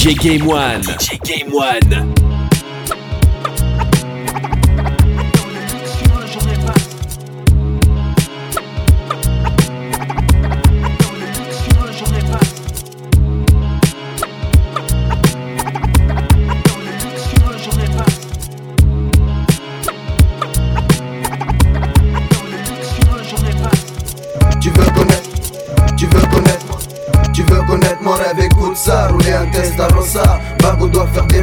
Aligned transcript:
DJ 0.00 0.18
Game 0.18 0.46
One. 0.46 0.80
DJ 0.80 1.22
Game 1.24 1.50
One. 1.52 2.39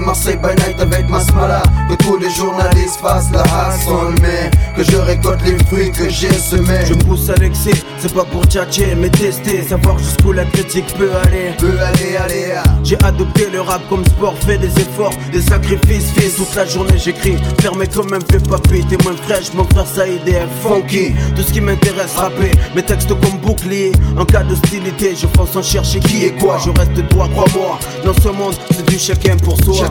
Marseille 0.08 0.38
by 0.38 0.56
night 0.56 0.80
avec 0.80 1.10
Masmala. 1.10 1.62
Que 1.90 1.96
tous 1.96 2.18
les 2.18 2.30
journalistes 2.30 3.00
fassent 3.02 3.32
la 3.32 3.42
hassle 3.42 4.16
Mais 4.22 4.50
que 4.78 4.84
je 4.84 4.98
récolte 4.98 5.42
les 5.44 5.58
fruits 5.66 5.92
que 5.92 6.08
j'ai 6.08 6.32
semés. 6.32 6.86
Je 6.86 6.94
me 6.94 7.00
pousse 7.04 7.30
à 7.30 7.36
l'excès, 7.36 7.72
c'est 7.98 8.14
pas 8.14 8.24
pour 8.26 8.46
tchatcher 8.46 8.96
mais 8.96 9.10
tester. 9.10 9.64
Savoir 9.64 9.98
jusqu'où 9.98 10.32
la 10.32 10.46
critique 10.46 10.86
peut 10.98 11.10
aller. 11.24 11.52
Peut 11.58 11.80
aller, 11.80 12.16
aller 12.16 12.54
J'ai 12.84 12.98
adopté 13.04 13.50
le 13.52 13.62
rap 13.62 13.82
comme 13.90 14.06
sport, 14.06 14.36
fait 14.46 14.58
des 14.58 14.68
efforts, 14.68 15.14
des 15.32 15.42
sacrifices 15.42 16.12
Fait 16.12 16.30
toute 16.30 16.54
la 16.56 16.66
journée 16.66 16.98
j'écris, 16.98 17.38
fermé 17.60 17.88
comme 17.88 18.14
un 18.14 18.20
fait 18.20 18.48
papy 18.48 18.86
T'es 18.88 19.04
moins 19.04 19.18
fraîche, 19.18 19.52
mon 19.56 19.64
frère 19.64 19.88
ça 19.88 20.08
est 20.08 20.20
funky. 20.62 21.16
Tout 21.36 21.42
ce 21.42 21.52
qui 21.52 21.62
m'intéresse 21.62 22.16
rapper, 22.16 22.52
mes 22.76 22.84
textes 22.84 23.10
comme 23.10 23.40
bouclier. 23.42 23.92
En 24.16 24.26
cas 24.26 24.44
d'hostilité, 24.44 25.16
je 25.16 25.28
fonce 25.36 25.52
sans 25.52 25.64
chercher 25.64 26.00
qui 26.02 26.26
est 26.26 26.40
quoi. 26.40 26.60
Je 26.64 26.70
reste 26.70 26.94
droit, 27.10 27.28
crois-moi. 27.30 27.80
Dans 28.06 28.14
ce 28.14 28.30
monde, 28.30 28.54
c'est 28.72 28.86
du 28.86 29.00
chacun 29.00 29.38
pour 29.38 29.58
soi. 29.64 29.90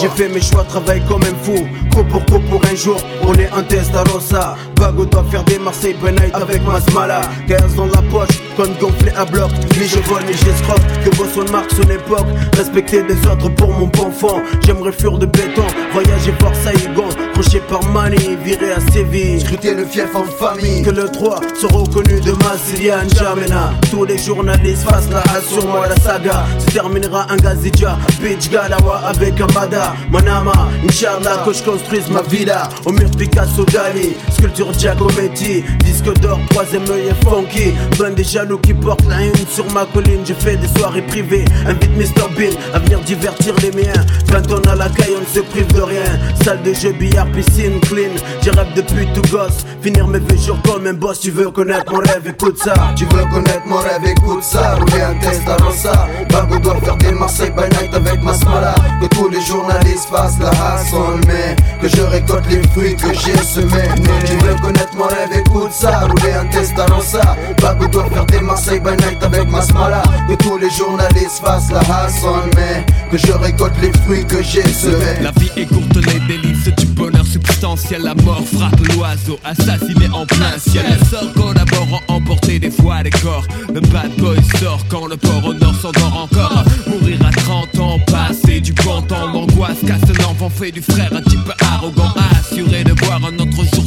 J'ai 0.00 0.08
fait 0.10 0.28
mes 0.28 0.40
choix, 0.40 0.64
travaille 0.64 1.02
comme 1.08 1.22
un 1.22 1.34
fou. 1.44 1.66
Co 1.92 2.04
pour 2.04 2.24
co 2.26 2.38
pour 2.38 2.60
un 2.64 2.76
jour, 2.76 2.96
on 3.22 3.34
est 3.34 3.50
un 3.50 3.62
test 3.62 3.94
à 3.94 4.04
Rosa. 4.20 4.56
Bago 4.76 5.04
doit 5.04 5.24
faire 5.30 5.44
des 5.44 5.58
Marseille 5.58 5.96
night 6.02 6.34
avec 6.34 6.62
Masmala. 6.66 7.20
15 7.48 7.74
dans 7.74 7.86
la 7.86 8.02
poche, 8.10 8.40
comme 8.56 8.72
gonflé 8.80 9.12
à 9.16 9.24
bloc. 9.24 9.50
Ni 9.78 9.86
je 9.86 9.98
vole, 10.00 10.22
ni 10.24 10.32
j'escroque. 10.32 10.80
Que 11.04 11.10
son 11.34 11.50
marque 11.52 11.70
son 11.72 11.82
époque. 11.82 12.26
Respecter 12.56 13.02
des 13.02 13.18
autres 13.26 13.48
pour 13.56 13.72
mon 13.72 13.86
bon 13.86 14.10
fond. 14.10 14.42
J'aimerais 14.64 14.92
fuir 14.92 15.18
de 15.18 15.26
béton, 15.26 15.66
voyager 15.92 16.32
par 16.32 16.54
Saïgon. 16.54 17.08
Croché 17.32 17.60
par 17.68 17.82
Mani, 17.84 18.36
viré 18.44 18.72
à 18.72 18.80
Séville. 18.92 19.40
Scruter 19.40 19.74
le 19.74 19.84
fief 19.84 20.14
en 20.14 20.24
famille. 20.24 20.82
Que 20.82 20.90
le 20.90 21.08
3 21.08 21.40
soit 21.58 21.70
reconnu 21.72 22.20
de 22.20 22.32
Massilia 22.32 23.04
N'Djamena. 23.04 23.72
Tous 23.90 24.04
les 24.04 24.18
journalistes 24.18 24.88
fassent 24.88 25.10
la 25.10 25.20
hasse 25.32 25.46
sur 25.46 25.66
moi, 25.66 25.86
la 25.88 25.96
saga. 25.96 26.44
Se 26.58 26.72
terminera 26.72 27.26
un 27.30 27.36
Gazidja, 27.36 27.98
Bitch 28.20 28.50
Galawa 28.50 29.02
avec 29.06 29.40
un 29.40 29.46
Bada. 29.46 29.94
Manama, 30.10 30.52
Inch'Allah, 30.84 31.42
que 31.44 31.52
je 31.52 31.62
construise 31.62 32.08
ma 32.08 32.22
villa. 32.22 32.68
Au 32.84 32.92
mur 32.92 33.10
Picasso 33.10 33.64
Dali, 33.64 34.09
sculpture 34.30 34.72
Giacometti. 34.72 35.64
Disque 35.84 36.12
d'or, 36.20 36.38
troisième 36.50 36.84
œil 36.90 37.08
et 37.08 37.24
funky. 37.24 37.72
Plein 37.98 38.10
des 38.10 38.24
jaloux 38.24 38.58
qui 38.58 38.74
portent 38.74 39.06
la 39.08 39.22
haine 39.22 39.32
sur 39.50 39.70
ma 39.72 39.84
colline. 39.86 40.20
J'ai 40.24 40.34
fait 40.34 40.56
des 40.56 40.68
soirées 40.78 41.02
privées, 41.02 41.44
invite 41.66 41.96
Mr. 41.96 42.28
Bean 42.36 42.56
à 42.74 42.78
venir 42.78 43.00
divertir 43.00 43.54
les 43.62 43.70
miens. 43.72 44.04
Quand 44.30 44.42
on 44.52 44.60
a 44.68 44.74
la 44.74 44.88
caille, 44.88 45.14
on 45.16 45.20
ne 45.20 45.26
se 45.26 45.40
prive 45.40 45.72
de 45.72 45.82
rien. 45.82 46.04
Salle 46.44 46.62
de 46.62 46.72
jeu, 46.72 46.92
billard, 46.92 47.30
piscine, 47.32 47.80
clean. 47.80 48.10
J'ai 48.42 48.50
rêve 48.50 48.72
depuis 48.74 49.06
tout 49.14 49.22
gosse. 49.30 49.64
Finir 49.82 50.06
mes 50.06 50.18
vieux 50.20 50.38
jours 50.38 50.58
comme 50.64 50.86
un 50.86 50.94
boss. 50.94 51.20
Tu 51.20 51.30
veux 51.30 51.50
connaître 51.50 51.92
mon 51.92 51.98
rêve, 51.98 52.26
écoute 52.26 52.58
ça. 52.62 52.74
Tu 52.96 53.04
veux 53.06 53.24
connaître 53.32 53.66
mon 53.66 53.78
rêve, 53.78 54.04
écoute 54.04 54.42
ça. 54.42 54.76
Rouler 54.76 55.02
un 55.02 55.14
test 55.14 55.42
à 55.48 55.56
Rosa. 55.62 56.08
Bago 56.30 56.58
doit 56.58 56.80
faire 56.80 56.96
des 56.96 57.12
Marseille 57.12 57.50
by 57.50 57.64
night 57.76 57.94
avec 57.94 58.22
Masmala. 58.22 58.74
Que 59.00 59.06
tous 59.08 59.28
les 59.28 59.40
journalistes 59.40 60.08
fassent 60.10 60.38
la 60.38 60.50
hassle. 60.50 61.20
Mais 61.26 61.56
que 61.80 61.88
je 61.88 62.02
récolte 62.02 62.46
les 62.50 62.62
fruits 62.68 62.96
que 62.96 63.12
j'ai 63.14 63.36
semés. 63.42 63.88
Tu 64.26 64.36
veux 64.36 64.54
connaître 64.56 64.94
mon 64.96 65.04
rêve, 65.04 65.30
écoute 65.38 65.72
ça. 65.72 66.06
Rouler 66.06 66.32
un 66.32 66.46
test 66.46 66.78
à 66.78 66.86
Rosa. 66.86 67.36
Bago 67.60 67.86
doit 67.88 68.08
faire 68.10 68.26
des 68.26 68.40
Marseille 68.40 68.80
by 68.80 68.90
night 68.90 69.22
avec 69.22 69.48
Masmala. 69.48 70.02
Que 70.28 70.34
tous 70.34 70.58
les 70.58 70.70
journalistes 70.70 71.40
fassent 71.42 71.70
la 71.70 71.80
hassle. 71.80 72.26
Mais 72.56 72.84
que 73.10 73.18
je 73.18 73.32
récolte 73.32 73.74
les 73.80 73.92
fruits 74.00 74.26
que 74.26 74.42
j'ai 74.42 74.66
semés. 74.68 75.20
La 75.22 75.30
vie 75.32 75.50
est 75.56 75.66
courte, 75.66 75.96
les 75.96 76.20
délices 76.26 76.74
du 76.76 76.86
bonheur 76.86 77.26
substantiel. 77.26 78.02
La 78.02 78.14
mort 78.14 78.44
frappe 78.54 78.80
l'oiseau, 78.94 79.38
assassiné 79.44 80.08
en 80.12 80.26
plein 80.26 80.58
ciel. 80.58 80.84
Les 80.88 81.06
sorts 81.06 81.32
collaborant, 81.34 82.00
emporter 82.08 82.58
des 82.58 82.70
fois 82.70 83.02
des 83.02 83.10
corps. 83.10 83.46
Le 83.72 83.80
bad 83.80 84.14
boy 84.18 84.38
sort 84.58 84.84
quand 84.88 85.06
le 85.06 85.16
port 85.16 85.44
au 85.44 85.54
nord 85.54 85.74
s'endort 85.74 86.28
encore. 86.30 86.64
Mourir 86.86 87.18
à 87.26 87.30
30 87.30 87.78
ans, 87.78 87.98
passer 88.06 88.60
du 88.60 88.74
temps. 89.08 89.26
L'angoisse 89.32 89.78
casse 89.86 90.02
un 90.02 90.24
enfant 90.24 90.50
fait 90.50 90.70
du 90.70 90.82
frère 90.82 91.10
un 91.12 91.22
type 91.22 91.52
arrogant. 91.60 92.12
Assuré 92.38 92.84
de 92.84 92.92
voir 93.04 93.20
un 93.24 93.34
autre 93.38 93.64
jour. 93.74 93.79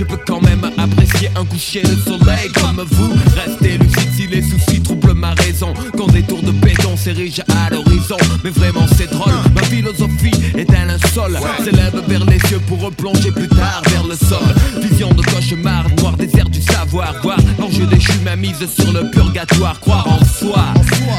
Je 0.00 0.06
peux 0.06 0.16
quand 0.26 0.40
même 0.40 0.64
apprécier 0.78 1.28
un 1.36 1.44
coucher 1.44 1.82
de 1.82 1.94
soleil 1.94 2.50
comme 2.54 2.82
vous. 2.90 3.12
Restez 3.36 3.76
lucide 3.76 4.08
si 4.16 4.26
les 4.28 4.40
soucis 4.40 4.80
troublent 4.80 5.12
ma 5.12 5.34
raison. 5.34 5.74
Quand 5.94 6.06
des 6.06 6.22
tours 6.22 6.42
de 6.42 6.52
béton 6.52 6.96
s'érigent 6.96 7.42
à 7.50 7.68
l'horizon. 7.68 8.16
Mais 8.42 8.48
vraiment 8.48 8.86
c'est 8.96 9.10
drôle, 9.10 9.34
ma 9.54 9.62
philosophie 9.64 10.32
est 10.56 10.70
un 10.72 10.86
linceul. 10.86 11.38
S'élève 11.62 12.02
vers 12.08 12.24
les 12.24 12.38
cieux 12.48 12.60
pour 12.60 12.80
replonger 12.80 13.30
plus 13.30 13.48
tard 13.48 13.82
vers 13.90 14.04
le 14.04 14.16
sol. 14.16 14.38
Vision 14.80 15.10
de 15.10 15.20
cauchemar, 15.20 15.84
noir 15.98 16.16
désert 16.16 16.48
du 16.48 16.62
savoir. 16.62 17.16
Voir 17.22 17.36
l'enjeu 17.58 17.84
déchu, 17.84 18.12
ma 18.24 18.36
mise 18.36 18.66
sur 18.74 18.90
le 18.94 19.10
purgatoire. 19.10 19.78
Croire 19.80 20.08
en 20.08 20.24
soi, 20.24 20.64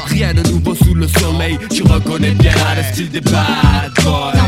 rien 0.08 0.34
de 0.34 0.42
nouveau 0.50 0.74
sous 0.74 0.94
le 0.94 1.06
soleil. 1.06 1.56
Tu 1.70 1.84
reconnais 1.84 2.32
bien 2.32 2.52
le 2.76 2.92
style 2.92 3.10
des 3.10 3.20
bad 3.20 3.92
boys. 4.02 4.41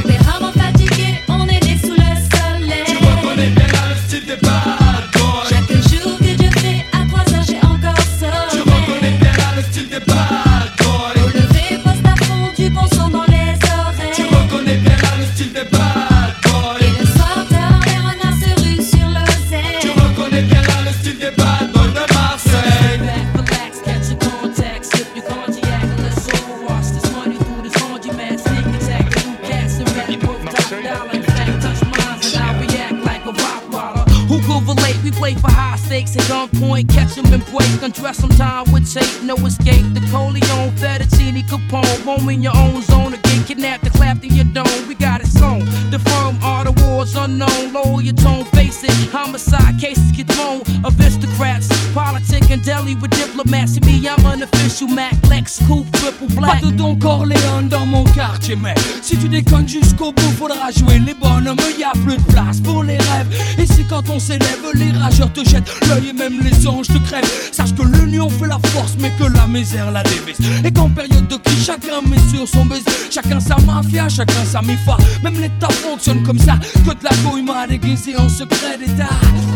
Chacun 74.14 74.44
sa 74.44 74.62
mifa. 74.62 74.96
Même 75.22 75.40
l'État 75.40 75.68
fonctionne 75.68 76.22
comme 76.22 76.38
ça. 76.38 76.54
Que 76.84 76.90
de 76.90 77.04
la 77.04 77.10
goïma 77.28 77.66
déguisée 77.66 78.16
en 78.16 78.28
secret 78.28 78.78
d'État. 78.78 79.08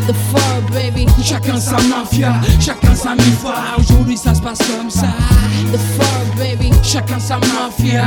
The 0.06 0.14
fur, 0.30 0.62
baby. 0.72 1.06
Chacun 1.22 1.60
sa 1.60 1.76
mafia, 1.82 2.40
chacun 2.60 2.94
sa 2.94 3.14
mifa. 3.14 3.76
Aujourd'hui, 3.78 4.16
ça 4.16 4.34
se 4.34 4.40
passe 4.40 4.58
comme 4.58 4.90
ça. 4.90 5.08
The 5.72 5.78
fur, 5.78 6.36
baby. 6.36 6.70
Chacun 6.82 7.18
sa 7.20 7.38
mafia. 7.38 8.06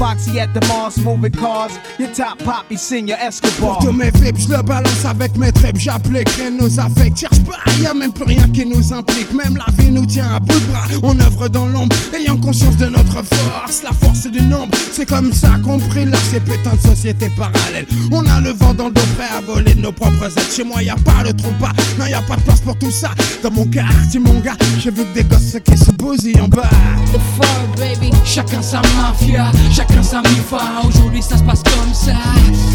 Foxy 0.01 0.39
at 0.39 0.51
the 0.55 0.67
Mars, 0.67 0.97
moving 0.97 1.31
cars. 1.31 1.77
Your 1.99 2.09
top 2.09 2.39
poppy, 2.39 2.75
senior 2.75 3.19
Escobar. 3.19 3.77
Pour 3.77 3.85
tous 3.85 3.91
mes 3.91 4.09
vips, 4.09 4.47
je 4.47 4.49
le 4.49 4.63
balance 4.63 5.05
avec 5.05 5.37
mes 5.37 5.51
tripes, 5.51 5.77
j'applique 5.77 6.27
nos 6.59 6.79
affects. 6.79 7.19
Cherche 7.19 7.39
pas, 7.41 7.59
y'a 7.79 7.93
même 7.93 8.11
plus 8.11 8.23
rien 8.23 8.47
qui 8.51 8.65
nous 8.65 8.91
implique. 8.91 9.31
Même 9.31 9.57
la 9.57 9.71
vie 9.77 9.91
nous 9.91 10.07
tient 10.07 10.37
à 10.37 10.39
bout 10.39 10.59
de 10.59 10.65
bras. 10.71 10.87
On 11.03 11.19
œuvre 11.19 11.49
dans 11.49 11.67
l'ombre, 11.67 11.95
ayant 12.17 12.35
conscience 12.37 12.77
de 12.77 12.87
notre 12.87 13.21
force. 13.23 13.83
La 13.83 13.91
force 13.91 14.25
du 14.25 14.41
nombre, 14.41 14.75
c'est 14.91 15.05
comme 15.05 15.31
ça 15.31 15.49
qu'on 15.63 15.77
brille 15.77 16.05
là, 16.05 16.17
ces 16.31 16.39
putains 16.39 16.73
de 16.73 16.89
sociétés 16.89 17.29
parallèles. 17.37 17.85
On 18.11 18.25
a 18.25 18.41
le 18.41 18.53
vent 18.53 18.73
dans 18.73 18.87
le 18.87 18.93
dos, 18.93 19.01
prêt 19.15 19.29
à 19.37 19.41
voler 19.41 19.75
de 19.75 19.81
nos 19.81 19.91
propres 19.91 20.35
aides. 20.35 20.51
Chez 20.51 20.63
moi, 20.63 20.81
y 20.81 20.89
a 20.89 20.95
pas 20.95 21.21
le 21.23 21.31
trompe 21.33 21.59
pas, 21.59 21.73
non, 21.99 22.07
y 22.07 22.13
a 22.15 22.21
pas 22.23 22.37
de 22.37 22.41
place 22.41 22.61
pour 22.61 22.75
tout 22.79 22.89
ça. 22.89 23.11
Dans 23.43 23.51
mon 23.51 23.65
quartier, 23.65 24.19
mon 24.19 24.39
gars, 24.39 24.57
j'ai 24.79 24.89
vu 24.89 25.03
des 25.13 25.23
gosses 25.25 25.57
qui 25.63 25.77
se 25.77 25.91
bousillent 25.91 26.41
en 26.41 26.47
bas. 26.47 26.67
The 27.13 27.19
fur, 27.35 27.45
baby. 27.77 28.09
Chacun 28.25 28.63
sa 28.63 28.81
mafia, 28.97 29.51
chacun 29.71 29.90
sa 30.01 30.21
mifa. 30.21 30.59
Aujourd'hui 30.87 31.21
ça 31.21 31.37
se 31.37 31.43
passe 31.43 31.63
comme 31.63 31.93
ça. 31.93 32.13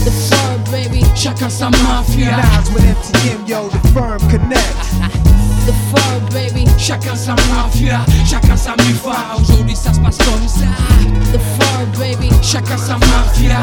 The 0.05 0.11
fur, 0.11 0.73
baby. 0.73 1.05
Chacun 1.15 1.49
sa 1.49 1.71
mafia, 1.71 2.39
with 2.75 2.85
MTM, 2.85 3.47
yo, 3.47 3.69
the 3.69 3.89
firm 3.89 4.19
connect. 4.31 4.77
The 5.67 5.73
fur, 5.91 6.21
baby. 6.33 6.67
chacun 6.79 7.17
sa 7.17 7.35
mafia, 7.51 8.05
chacun 8.25 8.57
sa 8.57 8.75
mifa. 8.77 9.37
Aujourd'hui 9.41 9.77
ça 9.77 9.93
se 9.93 10.01
passe 10.01 10.19
comme 10.19 10.49
ça. 10.49 10.67
The 11.33 11.39
fur, 11.39 11.87
baby. 11.99 12.31
Chacun 12.43 12.77
sa 12.79 12.99
mafia. 12.99 13.59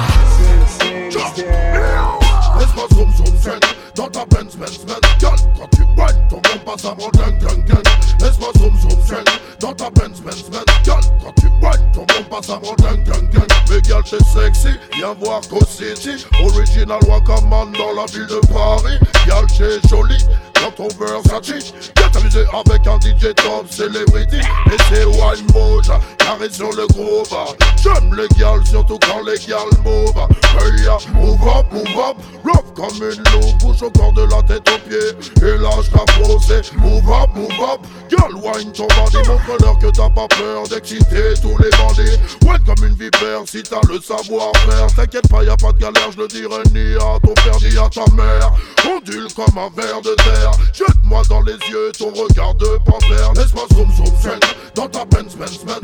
Laisse-moi 2.60 2.88
zoom 2.94 3.12
zoom 3.16 3.38
zen 3.38 3.60
Dans 3.96 4.08
ta 4.08 4.26
Benz 4.26 4.56
Benz 4.56 4.80
Benz 4.86 5.00
Gal 5.20 5.32
Quand 5.58 5.68
tu 5.76 5.82
whine 5.98 6.28
ton 6.30 6.38
bon 6.38 6.60
passe 6.66 6.86
avant 6.86 7.10
gang 7.18 7.38
gang 7.40 7.66
gang 7.66 7.84
Laisse-moi 8.20 8.50
zoom 8.58 8.78
zoom 8.78 9.02
zen 9.06 9.24
Dans 9.60 9.74
ta 9.74 9.90
Benz 9.90 10.22
Benz 10.22 10.44
Benz 10.50 10.66
Gal 10.86 11.02
Quand 12.33 12.41
passe 12.41 13.81
gal 13.88 14.03
t'es 14.03 14.18
sexy 14.24 14.75
Viens 14.97 15.13
voir 15.19 15.41
Go 15.51 15.59
City. 15.68 16.25
Original 16.44 17.00
Wakaman 17.07 17.71
dans 17.74 17.94
la 17.94 18.07
ville 18.07 18.25
de 18.25 18.39
Paris. 18.51 18.97
Gal 19.27 19.45
t'es 19.56 19.88
jolie 19.88 20.18
dans 20.56 20.71
ton 20.71 20.88
Versace. 21.00 21.74
Viens 21.95 22.09
t'amuser 22.12 22.45
avec 22.51 22.88
un 22.88 23.00
DJ 23.00 23.35
top 23.35 23.69
celebrity. 23.69 24.38
Et 24.38 24.77
c'est 24.89 25.06
Wine 25.06 25.45
Mode 25.53 25.85
Carré 26.24 26.50
sur 26.50 26.72
le 26.72 26.88
J'aime 27.84 28.16
les 28.16 28.28
gals 28.40 28.66
surtout 28.66 28.98
quand 29.00 29.22
les 29.25 29.38
gals 29.46 29.78
move 29.84 30.14
Hey 30.60 30.86
ya, 30.86 30.98
move 31.14 31.42
up, 31.48 31.66
move 31.72 32.00
up. 32.00 32.18
Rough 32.46 32.74
comme 32.75 32.96
une 32.96 33.24
loupe 33.34 33.58
Bouge 33.60 33.84
au 33.84 33.92
corps 33.92 34.14
de 34.14 34.22
la 34.24 34.42
tête 34.44 34.64
aux 34.70 34.90
pieds. 34.90 35.46
Et 35.46 35.58
lâche 35.58 35.90
ta 35.92 36.06
posée 36.14 36.62
Move 36.78 37.12
up, 37.12 37.30
move 37.36 37.52
up. 37.62 37.81
Girl, 38.10 38.36
wine 38.36 38.72
ton 38.72 38.88
bandit 38.96 39.28
Montre-leur 39.28 39.78
que 39.80 39.88
t'as 39.88 40.10
pas 40.10 40.28
peur 40.30 40.64
d'exciter 40.70 41.34
tous 41.42 41.58
les 41.58 41.70
bandits. 41.72 42.18
Ouais 42.46 42.58
comme 42.66 42.88
une 42.88 42.96
vipère 42.96 43.42
si 43.46 43.62
t'as 43.64 43.81
le 43.90 44.00
savoir-faire. 44.00 44.88
T'inquiète 44.96 45.28
pas, 45.28 45.44
y 45.44 45.50
a 45.50 45.58
pas 45.58 45.74
de 45.74 45.80
galère 45.80 46.12
Je 46.16 46.22
le 46.22 46.28
dirai 46.28 46.64
ni 46.74 46.96
à 46.96 47.19
ton 47.19 47.34
père 47.34 47.58
ni 47.60 47.78
à 47.78 47.90
ta 47.90 48.10
mère. 48.16 48.54
Ondule 48.86 49.28
comme 49.36 49.58
un 49.58 49.69
ver 49.76 50.02
de 50.02 50.16
terre. 50.16 50.52
Jette-moi 50.74 51.22
dans 51.28 51.42
les 51.42 51.58
yeux 51.69 51.92
ton 51.98 52.14
regard 52.14 52.56
de 52.56 52.78
panthère. 52.86 53.34
Laisse-moi 53.36 53.66
zoom 53.74 53.92
zoom 53.94 54.40
Dans 54.76 54.88
ta 54.88 55.04
Benz 55.06 55.36
Benz 55.36 55.60
Benz 55.66 55.81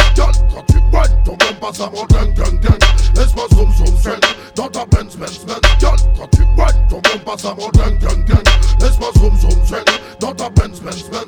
Quand 0.54 0.64
tu 0.68 0.78
whine 0.92 1.24
ton 1.24 1.32
bon 1.38 1.54
passe 1.60 1.80
avant 1.80 2.06
gang 2.06 2.34
gang 2.34 2.60
gang 2.60 2.80
Laisse-moi 3.16 3.46
zoom 3.54 3.72
zoom 3.74 3.98
zen 4.02 4.20
Dans 4.56 4.68
ta 4.70 4.86
Benz 4.86 5.16
Benz 5.16 5.40
Benz 5.46 5.60
Girl, 5.80 5.98
quand 6.18 6.28
tu 6.32 6.42
whine 6.42 6.88
ton 6.90 7.02
bon 7.02 7.20
passe 7.26 7.46
avant 7.46 7.70
gang 7.70 7.98
gang 8.00 8.26
gang 8.26 8.44
Laisse-moi 8.82 9.10
zoom 9.18 9.38
zoom 9.40 9.66
zen 9.66 9.84
Dans 10.20 10.34
ta 10.34 10.50
Benz 10.50 10.80
Benz 10.82 11.04
Benz 11.10 11.26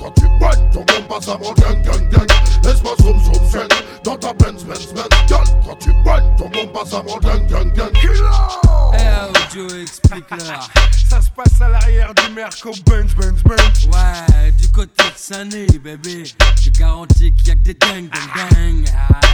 quand 0.00 0.10
tu 0.12 0.24
whine 0.26 0.70
ton 0.72 0.80
bon 0.84 1.02
passe 1.08 1.28
avant 1.28 1.52
gang 1.54 1.82
gang 1.82 2.08
gang 2.10 2.26
Laisse-moi 2.64 2.92
zoom 3.00 3.18
zoom 3.24 3.48
zen 3.50 3.68
Dans 4.04 4.16
ta 4.16 4.32
Benz 4.34 4.64
Benz 4.64 4.92
Benz 4.92 5.08
quand 5.66 5.76
tu 5.76 5.90
whine 5.90 6.36
ton 6.36 6.48
bon 6.48 6.66
passe 6.72 6.92
avant 6.94 7.18
gang 7.18 7.46
gang 7.46 7.72
gang 7.72 7.90
Eh, 8.94 9.54
Joe, 9.54 9.82
explique-leur. 9.82 10.68
Ça 11.08 11.20
se 11.22 11.30
passe 11.30 11.60
à 11.60 11.68
l'arrière 11.68 12.12
du 12.14 12.32
Merco 12.34 12.70
Benz 12.86 13.14
Benz 13.14 13.42
Benz. 13.44 13.88
Ouais, 13.92 14.50
du 14.52 14.68
côté 14.68 15.02
de 15.04 15.12
Sané, 15.16 15.66
bébé. 15.82 16.24
Je 16.62 16.70
garantis 16.70 17.32
qu'il 17.32 17.48
y 17.48 17.50
a 17.50 17.54
que 17.54 17.60
des 17.60 17.74
dingues, 17.74 18.10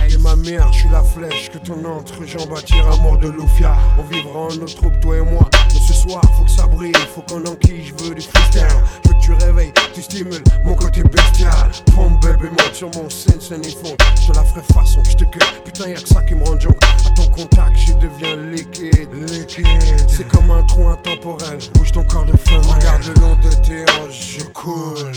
Et 0.08 0.18
ma 0.18 0.36
mère, 0.36 0.72
je 0.72 0.80
suis 0.80 0.88
la 0.90 1.02
flèche 1.02 1.50
que 1.50 1.58
ton 1.58 1.84
entrejambe 1.84 2.52
attire 2.56 2.86
à 2.90 2.96
mort 2.96 3.18
de 3.18 3.28
Lufia. 3.28 3.76
On 3.98 4.02
vivra 4.02 4.40
en 4.40 4.54
notre 4.54 4.76
troupe, 4.76 4.98
toi 5.00 5.16
et 5.16 5.22
moi. 5.22 5.48
Mais 5.72 5.80
ce 5.80 5.92
soir, 5.92 6.22
faut 6.36 6.44
que 6.44 6.50
ça 6.50 6.66
brille, 6.66 6.92
faut 7.14 7.22
qu'on 7.22 7.44
enquille, 7.46 7.84
je 7.84 8.04
veux 8.04 8.14
du 8.14 8.22
freestyle. 8.22 8.66
Je 9.04 9.08
veux 9.08 9.14
que 9.14 9.20
tu 9.20 9.32
réveilles, 9.32 9.72
tu 9.94 10.02
stimules 10.02 10.44
mon 10.64 10.74
côté 10.74 11.02
bestial. 11.02 11.70
Pompe 11.94 12.20
bébé, 12.22 12.50
monte 12.50 12.74
sur 12.74 12.90
mon 12.94 13.08
scène, 13.10 13.40
scène 13.40 13.64
et 13.64 13.70
fond. 13.70 13.96
Je 14.26 14.32
la 14.32 14.44
ferai 14.44 14.62
façon, 14.72 15.02
je 15.04 15.14
te 15.14 15.24
gueule. 15.24 15.62
Putain, 15.64 15.88
y'a 15.88 16.00
que 16.00 16.08
ça 16.08 16.22
qui 16.22 16.34
me 16.34 16.44
rend 16.44 16.58
junk. 16.58 16.76
À 17.06 17.10
ton 17.10 17.26
contact, 17.28 17.76
je 17.76 17.92
deviens 17.94 18.36
liquide, 18.36 19.12
liquide. 19.28 19.66
C'est 20.08 20.28
comme 20.28 20.50
un 20.50 20.62
trou 20.64 20.88
intemporel. 20.88 21.58
Bouge 21.74 21.92
ton 21.92 22.04
corps 22.04 22.26
de 22.26 22.36
feu, 22.36 22.56
regarde 22.58 23.02
le 23.04 23.20
long 23.20 23.36
de 23.36 23.50
tes 23.66 23.82
hanches, 23.82 24.38
je 24.38 24.44
coule. 24.44 25.12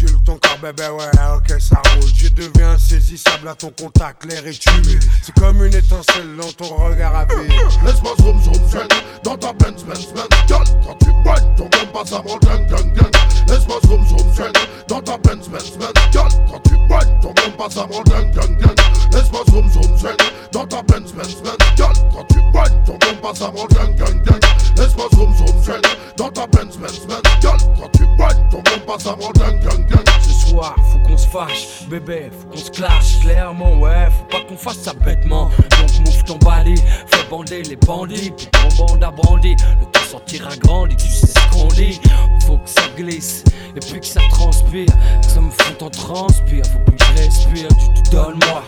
Ondule 0.00 0.20
ton 0.24 0.38
corps, 0.38 0.58
bébé, 0.62 0.84
ouais, 0.90 1.10
ok, 1.34 1.60
ça 1.60 1.82
roule. 1.94 2.10
Je 2.14 2.28
deviens 2.28 2.72
insaisissable 2.72 3.48
à 3.48 3.54
ton 3.54 3.70
contact, 3.70 4.24
l'air 4.26 4.46
est 4.46 4.58
tué. 4.58 4.98
C'est 5.22 5.34
comme 5.34 5.64
une 5.64 5.74
étincelle 5.74 6.36
dans 6.40 6.52
ton 6.52 6.72
regard 6.76 7.16
à 7.16 7.24
vie. 7.24 7.48
Laisse-moi 7.84 8.12
zoom 8.20 8.40
zoom 8.42 8.68
zen 8.68 8.86
Dans 9.24 9.36
ta 9.36 9.52
Benz 9.52 9.82
Benz 9.84 10.06
Benz 10.14 10.28
Girl, 10.46 10.64
quand 10.86 10.96
tu 11.00 11.10
whine 11.10 11.54
ton 11.56 11.64
bon 11.64 11.92
passe 11.92 12.12
avant 12.12 12.38
gang 12.38 12.64
gang 12.68 12.92
gang. 12.94 13.10
Laisse-moi 13.48 13.80
zoom 13.86 14.06
zoom 14.06 14.34
zen 14.34 14.52
Dans 14.88 15.00
ta 15.00 15.18
Benz 15.18 15.48
Benz 15.48 15.70
Benz 15.76 15.92
Girl, 16.12 16.28
quand 16.48 16.60
tu 16.62 16.74
whine 16.74 17.20
ton 17.20 17.32
bon 17.34 17.56
passe 17.56 17.76
avant 17.78 18.02
gang 18.04 18.30
gang 18.32 18.56
gang. 18.58 18.76
Laisse-moi 19.12 19.42
zoom 19.50 19.68
zoom 19.72 19.96
zen 19.96 20.16
Dans 20.52 20.66
ta 20.66 20.82
Benz 20.82 21.12
Benz 21.12 21.34
Benz 21.42 21.56
Girl, 21.76 21.92
quand 22.14 22.24
tu 22.28 22.38
whine 22.38 22.84
ton 22.84 22.92
bon 22.92 23.16
passe 23.20 23.42
avant 23.42 23.66
gang 23.66 23.96
gang 23.96 24.22
gang. 24.22 24.40
Laisse-moi 24.76 25.08
zoom 25.14 25.34
zoom 25.36 25.62
zen 25.62 25.82
Dans 26.16 26.30
ta 26.30 26.46
Benz 26.46 26.76
Benz 26.76 27.00
Benz 27.08 27.22
Girl, 27.40 27.58
quand 27.80 27.90
tu 27.96 28.04
whine 28.04 28.48
ton 28.50 28.58
bon 28.58 28.80
passe 28.86 29.06
avant 29.06 29.32
gang 29.32 29.58
gang 29.60 29.86
gang 29.86 29.87
Ce 30.20 30.48
soir, 30.48 30.74
faut 30.92 30.98
qu'on 30.98 31.16
se 31.16 31.26
fâche, 31.26 31.66
bébé, 31.88 32.30
faut 32.32 32.48
qu'on 32.48 32.56
se 32.56 32.70
clash. 32.70 33.20
Clairement, 33.20 33.78
ouais, 33.78 34.08
faut 34.10 34.24
pas 34.24 34.44
qu'on 34.48 34.56
fasse 34.56 34.78
ça 34.78 34.92
bêtement. 34.92 35.50
Donc, 35.78 36.06
mouffe 36.06 36.24
ton 36.24 36.36
balai, 36.38 36.74
fais 37.06 37.28
bander 37.30 37.62
les 37.62 37.76
bandits. 37.76 38.30
Puis 38.36 38.46
ton 38.46 38.86
bande 38.86 39.04
a 39.04 39.10
brandi, 39.10 39.56
le 39.80 39.86
temps 39.86 40.00
sortira 40.10 40.56
grandi, 40.56 40.96
tu 40.96 41.08
sais 41.08 41.26
ce 41.26 41.52
qu'on 41.52 41.68
dit. 41.68 42.00
Faut 42.46 42.58
que 42.58 42.68
ça 42.68 42.82
glisse, 42.96 43.44
et 43.76 43.80
puis 43.80 44.00
que 44.00 44.06
ça 44.06 44.20
transpire. 44.30 44.86
Que 44.86 45.28
ça 45.28 45.40
me 45.40 45.50
fout 45.50 45.82
en 45.82 45.90
transpire, 45.90 46.64
faut 46.66 46.78
plus 46.80 46.96
que 46.96 47.04
je 47.04 47.22
respire. 47.22 47.68
Tu 47.94 48.02
te 48.02 48.10
donnes 48.10 48.38
moi, 48.48 48.62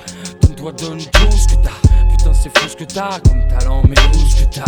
donne-toi, 0.51 0.73
donne 0.73 0.99
tout 0.99 1.37
ce 1.37 1.49
que 1.49 1.63
t'as. 1.63 1.89
Putain, 2.11 2.33
c'est 2.35 2.57
fou 2.59 2.69
ce 2.69 2.77
que 2.77 2.85
t'as 2.85 3.21
comme 3.21 3.47
talent, 3.49 3.83
mais 3.89 3.97
où 4.15 4.29
ce 4.29 4.45
que 4.45 4.55
t'as? 4.55 4.65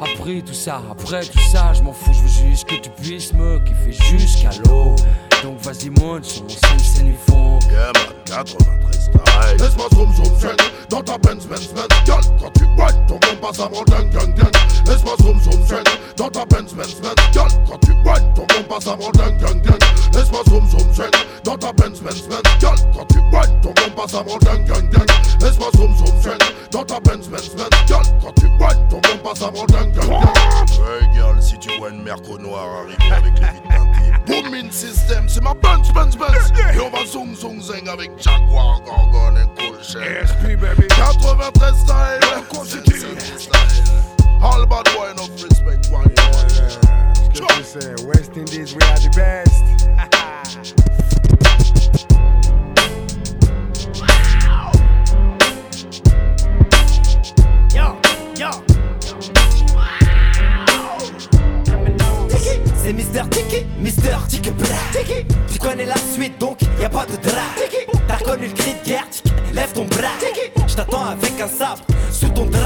Après 0.00 0.42
tout 0.42 0.52
ça, 0.54 0.82
après 0.90 1.24
tout 1.24 1.38
ça, 1.50 1.72
je 1.72 1.82
m'en 1.82 1.92
fous, 1.92 2.12
je 2.12 2.20
veux 2.20 2.48
juste 2.48 2.66
que 2.66 2.74
tu 2.74 2.90
puisses 2.90 3.32
me 3.32 3.58
kiffer 3.60 3.92
jusqu'à 3.92 4.50
l'eau. 4.64 4.94
Donc 5.42 5.58
vas-y 5.60 5.90
monte 5.90 6.24
sur 6.24 6.42
mon 6.42 6.48
scène, 6.48 6.78
scène 6.78 7.06
ils 7.08 7.32
font. 7.32 7.58
Yeah 7.70 7.92
man, 7.94 8.14
93 8.26 9.00
style 9.00 9.56
Laisse-moi 9.58 9.86
zoom 9.94 10.12
zoom 10.14 10.38
zen 10.38 10.56
Dans 10.88 11.02
ta 11.02 11.18
Benz 11.18 11.46
Benz 11.46 11.72
Benz 11.74 11.88
Girl, 12.04 12.20
quand 12.40 12.50
tu 12.54 12.64
whine 12.64 13.06
ton 13.06 13.18
bon 13.18 13.36
passe 13.40 13.60
avant 13.60 13.82
gang 13.84 14.10
gang 14.10 14.34
gang. 14.34 14.52
Laisse-moi 14.86 15.14
zoom 15.22 15.40
zoom 15.40 15.66
zen 15.66 15.84
Dans 16.16 16.28
ta 16.28 16.44
Benz 16.46 16.72
Benz 16.74 16.94
Benz 17.00 17.14
Girl, 17.32 17.48
quand 17.68 17.78
tu 17.78 17.92
whine 17.92 18.34
ton 18.34 18.46
bon 18.46 18.62
passe 18.68 18.86
avant 18.86 19.10
gang 19.12 19.36
gang 19.38 19.60
gang. 19.62 19.78
Laisse-moi 20.14 20.42
zoom 20.48 20.68
zoom 20.68 20.92
zen 20.92 21.10
Dans 21.44 21.56
ta 21.56 21.72
Benz 21.72 22.00
Benz 22.00 22.22
Benz 22.28 22.42
Girl, 22.60 22.76
quand 22.94 23.06
tu 23.06 23.18
whine 23.18 23.60
ton 23.62 23.72
bon 23.72 23.90
passe 23.96 24.14
avant 24.14 24.38
gang 24.38 24.64
gang 24.64 24.90
gang 24.90 25.05
Laisse-moi 25.40 25.68
zoom 25.76 25.96
zoom 25.96 26.20
zen 26.20 26.38
Dans 26.70 26.84
ta 26.84 27.00
Benz 27.00 27.28
Benz 27.28 27.50
Benz 27.50 27.68
Girl, 27.86 28.02
quand 28.22 28.32
tu 28.34 28.46
whine 28.46 28.88
ton 28.88 29.00
bon 29.00 29.18
passe 29.22 29.42
avant 29.42 29.66
gang 29.66 29.92
gang 29.92 30.10
Hey 30.10 31.08
girl, 31.14 31.40
si 31.40 31.58
tu 31.58 31.70
vois 31.78 31.90
une 31.90 32.02
merco 32.02 32.38
noire 32.38 32.82
arriver 32.82 33.12
avec 33.12 33.38
les 33.38 33.46
vides 33.46 33.70
teintées 33.70 34.06
Booming 34.26 34.70
system, 34.70 35.28
c'est 35.28 35.42
ma 35.42 35.54
Benz 35.54 35.92
Benz 35.92 36.16
Benz. 36.16 36.52
Et 36.74 36.80
on 36.80 36.90
va 36.90 37.06
zoom 37.06 37.34
zoom 37.34 37.60
zing 37.60 37.88
avec 37.88 38.10
Jaguar, 38.18 38.80
Gorgon 38.84 39.36
et 39.36 39.46
Cool 39.56 40.56
baby. 40.56 40.88
93 40.88 41.76
style, 41.76 42.20
style. 43.38 43.96
All 44.42 44.66
bad 44.66 44.84
boy 44.94 45.10
enough 45.10 45.30
respect 45.42 45.90
one 45.90 46.10
Ce 47.14 47.40
que 47.40 47.46
tu 47.46 47.64
sais, 47.64 48.06
West 48.06 48.36
Indies, 48.36 48.74
we 48.74 48.82
are 48.82 48.98
the 48.98 49.10
best. 49.14 49.75
C'est 62.86 62.92
Mister 62.92 63.22
Tiki, 63.28 63.66
Mister 63.80 64.16
Tiki 64.28 64.50
Blah. 64.52 64.68
Tu 65.52 65.58
connais 65.58 65.86
la 65.86 65.96
suite 66.14 66.38
donc 66.38 66.58
y 66.80 66.84
a 66.84 66.88
pas 66.88 67.04
de 67.04 67.16
drap 67.16 68.36
le 68.40 68.48
cri 68.48 68.74
de 68.80 68.88
guerre, 68.88 69.06
lève 69.52 69.72
ton 69.72 69.86
bras. 69.86 70.06
Je 70.68 70.74
t'attends 70.76 71.06
avec 71.06 71.32
un 71.40 71.48
sabre 71.48 71.82
sous 72.12 72.28
ton 72.28 72.44
drap. 72.44 72.60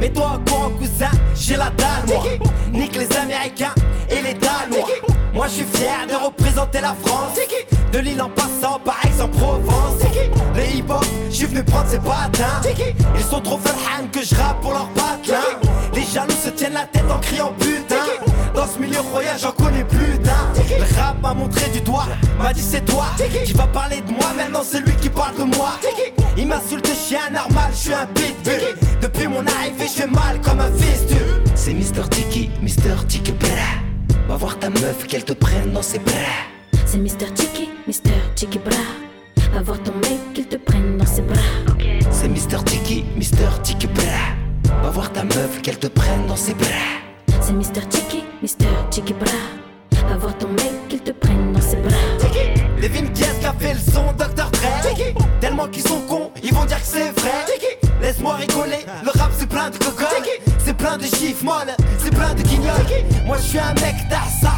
Mets-toi 0.00 0.32
au 0.34 0.50
courant, 0.50 0.70
cousin, 0.70 1.10
j'ai 1.36 1.56
la 1.56 1.70
dalle, 1.70 2.06
moi. 2.08 2.24
Nique 2.72 2.96
les 2.96 3.16
Américains 3.16 3.74
et 4.10 4.20
les 4.20 4.34
Danois. 4.34 4.88
Moi, 5.32 5.46
je 5.46 5.52
suis 5.52 5.64
fier 5.64 6.06
de 6.08 6.24
représenter 6.24 6.80
la 6.80 6.96
France. 7.04 7.38
De 7.92 7.98
l'île 7.98 8.22
en 8.22 8.30
passant 8.30 8.80
par 8.84 8.98
Aix-en-Provence. 9.04 10.02
Les 10.56 10.78
hip-hop, 10.78 11.04
je 11.30 11.34
suis 11.36 11.46
venu 11.46 11.62
prendre 11.62 11.88
ces 11.88 11.98
patins. 11.98 12.62
Ils 13.16 13.24
sont 13.24 13.40
trop 13.40 13.58
fan 13.58 14.08
que 14.10 14.24
je 14.24 14.34
rappe 14.34 14.60
pour 14.60 14.72
leur 14.72 14.88
patelin. 14.88 15.38
Les 15.94 16.02
jaloux 16.02 16.34
se 16.42 16.50
tiennent 16.50 16.74
la 16.74 16.86
tête 16.86 17.04
en 17.10 17.18
criant 17.18 17.52
royal, 19.16 19.38
j'en 19.40 19.52
connais 19.52 19.84
plus 19.84 20.18
d'un. 20.18 20.46
Le 20.78 21.00
rap 21.00 21.20
m'a 21.22 21.34
montré 21.34 21.68
du 21.70 21.80
doigt, 21.80 22.06
m'a 22.38 22.52
dit 22.52 22.62
c'est 22.62 22.84
toi 22.84 23.06
qui 23.44 23.52
vas 23.52 23.66
parler 23.66 24.02
de 24.02 24.12
moi. 24.12 24.32
Maintenant, 24.36 24.62
c'est 24.62 24.80
lui 24.80 24.94
qui 24.96 25.08
parle 25.08 25.36
de 25.36 25.44
moi. 25.56 25.70
Il 26.36 26.46
m'insulte 26.46 26.88
chien 26.94 27.30
normal, 27.32 27.70
je 27.72 27.76
suis 27.76 27.94
un 27.94 28.06
pitbull. 28.06 28.76
Depuis 29.00 29.26
mon 29.26 29.44
arrivée, 29.46 29.86
je 29.86 30.02
fais 30.02 30.06
mal 30.06 30.40
comme 30.42 30.60
un 30.60 30.72
fistule. 30.72 31.42
C'est 31.54 31.72
Mister 31.72 32.02
Tiki, 32.10 32.50
Mister 32.62 32.94
Tiki 33.08 33.32
Bra. 33.32 33.48
Va 34.28 34.36
voir 34.36 34.58
ta 34.58 34.68
meuf, 34.68 35.06
qu'elle 35.06 35.24
te 35.24 35.32
prenne 35.32 35.72
dans 35.72 35.82
ses 35.82 35.98
bras. 35.98 36.14
C'est 36.84 36.98
Mister 36.98 37.26
Tiki, 37.34 37.70
Mister 37.86 38.20
Tiki 38.34 38.58
Bra. 38.58 38.76
Va 39.54 39.62
voir 39.62 39.78
ton 39.82 39.92
mec, 39.94 40.34
qu'il 40.34 40.46
te 40.46 40.56
prenne 40.56 40.98
dans 40.98 41.06
ses 41.06 41.22
bras. 41.22 41.40
C'est 42.10 42.28
Mister 42.28 42.58
Tiki, 42.64 43.04
Mister 43.16 43.48
Tiki 43.62 43.86
Bra. 43.86 44.04
Va 44.82 44.90
voir 44.90 45.10
ta 45.12 45.24
meuf, 45.24 45.62
qu'elle 45.62 45.78
te 45.78 45.86
prenne 45.86 46.26
dans 46.26 46.36
ses 46.36 46.54
bras. 46.54 46.95
C'est 47.46 47.52
Mister 47.52 47.80
Tiki, 47.82 48.24
Mister 48.42 48.66
Tiki 48.90 49.12
Bra. 49.12 49.30
Va 50.08 50.16
voir 50.16 50.36
ton 50.36 50.48
mec, 50.48 50.88
qu'il 50.88 50.98
te 50.98 51.12
prenne 51.12 51.52
dans 51.52 51.60
ses 51.60 51.76
bras. 51.76 51.94
Devine 52.82 53.12
qui 53.12 53.22
est-ce 53.22 53.38
qui 53.38 53.46
a 53.46 53.52
fait 53.52 53.72
le 53.72 53.78
son, 53.78 54.12
Dr. 54.18 54.50
Dre. 54.50 55.20
Tellement 55.40 55.68
qu'ils 55.68 55.86
sont 55.86 56.00
cons, 56.08 56.32
ils 56.42 56.52
vont 56.52 56.64
dire 56.64 56.80
que 56.80 56.86
c'est 56.86 57.12
vrai. 57.20 57.44
Laisse-moi 58.02 58.34
rigoler, 58.34 58.84
le 59.04 59.10
rap 59.16 59.30
c'est 59.38 59.48
plein 59.48 59.70
de 59.70 59.76
cocoles. 59.76 60.08
C'est 60.58 60.76
plein 60.76 60.96
de 60.96 61.04
chiffres 61.04 61.44
molles, 61.44 61.76
c'est 61.98 62.10
plein 62.12 62.34
de 62.34 62.42
guignols. 62.42 62.84
Moi 63.24 63.36
je 63.36 63.42
suis 63.42 63.60
un 63.60 63.74
mec 63.74 63.94
d'Assa, 64.10 64.54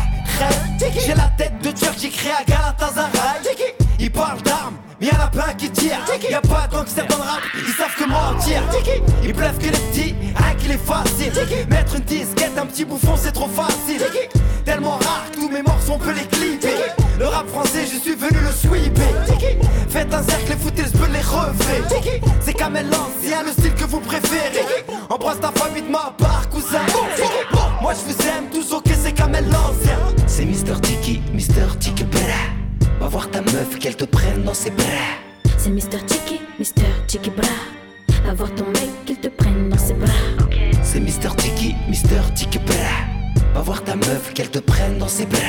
J'ai 0.79 1.15
la 1.15 1.31
tête 1.37 1.61
de 1.63 1.71
Turc, 1.71 1.95
j'ai 2.01 2.09
créé 2.09 2.33
à 2.33 2.43
Galatasaray 2.45 3.77
Ils 3.99 4.11
parlent 4.11 4.41
d'armes, 4.41 4.77
mais 4.99 5.09
y'en 5.09 5.21
a 5.21 5.27
plein 5.27 5.53
qui 5.59 5.69
tirent. 5.71 6.01
Y'a 6.31 6.41
pas 6.41 6.67
de 6.67 6.73
gangsters 6.75 7.07
dans 7.09 7.17
le 7.17 7.23
rap, 7.23 7.43
ils 7.55 7.75
savent 7.75 7.95
que 7.99 8.09
mentir. 8.09 8.63
Ils 9.23 9.35
bluffent 9.35 9.59
que 9.59 9.65
les 9.65 9.71
petits, 9.71 10.15
rien 10.37 10.55
qu'il 10.57 10.71
est 10.71 10.79
facile. 10.79 11.33
Mettre 11.69 11.97
une 11.97 12.03
disquette, 12.05 12.38
un 12.38 12.38
petit 12.69 12.85
bouffon 12.85 13.15
c'est 13.17 13.33
trop 13.33 13.49
facile. 13.49 14.03
Tellement 14.65 14.99
rare 14.99 15.27
tous 15.33 15.49
mes 15.49 15.63
morceaux 15.63 15.95
on 15.95 15.99
peut 15.99 16.13
les 16.13 16.27
clipper. 16.27 16.75
Le 17.19 17.27
rap 17.27 17.49
français 17.49 17.85
je 17.91 17.99
suis 17.99 18.15
venu 18.15 18.39
le 18.41 18.53
sweeper. 18.53 19.07
Faites 19.89 20.13
un 20.13 20.23
cercle 20.23 20.53
et 20.53 20.57
foutez 20.57 20.83
le 20.83 21.13
les 21.13 21.21
refrains. 21.21 21.53
C'est 22.41 22.53
Kamel 22.53 22.87
l'ancien, 22.91 23.43
le 23.43 23.53
style 23.53 23.75
que 23.75 23.85
vous 23.85 24.01
préférez. 24.01 24.85
Embrasse 25.09 25.41
ta 25.41 25.51
famille 25.51 25.83
de 25.83 25.91
ma 25.91 26.15
part 26.17 26.49
cousin. 26.51 26.85
Moi 27.81 27.93
je 27.95 28.13
vous 28.13 28.29
aime 28.29 28.49
tous 28.53 28.73
ok 28.73 28.91
c'est 29.03 29.13
Kamel 29.13 29.45
l'ancien. 29.47 29.99
C'est 30.27 30.45
Mister 30.45 30.75
Tiki, 30.83 31.23
Mister 31.33 31.67
Tiki 31.81 32.05
Bra 32.05 32.21
Va 33.01 33.09
voir 33.09 33.31
ta 33.31 33.41
meuf 33.41 33.79
qu'elle 33.79 33.97
te 33.97 34.05
prenne 34.05 34.45
dans 34.45 34.55
ses 34.55 34.71
bras. 34.71 34.85
C'est 35.57 35.71
Mister 35.71 35.99
Tiki, 36.07 36.41
Mister 36.59 36.87
Tiki 37.07 37.31
Bra. 37.31 37.49
c'est 45.09 45.27
plein 45.27 45.48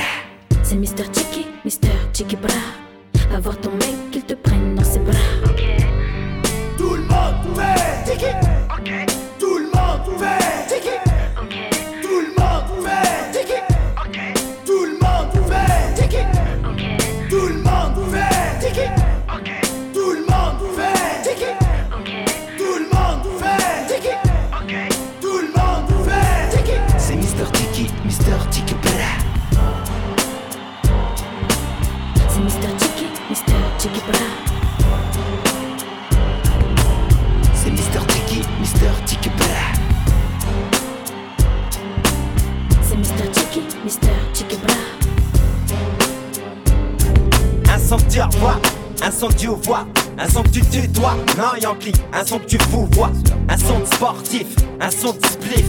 un 52.14 52.26
son 52.26 52.40
que 52.40 52.46
tu 52.46 52.58
vois, 52.92 53.12
un 53.48 53.58
son 53.58 53.80
de 53.80 53.86
sportif, 53.86 54.48
un 54.80 54.92
son 54.92 55.14
de 55.14 55.26
spliff, 55.26 55.66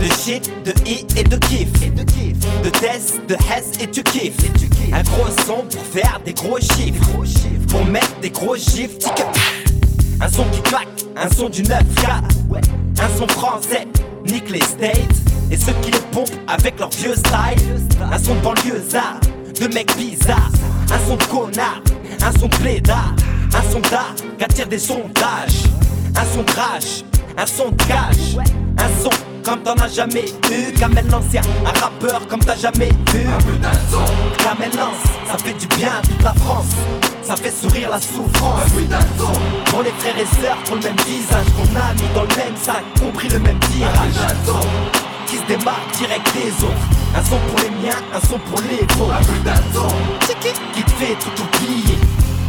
de 0.00 0.06
shit, 0.06 0.50
de 0.64 0.72
i 0.86 1.06
et 1.16 1.24
de 1.24 1.36
kiff, 1.36 1.70
de 1.94 2.70
test, 2.70 3.20
de 3.28 3.34
hess 3.34 3.72
et 3.80 3.90
tu 3.90 4.02
kiffes, 4.02 4.36
un 4.92 5.02
gros 5.02 5.30
son 5.46 5.64
pour 5.64 5.84
faire 5.86 6.20
des 6.24 6.34
gros 6.34 6.60
chiffres, 6.60 7.10
pour 7.68 7.84
mettre 7.86 8.18
des 8.20 8.30
gros 8.30 8.56
chiffres, 8.56 8.98
un 10.20 10.28
son 10.28 10.44
qui 10.44 10.60
claque, 10.62 11.04
un 11.16 11.28
son 11.28 11.48
du 11.48 11.62
9 11.62 11.82
un 13.00 13.18
son 13.18 13.28
français, 13.28 13.86
nique 14.24 14.50
les 14.50 14.60
States, 14.60 15.16
et 15.50 15.56
ceux 15.56 15.72
qui 15.82 15.90
les 15.90 15.98
pompent 16.12 16.30
avec 16.46 16.78
leur 16.78 16.90
vieux 16.90 17.14
style, 17.14 17.62
un 18.00 18.18
son 18.18 18.34
de 18.34 18.40
banlieusard, 18.40 19.20
de 19.60 19.74
mecs 19.74 19.94
bizarres, 19.96 20.52
un 20.90 21.08
son 21.08 21.16
de 21.16 21.24
connard, 21.24 21.82
un 22.22 22.32
son 22.38 22.46
de 22.46 22.56
plaidard, 22.56 23.14
un 23.54 23.70
son 23.70 23.80
d'art 23.90 24.14
qui 24.38 24.44
attire 24.44 24.66
des 24.66 24.78
sondages, 24.78 25.64
un 26.16 26.24
son 26.34 26.44
rage, 26.56 27.04
un 27.36 27.46
son 27.46 27.70
de 27.70 27.82
cash, 27.84 28.36
un 28.78 29.02
son 29.02 29.10
comme 29.44 29.60
t'en 29.62 29.74
as 29.74 29.88
jamais 29.88 30.24
eu, 30.50 30.72
Kamel 30.72 31.06
l'ancien, 31.10 31.42
un 31.66 31.78
rappeur 31.78 32.26
comme 32.28 32.40
t'as 32.40 32.56
jamais 32.56 32.88
vu. 33.12 33.26
Kamel 34.38 34.70
lance, 34.74 35.04
ça 35.30 35.36
fait 35.36 35.52
du 35.52 35.66
bien 35.76 35.90
à 35.98 36.00
toute 36.00 36.22
la 36.22 36.32
France, 36.32 36.72
ça 37.22 37.36
fait 37.36 37.50
sourire 37.50 37.90
la 37.90 38.00
souffrance. 38.00 38.62
Pour 39.66 39.82
les 39.82 39.92
frères 39.98 40.18
et 40.18 40.42
sœurs, 40.42 40.56
pour 40.64 40.76
le 40.76 40.82
même 40.82 40.96
visage, 41.06 41.46
qu'on 41.56 41.76
a 41.76 41.92
mis 41.92 42.14
dans 42.14 42.22
le 42.22 42.36
même 42.36 42.56
sac, 42.56 42.82
compris 42.98 43.28
le 43.28 43.38
même 43.38 43.58
tirage. 43.58 44.34
Qui 45.26 45.36
se 45.36 45.44
démarque 45.46 45.96
direct 45.98 46.26
des 46.34 46.64
autres. 46.64 46.88
Un 47.16 47.22
son 47.22 47.38
pour 47.48 47.58
les 47.60 47.70
miens, 47.86 47.96
un 48.14 48.20
son 48.20 48.38
pour 48.38 48.60
les 48.62 48.84
vôtres. 48.94 49.18
Qui 50.74 50.82
te 50.82 50.90
fait 50.90 51.16
tout 51.16 51.42
oublier, 51.42 51.98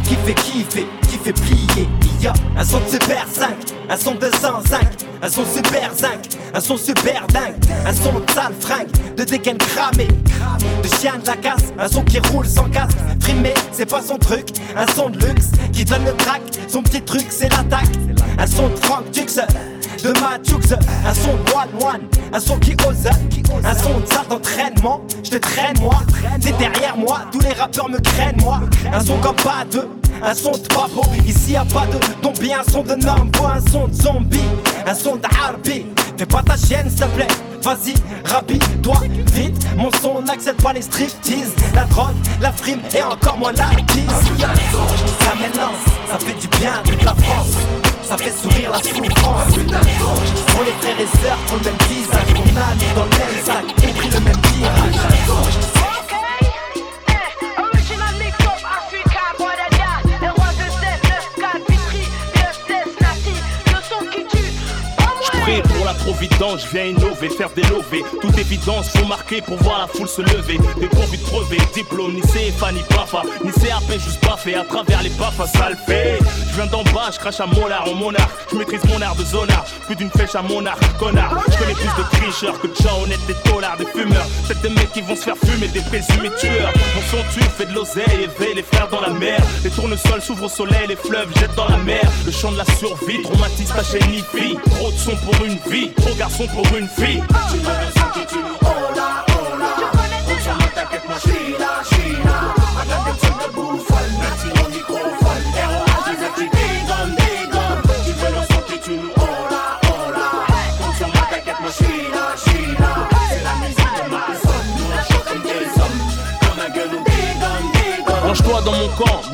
qui 0.06 0.14
fait 0.14 0.34
kiffer, 0.34 0.86
qui 1.08 1.18
fait 1.18 1.32
plier. 1.32 1.88
Il 2.02 2.24
y 2.24 2.26
a 2.28 2.32
un 2.56 2.64
son 2.64 2.78
de 2.78 2.88
super 2.88 3.26
5, 3.30 3.48
un 3.90 3.96
son 3.96 4.14
de 4.14 4.30
105, 4.40 4.80
un 5.22 5.28
son 5.28 5.44
super 5.44 5.90
5, 5.92 6.08
un 6.54 6.60
son 6.60 6.76
super 6.76 7.26
dingue, 7.28 7.56
un 7.84 7.92
son 7.92 8.12
de 8.12 8.30
sale 8.30 8.54
fringue, 8.60 8.88
de 9.16 9.24
dégaine 9.24 9.58
cramé, 9.58 10.06
de 10.06 10.88
chien 11.00 11.18
de 11.18 11.26
la 11.26 11.36
casse, 11.36 11.72
un 11.78 11.88
son 11.88 12.02
qui 12.04 12.20
roule 12.20 12.46
sans 12.46 12.68
casque. 12.70 12.96
Trimé, 13.20 13.52
c'est 13.72 13.86
pas 13.86 14.00
son 14.00 14.16
truc, 14.16 14.46
un 14.76 14.86
son 14.92 15.10
de 15.10 15.18
luxe 15.18 15.50
qui 15.72 15.84
donne 15.84 16.04
le 16.04 16.14
track, 16.14 16.42
son 16.68 16.82
petit 16.82 17.02
truc 17.02 17.26
c'est 17.30 17.50
l'attaque. 17.50 17.90
Un 18.38 18.46
son 18.46 18.68
de 18.68 18.76
Frank 18.76 19.10
Dux, 19.12 19.40
de 20.02 20.08
Matux, 20.20 20.72
un 21.06 21.14
son 21.14 21.32
de 21.32 21.52
One 21.52 21.94
One, 21.94 22.00
un 22.32 22.40
son 22.40 22.58
qui 22.58 22.76
ose, 22.86 23.06
un 23.64 23.74
son 23.74 24.00
de 24.00 24.06
salle 24.06 24.26
d'entraînement. 24.28 25.00
Je 25.24 25.30
te 25.30 25.36
traîne 25.36 25.78
moi, 25.80 26.00
t'es 26.40 26.52
derrière 26.52 26.96
moi, 26.96 27.20
tous 27.32 27.40
les 27.40 27.52
rappeurs 27.52 27.88
me 27.88 27.98
craignent 27.98 28.40
moi. 28.42 28.60
Un 28.92 29.00
son 29.00 29.16
comme 29.18 29.36
pas 29.36 29.64
deux, 29.70 29.88
un 30.22 30.34
son 30.34 30.52
de 30.52 30.66
papo, 30.68 31.02
ici 31.26 31.52
y 31.52 31.56
a 31.56 31.64
pas 31.64 31.86
de 31.86 31.98
zombie, 32.22 32.52
un 32.52 32.70
son 32.70 32.82
de 32.82 32.94
Nambo, 32.94 33.46
un 33.46 33.70
son 33.70 33.88
de 33.88 33.94
zombie, 33.94 34.40
un 34.86 34.94
son 34.94 35.16
de 35.16 35.26
harbi. 35.26 35.86
Fais 36.18 36.26
pas 36.26 36.42
ta 36.42 36.56
chienne 36.56 36.88
s'il 36.88 37.00
te 37.00 37.06
plaît, 37.06 37.28
vas-y, 37.66 37.94
rapide-toi, 38.24 38.96
vite. 39.34 39.66
Mon 39.76 39.90
son 40.00 40.22
n'accepte 40.22 40.62
pas 40.62 40.72
les 40.72 40.82
striptease, 40.82 41.52
la 41.74 41.84
drogue, 41.84 42.14
la 42.40 42.52
frime 42.52 42.80
et 42.96 43.02
encore 43.02 43.36
moins 43.38 43.52
la 43.52 43.66
bise. 43.92 44.06
Ça 44.06 45.34
m'élance, 45.34 45.84
ça 46.08 46.18
fait 46.18 46.40
du 46.40 46.46
bien 46.58 46.74
à 46.74 46.88
toute 46.88 47.02
la 47.02 47.14
France. 47.14 47.56
Ça 48.02 48.16
fait 48.16 48.30
sourire 48.30 48.70
la 48.70 48.78
souffrance 48.78 49.52
Pour 50.46 50.62
les 50.62 50.72
frères 50.80 51.00
et 51.00 51.18
sœurs, 51.18 51.38
pour 51.48 51.56
le 51.56 51.64
même 51.64 51.78
visage 51.88 52.34
qu'on 52.34 52.56
a 52.56 52.94
dans 52.94 53.04
le 53.04 53.10
même 53.10 53.44
sac, 53.44 53.66
compris 53.66 54.10
le 54.10 54.20
même 54.20 54.40
tirage 54.42 55.75
Vidange, 66.12 66.62
je 66.62 66.68
viens 66.68 66.84
innover, 66.86 67.28
faire 67.28 67.50
des 67.50 67.62
lovés. 67.62 68.04
Toute 68.20 68.38
évidence, 68.38 68.88
faut 68.90 69.06
marquer 69.06 69.40
pour 69.42 69.56
voir 69.62 69.80
la 69.80 69.86
foule 69.86 70.08
se 70.08 70.22
lever. 70.22 70.58
Dépourvu 70.78 71.16
de 71.16 71.22
brevet, 71.24 71.58
diplôme, 71.74 72.14
ni 72.14 72.20
CFA, 72.22 72.72
ni 72.72 72.80
PAFA, 72.88 73.22
ni 73.44 73.50
CAP, 73.52 73.92
juste 73.92 74.22
baffé 74.24 74.54
à 74.54 74.64
travers 74.64 75.02
les 75.02 75.10
baffes, 75.10 75.40
ça 75.52 75.70
le. 75.70 75.76
Je 75.86 76.54
viens 76.54 76.66
d'en 76.66 76.82
bas, 76.84 77.10
je 77.12 77.18
crache 77.18 77.40
à 77.40 77.46
Mollard, 77.46 77.88
en 77.88 77.94
monarque. 77.94 78.30
Je 78.50 78.56
maîtrise 78.56 78.80
mon 78.84 79.00
art 79.02 79.14
de 79.16 79.24
zonard, 79.24 79.64
plus 79.86 79.96
d'une 79.96 80.10
flèche 80.10 80.34
à 80.34 80.42
monarque, 80.42 80.82
connard. 80.98 81.44
Je 81.50 81.58
connais 81.58 81.74
plus 81.74 81.84
de 81.84 82.08
tricheurs 82.10 82.58
que 82.60 82.66
de 82.68 82.74
gens 82.76 83.02
honnêtes, 83.02 83.24
des 83.26 83.50
dollars, 83.50 83.76
des 83.76 83.86
fumeurs. 83.86 84.26
Peut-être 84.46 84.62
des 84.62 84.70
mecs 84.70 84.92
qui 84.92 85.02
vont 85.02 85.16
se 85.16 85.22
faire 85.22 85.36
fumer, 85.36 85.68
des 85.68 85.80
présumés 85.80 86.30
tueurs. 86.38 86.72
Mon 86.94 87.02
son 87.10 87.22
tue, 87.32 87.44
fait 87.56 87.66
de 87.66 87.74
l'oseille, 87.74 88.24
éveille 88.24 88.54
les 88.54 88.62
frères 88.62 88.88
dans 88.88 89.00
la 89.00 89.10
mer. 89.10 89.40
Les 89.64 89.70
tournesols 89.70 90.22
s'ouvrent 90.22 90.44
au 90.44 90.48
soleil, 90.48 90.86
les 90.88 90.96
fleuves 90.96 91.28
jettent 91.38 91.54
dans 91.56 91.68
la 91.68 91.78
mer. 91.78 92.02
Le 92.24 92.32
chant 92.32 92.52
de 92.52 92.58
la 92.58 92.64
survie, 92.64 93.22
traumatise 93.22 93.68
ta 93.68 93.84
chaîne. 93.84 94.06
Trop 94.76 94.90
de 94.90 94.96
son 94.96 95.16
pour 95.16 95.34
une 95.44 95.58
vie, 95.70 95.90
trop 95.96 96.14
garçon 96.14 96.46
pour 96.48 96.64
une 96.76 96.88
fille. 96.88 97.22
Tu 98.28 98.65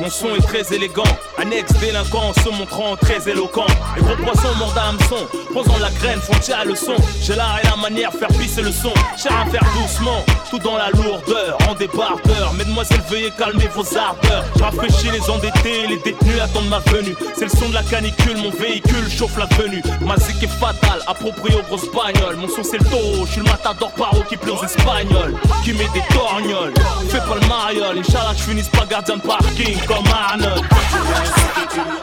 mon 0.03 0.09
son 0.09 0.35
est 0.35 0.41
très 0.41 0.75
élégant. 0.75 1.03
Un 1.37 1.49
ex-délinquant 1.51 2.29
en 2.29 2.33
se 2.33 2.49
montrant 2.49 2.95
très 2.97 3.29
éloquent. 3.29 3.65
Les 3.95 4.01
gros 4.01 4.15
poissons 4.17 4.53
mordent 4.57 4.77
à 4.77 4.89
hameçon, 4.89 5.27
posant 5.53 5.77
la 5.79 5.89
graine, 5.91 6.19
frontière 6.19 6.59
à 6.59 6.65
le 6.65 6.75
son. 6.75 6.95
J'ai 7.21 7.35
l'art 7.35 7.59
et 7.63 7.67
la 7.67 7.77
manière, 7.77 8.11
faire 8.11 8.27
pisser 8.27 8.61
le 8.61 8.71
son. 8.71 8.93
Cher 9.17 9.31
à 9.31 9.49
faire 9.49 9.65
doucement, 9.73 10.23
tout 10.49 10.59
dans 10.59 10.77
la 10.77 10.89
lourdeur, 10.89 11.57
en 11.69 11.75
débardeur. 11.75 12.53
Mesdemoiselles, 12.57 13.01
veuillez 13.09 13.31
calmer 13.37 13.69
vos 13.73 13.85
ardeurs. 13.97 14.43
Rafraîchis 14.59 15.09
les 15.11 15.29
endettés, 15.29 15.87
les 15.87 15.97
détenus 15.97 16.39
attendent 16.41 16.69
ma 16.69 16.79
venue. 16.79 17.15
C'est 17.35 17.45
le 17.45 17.57
son 17.57 17.69
de 17.69 17.73
la 17.73 17.83
canicule, 17.83 18.37
mon 18.37 18.51
véhicule 18.51 19.09
chauffe 19.09 19.37
la 19.37 19.45
venue. 19.55 19.81
Ma 20.01 20.17
zik 20.17 20.43
est 20.43 20.47
fatale, 20.47 21.01
approprié 21.07 21.57
aux 21.57 21.63
grosses 21.63 21.89
bagnoles. 21.91 22.35
Mon 22.35 22.49
son 22.49 22.63
c'est 22.63 22.77
le 22.77 22.85
taureau, 22.85 23.25
je 23.25 23.31
suis 23.31 23.41
le 23.41 23.49
matador 23.49 23.91
paro 23.91 24.21
qui 24.27 24.35
plaît 24.35 24.51
aux 24.51 24.63
espagnols. 24.63 25.35
Qui 25.63 25.71
met 25.73 25.87
des 25.93 26.03
torgnoles, 26.13 26.73
fais 27.07 27.19
pas 27.19 27.35
le 27.41 27.47
mariole. 27.47 27.99
Inch'Allah, 27.99 28.33
je 28.35 28.43
finisse 28.43 28.69
pas 28.69 28.85
gardien 28.85 29.15
de 29.15 29.21
parking 29.21 29.77
romana. 29.93 30.55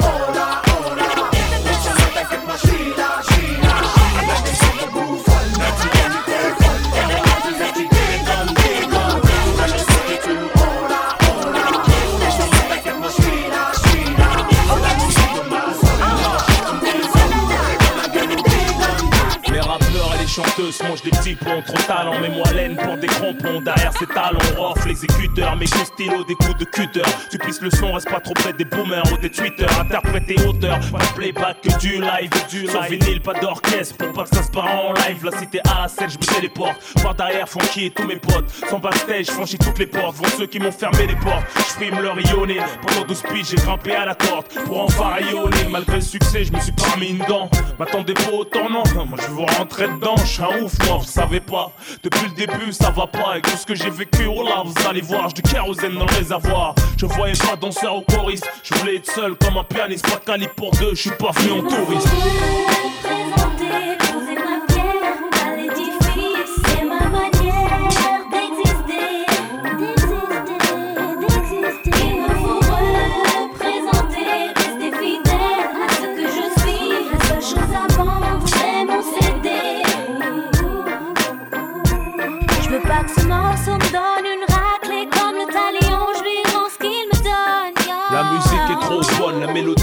Ahora, 0.00 0.62
ahora, 0.70 1.06
esta 1.32 1.58
noche 1.58 1.90
no 1.98 3.22
te. 3.24 3.39
Et 20.68 20.88
mangent 20.88 21.02
des 21.02 21.10
petits 21.10 21.34
ponts, 21.34 21.62
trop 21.66 21.78
talent, 21.86 22.14
mais 22.20 22.28
moi 22.28 22.50
laine 22.52 22.76
pour 22.76 22.96
des 22.96 23.06
crampons. 23.06 23.60
Derrière 23.60 23.92
ces 23.98 24.06
talons, 24.06 24.38
off 24.58 24.84
l'exécuteur, 24.86 25.56
mes 25.56 25.66
coups 25.66 25.86
stylo, 25.86 26.24
des 26.24 26.34
coups 26.34 26.58
de 26.58 26.64
cutter. 26.64 27.02
Tu 27.30 27.38
pisses 27.38 27.60
le 27.60 27.70
son, 27.70 27.92
reste 27.92 28.10
pas 28.10 28.20
trop 28.20 28.34
près 28.34 28.52
des 28.52 28.64
boomers 28.64 29.04
ou 29.12 29.16
des 29.16 29.30
tweeters. 29.30 29.80
Interprété 29.80 30.36
auteur, 30.46 30.78
pas 30.90 30.98
de 30.98 31.14
playback 31.14 31.60
que 31.62 31.78
du 31.78 32.00
live, 32.00 32.30
du 32.48 32.66
Sur 32.66 32.82
vinyle, 32.82 33.20
pas 33.20 33.34
d'orchestre, 33.34 33.96
pour 33.96 34.12
pas 34.12 34.24
que 34.24 34.36
ça 34.36 34.42
se 34.42 34.50
part 34.50 34.66
en 34.66 34.92
live. 34.92 35.24
La 35.24 35.38
cité 35.38 35.60
à 35.60 35.82
la 35.82 35.88
scène, 35.88 36.10
je 36.10 36.18
me 36.18 36.34
téléporte. 36.34 36.76
Par 37.02 37.14
derrière, 37.14 37.48
funky 37.48 37.86
et 37.86 37.90
tous 37.90 38.06
mes 38.06 38.16
potes. 38.16 38.48
Sans 38.68 38.78
backstage, 38.78 39.26
je 39.26 39.32
franchis 39.32 39.58
toutes 39.58 39.78
les 39.78 39.86
portes. 39.86 40.16
Vont 40.16 40.28
ceux 40.36 40.46
qui 40.46 40.58
m'ont 40.58 40.72
fermé 40.72 41.06
les 41.06 41.16
portes. 41.16 41.44
Je 41.56 41.62
frime 41.62 42.00
leur 42.00 42.16
rayonner. 42.16 42.58
Pendant 42.86 43.06
12 43.06 43.22
piges, 43.32 43.46
j'ai 43.50 43.56
grimpé 43.56 43.94
à 43.94 44.04
la 44.04 44.14
corde 44.14 44.46
pour 44.66 44.82
enfin 44.82 45.14
rayonner. 45.14 45.68
Malgré 45.70 45.96
le 45.96 46.02
succès, 46.02 46.44
je 46.44 46.52
me 46.52 46.60
suis 46.60 46.72
pas 46.72 46.96
mis 46.98 47.10
une 47.10 47.24
dent. 47.26 47.48
M'attendez 47.78 48.14
pas 48.14 48.30
autant, 48.32 48.68
non. 48.68 48.82
Moi, 49.06 49.18
je 49.20 49.32
veux 49.32 49.58
rentrer 49.58 49.88
dedans. 49.88 50.16
Je 50.16 50.40
ouf, 50.58 50.72
moi, 50.86 50.98
vous 50.98 51.04
savez 51.04 51.40
pas. 51.40 51.72
Depuis 52.02 52.26
le 52.28 52.34
début, 52.34 52.72
ça 52.72 52.90
va 52.90 53.06
pas. 53.06 53.38
Et 53.38 53.42
tout 53.42 53.56
ce 53.56 53.66
que 53.66 53.74
j'ai 53.74 53.90
vécu, 53.90 54.26
oh 54.26 54.42
là, 54.42 54.62
vous 54.64 54.74
allez 54.88 55.00
voir. 55.00 55.28
J'ai 55.28 55.42
du 55.42 55.42
kérosène 55.42 55.94
dans 55.94 56.06
le 56.06 56.14
réservoir. 56.14 56.74
Je 56.96 57.06
voyais 57.06 57.34
pas 57.36 57.56
danseur 57.56 57.96
ou 57.96 58.02
choriste. 58.02 58.48
Je 58.62 58.74
voulais 58.74 58.96
être 58.96 59.10
seul 59.10 59.34
comme 59.36 59.56
un 59.56 59.64
pianiste. 59.64 60.08
Pas 60.08 60.18
calibre 60.18 60.54
pour 60.54 60.70
deux, 60.72 60.94
je 60.94 61.00
suis 61.00 61.10
pas 61.10 61.30
venu 61.32 61.60
en 61.60 61.62
touriste. 61.62 62.08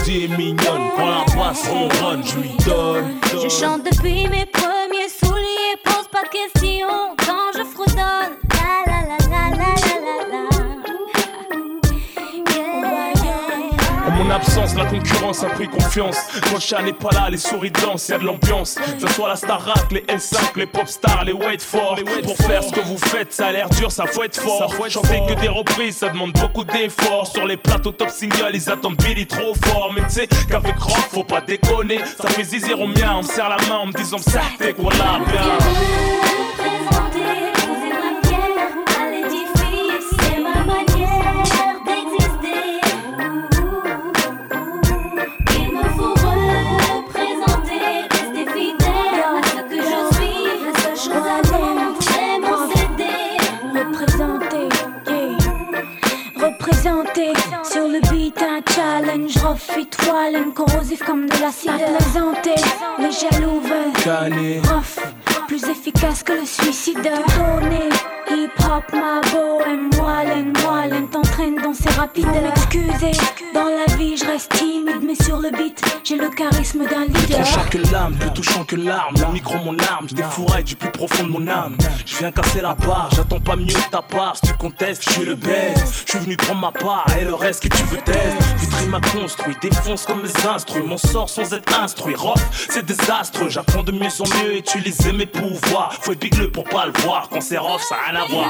Quand 0.08 1.06
la 1.06 1.24
basse 1.36 1.68
ronronne, 1.68 2.22
je 2.24 2.38
lui 2.38 2.50
donne. 2.64 3.16
Je 3.30 3.48
chante 3.50 3.84
depuis 3.84 4.26
mes 4.26 4.46
mon 14.28 14.34
absence, 14.34 14.74
la 14.74 14.84
concurrence 14.84 15.42
a 15.42 15.48
pris 15.48 15.68
confiance. 15.68 16.16
Chat 16.60 16.82
n'est 16.82 16.92
pas 16.92 17.10
là, 17.12 17.30
les 17.30 17.38
souris 17.38 17.70
dansent, 17.70 18.08
y'a 18.08 18.18
de 18.18 18.24
l'ambiance. 18.24 18.74
Que 18.74 19.06
ce 19.06 19.14
soit 19.14 19.28
la 19.28 19.36
Starac, 19.36 19.90
les 19.90 20.00
L5, 20.02 20.56
les 20.56 20.66
pop 20.66 20.86
stars, 20.86 21.24
les 21.24 21.32
wait 21.32 21.58
for. 21.58 21.96
Pour 22.24 22.36
faire 22.36 22.62
ce 22.62 22.72
que 22.72 22.80
vous 22.80 22.98
faites, 22.98 23.32
ça 23.32 23.46
a 23.46 23.52
l'air 23.52 23.70
dur, 23.70 23.90
ça 23.90 24.06
faut 24.06 24.22
être 24.22 24.40
fort. 24.40 24.74
Chanter 24.88 25.22
que 25.28 25.40
des 25.40 25.48
reprises, 25.48 25.98
ça 25.98 26.08
demande 26.08 26.32
beaucoup 26.32 26.64
d'efforts. 26.64 27.26
Sur 27.26 27.46
les 27.46 27.56
plateaux 27.56 27.92
top 27.92 28.10
single, 28.10 28.50
ils 28.52 28.70
attendent 28.70 28.96
Billy 28.96 29.26
trop 29.26 29.54
fort. 29.64 29.92
Mais 29.94 30.02
tu 30.02 30.14
sais 30.14 30.28
qu'avec 30.48 30.78
rock, 30.78 31.08
faut 31.10 31.24
pas 31.24 31.40
déconner. 31.40 32.00
Ça 32.20 32.28
fait 32.28 32.44
zizir 32.44 32.80
au 32.80 32.86
mien, 32.86 33.16
on 33.16 33.22
me 33.22 33.28
serre 33.28 33.48
la 33.48 33.56
main 33.68 33.78
en 33.78 33.86
me 33.86 33.92
disant 33.92 34.18
ça, 34.18 34.42
t'es 34.58 34.74
quoi 34.74 34.92
là, 34.94 35.20
bien. 35.26 36.67
Comme 61.64 61.78
de 61.78 61.84
plaisanter, 61.84 62.60
les 62.98 63.10
jaloux 63.10 63.60
veulent 63.60 63.88
plus 65.46 65.64
efficace 65.64 66.22
que 66.22 66.32
le 66.32 66.44
suicide. 66.44 67.10
Tourner, 67.34 67.88
hip 68.30 68.50
hop, 68.60 68.84
ma 68.92 69.20
bohème, 69.32 69.90
moellen, 69.96 70.52
moellen, 70.62 71.08
t'entraîne 71.08 71.56
dans 71.56 71.72
ces 71.72 71.88
rapides. 71.90 72.26
M'excuser, 72.26 73.18
dans 73.54 73.64
la 73.64 73.96
vie 73.96 74.16
je 74.16 74.26
reste 74.26 74.52
timide, 74.52 75.02
mais 75.02 75.14
sur 75.14 75.38
le 75.38 75.50
beat, 75.50 75.80
j'ai 76.04 76.16
le 76.16 76.28
charisme 76.28 76.84
d'un. 76.84 77.17
Tranchant 77.38 77.68
que 77.70 77.78
l'âme, 77.92 78.16
plus 78.16 78.32
touchant 78.32 78.64
que 78.64 78.74
l'arme. 78.74 79.14
Le 79.16 79.32
micro, 79.32 79.58
mon 79.58 79.78
arme, 79.78 80.08
je 80.08 80.14
défouraille 80.16 80.64
du 80.64 80.74
plus 80.74 80.90
profond 80.90 81.22
de 81.22 81.28
mon 81.28 81.46
âme. 81.46 81.76
Je 82.04 82.16
viens 82.18 82.32
casser 82.32 82.60
la 82.60 82.74
barre, 82.74 83.10
j'attends 83.14 83.38
pas 83.38 83.54
mieux 83.54 83.66
de 83.66 83.90
ta 83.92 84.02
part. 84.02 84.34
Si 84.34 84.50
tu 84.50 84.54
contestes, 84.54 85.04
je 85.04 85.10
suis 85.10 85.24
le 85.24 85.36
best. 85.36 86.04
Je 86.04 86.10
suis 86.10 86.18
venu 86.18 86.36
prendre 86.36 86.60
ma 86.60 86.72
part 86.72 87.06
et 87.16 87.24
le 87.24 87.34
reste 87.34 87.62
que 87.62 87.68
tu 87.76 87.84
veux 87.84 87.98
test. 87.98 88.36
Vitry 88.58 88.86
m'a 88.88 89.00
construit, 89.00 89.54
défonce 89.62 90.04
comme 90.04 90.22
mes 90.22 90.46
instruits. 90.48 90.82
Mon 90.82 90.96
sort 90.98 91.28
sans 91.28 91.52
être 91.54 91.80
instruit. 91.80 92.16
Rock, 92.16 92.38
c'est 92.50 92.84
désastreux. 92.84 93.48
J'apprends 93.48 93.84
de 93.84 93.92
mieux 93.92 94.08
en 94.18 94.42
mieux, 94.42 94.56
utiliser 94.56 95.12
mes 95.12 95.26
pouvoirs. 95.26 95.92
Faut 96.00 96.10
être 96.12 96.20
big 96.20 96.34
le 96.34 96.50
pour 96.50 96.64
pas 96.64 96.86
le 96.86 96.92
voir. 97.02 97.28
Quand 97.30 97.40
c'est 97.40 97.58
rough, 97.58 97.82
ça 97.88 97.94
a 97.94 98.10
rien 98.10 98.20
à 98.20 98.26
voir. 98.26 98.48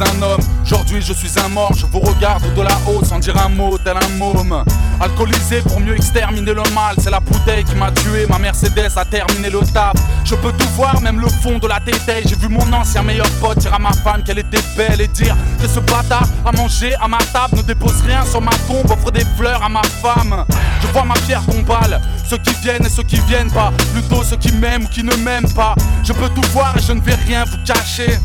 Un 0.00 0.22
homme. 0.22 0.40
Aujourd'hui, 0.64 1.02
je 1.02 1.12
suis 1.12 1.38
un 1.38 1.48
mort. 1.48 1.72
Je 1.76 1.86
vous 1.86 2.00
regarde 2.00 2.42
de 2.54 2.62
la 2.62 2.76
haut 2.86 3.04
sans 3.04 3.18
dire 3.18 3.36
un 3.36 3.48
mot, 3.48 3.78
tel 3.78 3.96
un 3.96 4.08
môme. 4.16 4.64
Alcoolisé 5.00 5.60
pour 5.62 5.80
mieux 5.80 5.94
exterminer 5.94 6.54
le 6.54 6.62
mal. 6.74 6.96
C'est 6.98 7.10
la 7.10 7.20
bouteille 7.20 7.64
qui 7.64 7.74
m'a 7.74 7.90
tué. 7.90 8.26
Ma 8.28 8.38
Mercedes 8.38 8.96
a 8.96 9.04
terminé 9.04 9.50
le 9.50 9.60
taf. 9.60 9.94
Je 10.24 10.34
peux 10.34 10.52
tout 10.52 10.68
voir, 10.76 11.00
même 11.00 11.20
le 11.20 11.28
fond 11.28 11.58
de 11.58 11.66
la 11.66 11.80
tête. 11.80 12.00
J'ai 12.26 12.36
vu 12.36 12.48
mon 12.48 12.72
ancien 12.72 13.02
meilleur 13.02 13.28
pote 13.40 13.58
dire 13.58 13.74
à 13.74 13.78
ma 13.78 13.92
femme 13.92 14.22
qu'elle 14.22 14.38
était 14.38 14.62
belle 14.76 15.00
et 15.00 15.08
dire 15.08 15.36
que 15.60 15.68
ce 15.68 15.80
bâtard 15.80 16.26
a 16.44 16.52
mangé 16.52 16.94
à 16.94 17.08
ma 17.08 17.18
table 17.18 17.56
ne 17.56 17.62
dépose 17.62 18.00
rien 18.06 18.24
sur 18.24 18.40
ma 18.40 18.50
tombe, 18.66 18.90
offre 18.90 19.10
des 19.10 19.24
fleurs 19.36 19.62
à 19.62 19.68
ma 19.68 19.82
femme. 19.82 20.44
Je 20.80 20.86
vois 20.88 21.04
ma 21.04 21.14
pierre 21.14 21.44
tombale, 21.46 22.00
ceux 22.28 22.38
qui 22.38 22.54
viennent 22.62 22.84
et 22.84 22.88
ceux 22.88 23.02
qui 23.02 23.20
viennent 23.28 23.50
pas, 23.50 23.72
plutôt 23.92 24.22
ceux 24.22 24.36
qui 24.36 24.52
m'aiment 24.52 24.84
ou 24.84 24.88
qui 24.88 25.02
ne 25.02 25.14
m'aiment 25.16 25.52
pas. 25.54 25.74
Je 26.02 26.12
peux 26.12 26.28
tout 26.30 26.46
voir 26.52 26.76
et 26.76 26.82
je 26.82 26.92
ne 26.92 27.00
vais 27.00 27.14
rien 27.14 27.44
vous 27.44 27.58
cacher. 27.64 28.18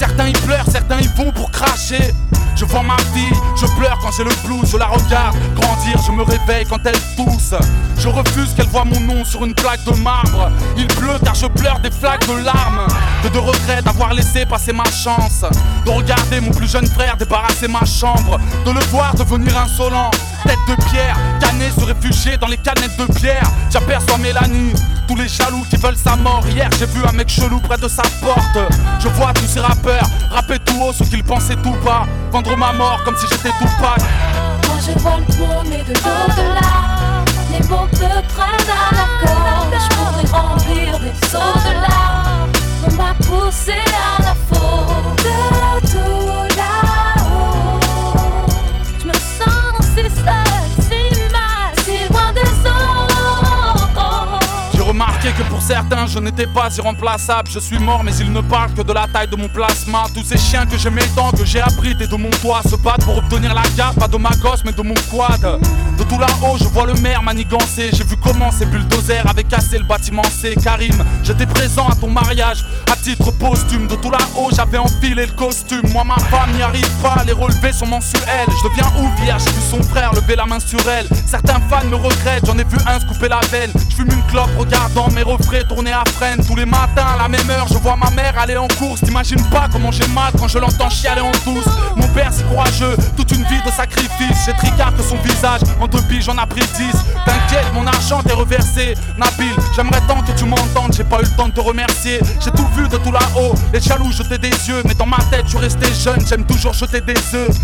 Certains 0.00 0.28
y 0.28 0.32
pleurent, 0.32 0.64
certains 0.66 0.98
y 0.98 1.06
vont 1.08 1.30
pour 1.30 1.50
cracher. 1.50 2.14
Je 2.56 2.64
vois 2.64 2.82
ma 2.82 2.96
fille, 3.12 3.36
je 3.54 3.66
pleure 3.78 3.98
quand 4.00 4.10
j'ai 4.16 4.24
le 4.24 4.30
blues, 4.46 4.66
je 4.72 4.78
la 4.78 4.86
regarde 4.86 5.36
grandir, 5.54 6.00
je 6.06 6.10
me 6.10 6.22
réveille 6.22 6.64
quand 6.64 6.78
elle 6.86 6.98
tousse. 7.16 7.52
Je 7.98 8.08
refuse 8.08 8.54
qu'elle 8.56 8.68
voit 8.68 8.86
mon 8.86 8.98
nom 9.00 9.26
sur 9.26 9.44
une 9.44 9.52
plaque 9.52 9.84
de 9.84 9.94
marbre. 9.96 10.50
Il 10.78 10.86
pleut 10.86 11.18
car 11.22 11.34
je 11.34 11.44
pleure 11.48 11.80
des 11.80 11.90
flaques 11.90 12.26
de 12.26 12.42
larmes. 12.42 12.86
Que 13.22 13.28
de 13.28 13.38
regrets 13.38 13.82
d'avoir 13.82 14.14
laissé 14.14 14.46
passer 14.46 14.72
ma 14.72 14.84
chance. 14.84 15.44
De 15.84 15.90
regarder 15.90 16.40
mon 16.40 16.50
plus 16.50 16.70
jeune 16.70 16.86
frère 16.86 17.18
débarrasser 17.18 17.68
ma 17.68 17.84
chambre. 17.84 18.40
De 18.64 18.70
le 18.70 18.80
voir 18.86 19.14
devenir 19.14 19.54
insolent. 19.58 20.10
Tête 20.44 20.58
de 20.66 20.82
pierre, 20.90 21.18
canet 21.40 21.74
se 21.78 21.84
réfugier 21.84 22.38
dans 22.38 22.46
les 22.46 22.56
canettes 22.56 22.96
de 22.96 23.04
bière. 23.20 23.50
J'aperçois 23.70 24.16
Mélanie, 24.16 24.72
tous 25.10 25.16
les 25.16 25.28
jaloux 25.28 25.64
qui 25.68 25.76
veulent 25.76 25.96
sa 25.96 26.14
mort. 26.14 26.44
Hier 26.46 26.70
j'ai 26.78 26.86
vu 26.86 27.00
un 27.04 27.12
mec 27.12 27.28
chelou 27.28 27.58
près 27.58 27.76
de 27.76 27.88
sa 27.88 28.02
porte. 28.22 28.58
Je 29.00 29.08
vois 29.08 29.32
tous 29.32 29.46
ces 29.46 29.58
rappeurs 29.58 30.08
rapper 30.30 30.58
tout 30.60 30.80
haut 30.80 30.92
ce 30.92 31.02
qu'ils 31.02 31.24
pensaient 31.24 31.56
tout 31.56 31.74
bas. 31.84 32.06
Vendre 32.30 32.56
ma 32.56 32.72
mort 32.72 33.02
comme 33.04 33.16
si 33.16 33.26
j'étais 33.28 33.50
tout 33.58 33.74
pas. 33.80 33.96
Moi 34.68 34.76
je 34.86 34.98
vois 35.00 35.16
le 35.18 35.74
et 35.74 35.82
de 35.82 35.94
l'au-delà 35.94 37.24
Les 37.50 37.66
mots 37.66 37.88
me 37.90 38.22
prennent 38.34 38.70
à 38.70 38.94
la 38.94 39.06
gorge 39.26 39.82
Je 39.82 39.96
pourrais 39.96 40.38
remplir 40.38 40.98
des 41.00 41.26
seaux 41.26 41.38
de 41.38 41.72
larmes 41.72 42.19
certains 55.70 55.99
je 56.12 56.18
n'étais 56.18 56.46
pas 56.46 56.68
irremplaçable. 56.76 57.48
Je 57.50 57.58
suis 57.58 57.78
mort 57.78 58.02
mais 58.02 58.14
ils 58.16 58.32
ne 58.32 58.40
parlent 58.40 58.72
que 58.74 58.82
de 58.82 58.92
la 58.92 59.06
taille 59.06 59.28
de 59.28 59.36
mon 59.36 59.48
plasma. 59.48 60.04
Tous 60.14 60.24
ces 60.24 60.38
chiens 60.38 60.66
que 60.66 60.76
j'aimais 60.76 61.06
tant 61.14 61.30
que 61.30 61.44
j'ai 61.44 61.60
abrité 61.60 62.06
de 62.06 62.16
mon 62.16 62.30
toit 62.30 62.60
Se 62.68 62.76
battent 62.76 63.04
pour 63.04 63.18
obtenir 63.18 63.54
la 63.54 63.62
garde 63.76 63.98
pas 63.98 64.08
de 64.08 64.16
ma 64.16 64.30
gosse 64.30 64.62
mais 64.64 64.72
de 64.72 64.82
mon 64.82 64.94
quad. 65.10 65.40
De 65.98 66.04
tout 66.04 66.18
là-haut 66.18 66.56
je 66.58 66.64
vois 66.64 66.86
le 66.86 66.94
maire 66.94 67.22
manigancer. 67.22 67.90
J'ai 67.92 68.04
vu 68.04 68.16
comment 68.16 68.50
ces 68.50 68.66
bulldozers 68.66 69.26
avaient 69.28 69.44
cassé 69.44 69.78
le 69.78 69.84
bâtiment 69.84 70.22
C. 70.24 70.54
Karim 70.62 71.04
j'étais 71.22 71.46
présent 71.46 71.88
à 71.88 71.94
ton 71.94 72.10
mariage. 72.10 72.64
À 72.90 72.96
titre 72.96 73.30
posthume 73.32 73.86
De 73.86 73.94
tout 73.94 74.10
là-haut 74.10 74.50
j'avais 74.54 74.78
enfilé 74.78 75.26
le 75.26 75.32
costume. 75.32 75.88
Moi 75.92 76.04
ma 76.04 76.16
femme 76.16 76.52
n'y 76.54 76.62
arrive 76.62 76.90
pas 77.02 77.22
les 77.24 77.32
relevés 77.32 77.72
sont 77.72 77.86
mensuels. 77.86 78.48
Je 78.48 78.68
deviens 78.68 78.90
ouf 79.00 79.24
hier 79.24 79.38
j'ai 79.38 79.50
vu 79.50 79.62
son 79.70 79.82
frère 79.82 80.12
lever 80.14 80.36
la 80.36 80.46
main 80.46 80.60
sur 80.60 80.80
elle. 80.88 81.06
Certains 81.26 81.60
fans 81.68 81.86
me 81.86 81.96
regrettent 81.96 82.46
j'en 82.46 82.58
ai 82.58 82.64
vu 82.64 82.78
un 82.86 82.98
se 82.98 83.06
couper 83.06 83.28
la 83.28 83.40
veine. 83.50 83.70
Je 83.88 83.96
fume 83.96 84.10
une 84.10 84.26
clope 84.30 84.50
regardant 84.58 85.08
mes 85.10 85.22
refrains 85.22 85.62
tourner 85.68 85.92
à 85.92 85.99
Tous 86.46 86.56
les 86.56 86.66
matins 86.66 87.06
à 87.14 87.22
la 87.22 87.28
même 87.28 87.48
heure. 87.50 87.66
Je 87.68 87.78
vois 87.78 87.96
ma 87.96 88.10
mère 88.10 88.38
aller 88.38 88.56
en 88.56 88.68
course. 88.68 89.00
T'imagines 89.00 89.42
pas 89.50 89.68
comment 89.70 89.90
j'ai 89.90 90.06
mal 90.08 90.32
quand 90.38 90.48
je 90.48 90.58
l'entends 90.58 90.88
chialer 90.88 91.20
en 91.20 91.32
douce. 91.44 91.64
Mon 91.96 92.06
père 92.08 92.30
c'est 92.32 92.46
courageux, 92.48 92.96
toute 93.16 93.30
une 93.32 93.44
vie 93.44 93.60
de 93.64 93.70
sacrifice. 93.70 94.44
J'ai 94.46 94.52
tricard 94.52 94.92
son 95.08 95.16
visage, 95.16 95.60
en 95.80 95.86
deux 95.86 96.00
j'en 96.20 96.34
ai 96.34 96.46
pris 96.46 96.60
dix. 96.76 96.96
T'inquiète 97.24 97.72
mon 97.74 97.86
argent 97.86 98.22
t'est 98.22 98.34
reversé. 98.34 98.94
Nabil, 99.18 99.54
j'aimerais 99.74 100.00
tant 100.06 100.20
que 100.20 100.32
tu 100.32 100.44
m'entendes. 100.44 100.92
J'ai 100.94 101.04
pas 101.04 101.20
eu 101.20 101.24
le 101.24 101.36
temps 101.36 101.48
de 101.48 101.54
te 101.54 101.60
remercier. 101.60 102.20
J'ai 102.42 102.50
tout 102.50 102.66
vu 102.76 102.88
de 102.88 102.96
tout 102.96 103.12
là-haut, 103.12 103.54
les 103.72 103.80
jaloux 103.80 104.12
jetaient 104.12 104.38
des 104.38 104.50
yeux. 104.68 104.82
Mais 104.84 104.94
dans 104.94 105.06
ma 105.06 105.18
tête 105.30 105.46
je 105.48 105.58
restais 105.58 105.92
jeune, 105.92 106.24
j'aime 106.26 106.44
toujours 106.44 106.72
jeter 106.72 107.00
des 107.00 107.18
œufs 107.34 107.56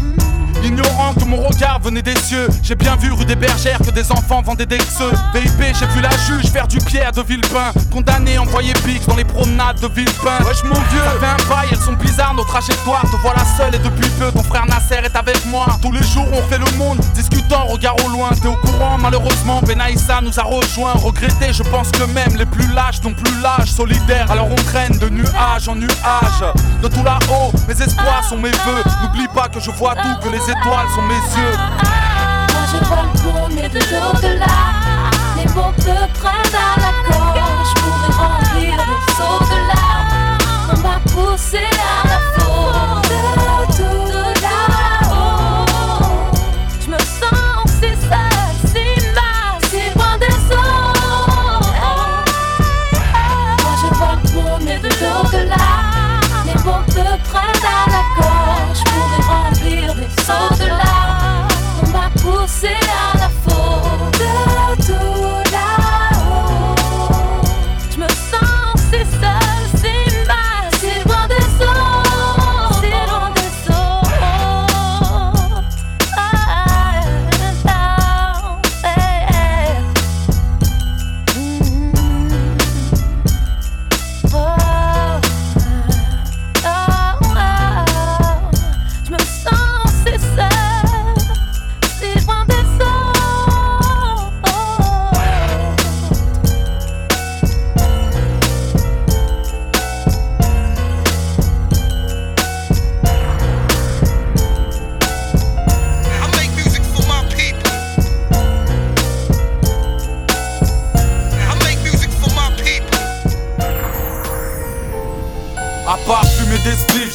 Ignorant 0.62 1.14
que 1.14 1.24
mon 1.24 1.42
regard 1.42 1.80
venait 1.80 2.02
des 2.02 2.16
cieux. 2.16 2.48
J'ai 2.62 2.74
bien 2.74 2.96
vu 2.96 3.12
rue 3.12 3.24
des 3.24 3.36
bergères 3.36 3.78
que 3.78 3.90
des 3.90 4.10
enfants 4.12 4.42
vendaient 4.42 4.66
des 4.66 4.78
xeux 4.78 5.12
VIP 5.34 5.74
j'ai 5.78 5.86
vu 5.86 6.00
la 6.00 6.10
juge 6.26 6.50
faire 6.50 6.66
du 6.66 6.78
pierre 6.78 7.12
de 7.12 7.22
Villepin. 7.22 7.72
Condamné 7.92 8.38
envoyé 8.38 8.72
pique 8.84 9.06
dans 9.06 9.16
les 9.16 9.24
promenades 9.24 9.80
de 9.80 9.88
Villepin. 9.88 10.38
Wesh 10.46 10.64
mon 10.64 10.74
vieux, 10.74 11.00
ça 11.04 11.18
fait 11.20 11.26
un 11.26 11.48
bail, 11.48 11.68
elles 11.70 11.78
sont 11.78 11.92
bizarres 11.94 12.34
nos 12.34 12.44
trajectoires. 12.44 13.02
Te 13.02 13.16
voilà 13.22 13.44
seul 13.56 13.74
et 13.74 13.78
depuis 13.78 14.08
peu 14.18 14.30
ton 14.32 14.42
frère 14.42 14.66
Nasser 14.66 15.04
est 15.04 15.16
avec 15.16 15.44
moi. 15.46 15.66
Tous 15.82 15.92
les 15.92 16.02
jours 16.02 16.26
on 16.32 16.42
fait 16.48 16.58
le 16.58 16.70
monde, 16.78 16.98
discutant, 17.14 17.66
regard 17.66 17.96
au 18.04 18.08
loin. 18.08 18.30
T'es 18.40 18.48
au 18.48 18.56
courant 18.56 18.98
malheureusement, 18.98 19.60
Benaïssa 19.62 20.20
nous 20.22 20.38
a 20.38 20.42
rejoint 20.42 20.92
Regretté, 20.94 21.52
je 21.52 21.62
pense 21.62 21.90
que 21.90 22.04
même 22.04 22.36
les 22.36 22.46
plus 22.46 22.66
lâches 22.72 23.02
n'ont 23.02 23.14
plus 23.14 23.32
l'âge. 23.42 23.70
Solidaire 23.70 24.30
Alors 24.30 24.48
on 24.50 24.54
traîne 24.54 24.98
de 24.98 25.08
nuage 25.08 25.68
en 25.68 25.76
nuage. 25.76 26.44
De 26.82 26.88
tout 26.88 27.04
là-haut, 27.04 27.52
mes 27.68 27.82
espoirs 27.82 28.24
sont 28.28 28.38
mes 28.38 28.50
vœux 28.50 28.82
N'oublie 29.02 29.28
pas 29.34 29.48
que 29.48 29.60
je 29.60 29.70
vois 29.70 29.94
tout, 29.94 30.16
que 30.22 30.28
les 30.28 30.45
étoiles 30.50 30.88
sont 30.94 31.02
mes 31.02 31.14
yeux. 31.14 31.56
Moi 32.52 32.62
je 32.70 32.78
le 32.78 33.32
monde 33.32 33.52
et 33.52 33.68
de 33.68 33.78
l'au-delà 33.78 34.56
Les 35.36 35.46
mots 35.54 35.72
me 35.76 36.06
prennent 36.14 36.54
à 36.54 36.80
la 36.80 36.92
gorge 37.08 37.68
Je 37.68 37.80
pourrais 37.80 38.12
remplir 38.16 38.76
des 38.76 39.12
seaux 39.14 39.44
de 39.44 39.58
larmes 39.68 40.38
On 40.72 40.78
m'a 40.78 40.98
poussé 41.10 41.58
à 41.58 42.05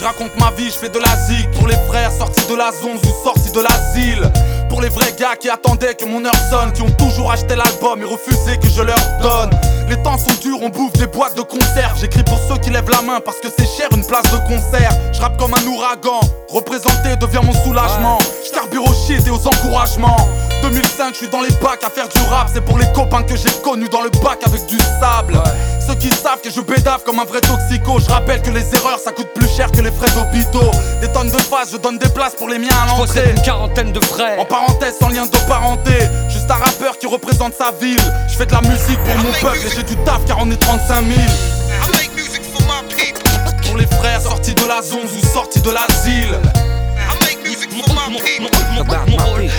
Je 0.01 0.03
raconte 0.03 0.35
ma 0.39 0.49
vie, 0.51 0.65
je 0.65 0.77
fais 0.77 0.89
de 0.89 0.97
la 0.97 1.15
zig. 1.27 1.49
Pour 1.51 1.67
les 1.67 1.75
frères 1.87 2.11
sortis 2.11 2.45
de 2.49 2.55
la 2.55 2.71
zone 2.71 2.97
ou 2.97 3.23
sortis 3.23 3.51
de 3.51 3.61
l'asile. 3.61 4.31
Pour 4.67 4.81
les 4.81 4.89
vrais 4.89 5.13
gars 5.17 5.35
qui 5.39 5.49
attendaient 5.49 5.95
que 5.95 6.05
mon 6.05 6.25
heure 6.25 6.35
sonne 6.49 6.71
Qui 6.73 6.81
ont 6.81 6.91
toujours 6.91 7.31
acheté 7.31 7.55
l'album 7.55 8.01
et 8.01 8.05
refusé 8.05 8.57
que 8.57 8.67
je 8.67 8.81
leur 8.81 8.97
donne 9.21 9.49
Les 9.91 10.01
temps 10.03 10.17
sont 10.17 10.31
durs, 10.41 10.59
on 10.61 10.69
bouffe 10.69 10.93
des 10.93 11.07
boîtes 11.07 11.35
de 11.35 11.41
conserve 11.41 11.99
J'écris 11.99 12.23
pour 12.23 12.39
ceux 12.47 12.57
qui 12.59 12.69
lèvent 12.69 12.89
la 12.89 13.01
main 13.01 13.19
parce 13.19 13.41
que 13.41 13.49
c'est 13.49 13.65
cher 13.65 13.89
une 13.93 14.05
place 14.05 14.23
de 14.31 14.37
concert. 14.47 14.89
Je 15.11 15.19
rappe 15.19 15.37
comme 15.37 15.53
un 15.53 15.67
ouragan, 15.67 16.21
représenter 16.47 17.17
devient 17.19 17.41
mon 17.43 17.51
soulagement. 17.51 18.17
Je 18.45 18.51
carbure 18.51 18.85
aux 18.85 18.93
shit 18.93 19.27
et 19.27 19.29
aux 19.29 19.45
encouragements. 19.45 20.29
2005, 20.61 21.13
je 21.13 21.17
suis 21.17 21.27
dans 21.27 21.41
les 21.41 21.51
bacs 21.61 21.83
à 21.83 21.89
faire 21.89 22.07
du 22.07 22.19
rap. 22.29 22.49
C'est 22.53 22.63
pour 22.63 22.77
les 22.77 22.85
copains 22.93 23.23
que 23.23 23.35
j'ai 23.35 23.51
connus 23.63 23.89
dans 23.89 24.01
le 24.01 24.09
bac 24.23 24.39
avec 24.45 24.65
du 24.67 24.77
sable. 24.77 25.41
Ceux 25.85 25.95
qui 25.95 26.09
savent 26.09 26.39
que 26.41 26.51
je 26.51 26.61
bédave 26.61 27.03
comme 27.03 27.19
un 27.19 27.25
vrai 27.25 27.41
toxico. 27.41 27.99
Je 27.99 28.09
rappelle 28.09 28.41
que 28.41 28.51
les 28.51 28.63
erreurs 28.73 28.99
ça 28.99 29.11
coûte 29.11 29.33
plus 29.33 29.49
cher 29.49 29.71
que 29.71 29.81
les 29.81 29.91
frais 29.91 30.11
d'hôpitaux. 30.15 30.71
Des 31.01 31.11
tonnes 31.11 31.31
de 31.31 31.41
phases, 31.41 31.71
je 31.71 31.77
donne 31.77 31.97
des 31.97 32.09
places 32.09 32.35
pour 32.35 32.47
les 32.47 32.59
miens 32.59 32.77
à 32.83 32.87
l'entrée. 32.87 33.31
une 33.35 33.41
quarantaine 33.41 33.91
de 33.91 33.99
frères 33.99 34.39
En 34.39 34.45
parenthèse, 34.45 34.95
sans 34.99 35.09
lien 35.09 35.25
de 35.25 35.37
parenté. 35.49 35.91
Juste 36.29 36.49
un 36.49 36.55
rappeur 36.55 36.97
qui 36.97 37.07
représente 37.07 37.53
sa 37.55 37.71
ville. 37.71 37.97
Je 38.29 38.37
fais 38.37 38.45
de 38.45 38.53
la 38.53 38.61
musique 38.61 38.99
pour 39.03 39.15
mon 39.17 39.31
peuple 39.41 39.65
et 39.65 39.69
j'ai 39.81 39.95
du 39.95 40.03
taf 40.03 40.25
car 40.25 40.37
on 40.39 40.49
est 40.51 40.57
35 40.57 41.05
000 41.05 41.11
I 41.11 41.91
make 41.93 42.13
music 42.15 42.41
for 42.43 42.61
my 42.63 42.81
people. 42.95 43.23
Pour 43.63 43.77
les 43.77 43.85
frères 43.85 44.21
sortis 44.21 44.53
de 44.53 44.61
de 44.61 44.67
la 44.67 44.81
zone 44.81 44.99
ou 45.05 45.25
sorti 45.33 45.59
de 45.61 45.71
l'asile. 45.71 46.39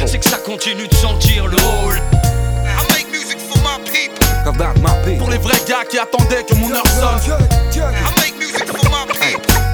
C'est 0.06 0.18
que 0.18 0.28
ça 0.28 0.36
continue 0.38 0.86
de 0.86 0.94
sentir 0.94 1.46
le 1.46 1.56
hall. 1.56 2.00
Pour 5.18 5.30
les 5.30 5.38
vrais 5.38 5.60
gars 5.68 5.84
qui 5.88 5.98
attendaient 5.98 6.44
que 6.44 6.54
mon 6.54 6.72
heure 6.72 6.82
sonne. 6.86 7.36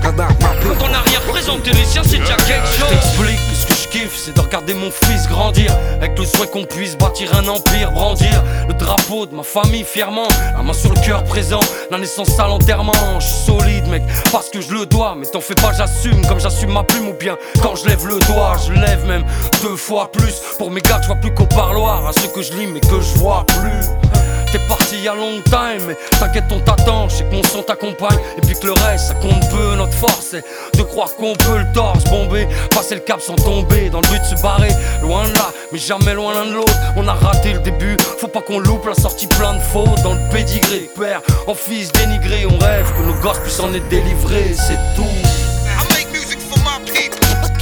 Quand 0.06 0.84
on 0.84 0.88
n'a 0.88 1.00
rien 1.02 1.20
présenté, 1.28 1.70
les 1.72 1.84
siens, 1.84 2.02
c'est 2.04 2.18
déjà 2.18 2.36
quelque 2.36 2.66
chose. 2.68 3.57
C'est 3.90 4.34
de 4.34 4.40
regarder 4.40 4.74
mon 4.74 4.90
fils 4.90 5.26
grandir. 5.28 5.74
Avec 5.96 6.18
le 6.18 6.26
souhait 6.26 6.46
qu'on 6.46 6.64
puisse 6.64 6.96
bâtir 6.96 7.34
un 7.34 7.48
empire, 7.48 7.90
brandir 7.90 8.44
le 8.68 8.74
drapeau 8.74 9.24
de 9.24 9.34
ma 9.34 9.42
famille 9.42 9.84
fièrement. 9.84 10.28
La 10.56 10.62
main 10.62 10.74
sur 10.74 10.92
le 10.92 11.00
cœur 11.00 11.24
présent, 11.24 11.60
la 11.90 11.98
naissance 11.98 12.38
à 12.38 12.46
l'enterrement. 12.46 12.92
Je 13.18 13.26
suis 13.26 13.46
solide, 13.46 13.86
mec, 13.88 14.02
parce 14.30 14.50
que 14.50 14.60
je 14.60 14.72
le 14.72 14.84
dois. 14.84 15.16
Mais 15.18 15.26
t'en 15.26 15.40
fais 15.40 15.54
pas, 15.54 15.72
j'assume 15.72 16.24
comme 16.26 16.38
j'assume 16.38 16.72
ma 16.72 16.84
plume. 16.84 17.08
Ou 17.08 17.14
bien 17.14 17.36
quand 17.62 17.76
je 17.76 17.88
lève 17.88 18.06
le 18.06 18.18
doigt, 18.26 18.56
je 18.66 18.72
lève 18.72 19.06
même 19.06 19.24
deux 19.62 19.76
fois 19.76 20.12
plus. 20.12 20.34
Pour 20.58 20.70
mes 20.70 20.82
gars, 20.82 21.00
je 21.00 21.06
vois 21.06 21.16
plus 21.16 21.32
qu'au 21.32 21.46
parloir. 21.46 22.06
À 22.06 22.12
ceux 22.12 22.28
que 22.28 22.42
je 22.42 22.52
lis, 22.52 22.66
mais 22.66 22.80
que 22.80 23.00
je 23.00 23.18
vois 23.18 23.46
plus. 23.46 24.17
T'es 24.50 24.58
parti 24.60 24.94
il 24.94 25.04
y 25.04 25.08
a 25.08 25.14
longtemps, 25.14 25.76
mais 25.86 25.96
t'inquiète, 26.18 26.44
on 26.50 26.60
t'attend. 26.60 27.08
Je 27.08 27.16
sais 27.16 27.24
que 27.24 27.34
mon 27.34 27.42
son 27.42 27.62
t'accompagne, 27.62 28.18
et 28.38 28.40
puis 28.40 28.58
que 28.58 28.66
le 28.66 28.72
reste, 28.72 29.08
ça 29.08 29.14
compte 29.14 29.46
peu. 29.50 29.76
Notre 29.76 29.92
force, 29.92 30.28
c'est 30.30 30.44
de 30.76 30.82
croire 30.82 31.14
qu'on 31.16 31.34
peut 31.34 31.58
le 31.58 31.72
torse 31.74 32.04
bomber, 32.04 32.48
passer 32.74 32.94
le 32.94 33.02
cap 33.02 33.20
sans 33.20 33.36
tomber, 33.36 33.90
dans 33.90 34.00
le 34.00 34.08
but 34.08 34.20
de 34.20 34.36
se 34.36 34.42
barrer. 34.42 34.72
Loin 35.02 35.28
de 35.28 35.34
là, 35.34 35.52
mais 35.70 35.78
jamais 35.78 36.14
loin 36.14 36.32
l'un 36.32 36.46
de 36.46 36.54
l'autre. 36.54 36.72
On 36.96 37.06
a 37.08 37.12
raté 37.12 37.52
le 37.52 37.60
début, 37.60 37.96
faut 38.18 38.28
pas 38.28 38.40
qu'on 38.40 38.58
loupe 38.58 38.86
la 38.86 38.94
sortie 38.94 39.26
plein 39.26 39.54
de 39.54 39.60
fautes. 39.60 40.02
Dans 40.02 40.14
le 40.14 40.30
pédigré, 40.32 40.88
père 40.98 41.20
en 41.46 41.54
fils 41.54 41.92
dénigré, 41.92 42.46
on 42.46 42.58
rêve 42.58 42.90
que 42.96 43.02
nos 43.02 43.14
gosses 43.20 43.40
puissent 43.40 43.60
en 43.60 43.72
être 43.74 43.88
délivrés, 43.88 44.54
c'est 44.54 44.78
tout. 44.96 45.04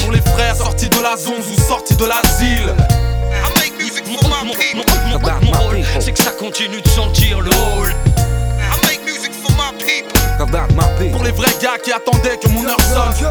Pour 0.02 0.12
les 0.12 0.20
frères 0.20 0.54
sortis 0.54 0.88
de 0.88 1.02
la 1.02 1.16
zone 1.16 1.34
ou 1.40 1.60
sortis 1.60 1.96
de 1.96 2.04
l'asile. 2.04 2.74
C'est 6.00 6.12
que 6.12 6.22
ça 6.22 6.30
continue 6.30 6.80
de 6.80 6.88
sentir 6.88 7.40
le 7.40 7.50
hall. 7.50 7.94
Pour 11.12 11.24
les 11.24 11.32
vrais 11.32 11.54
gars 11.60 11.78
qui 11.82 11.92
attendaient 11.92 12.36
que 12.36 12.48
mon 12.48 12.64
heure 12.66 12.80
sonne. 12.80 13.30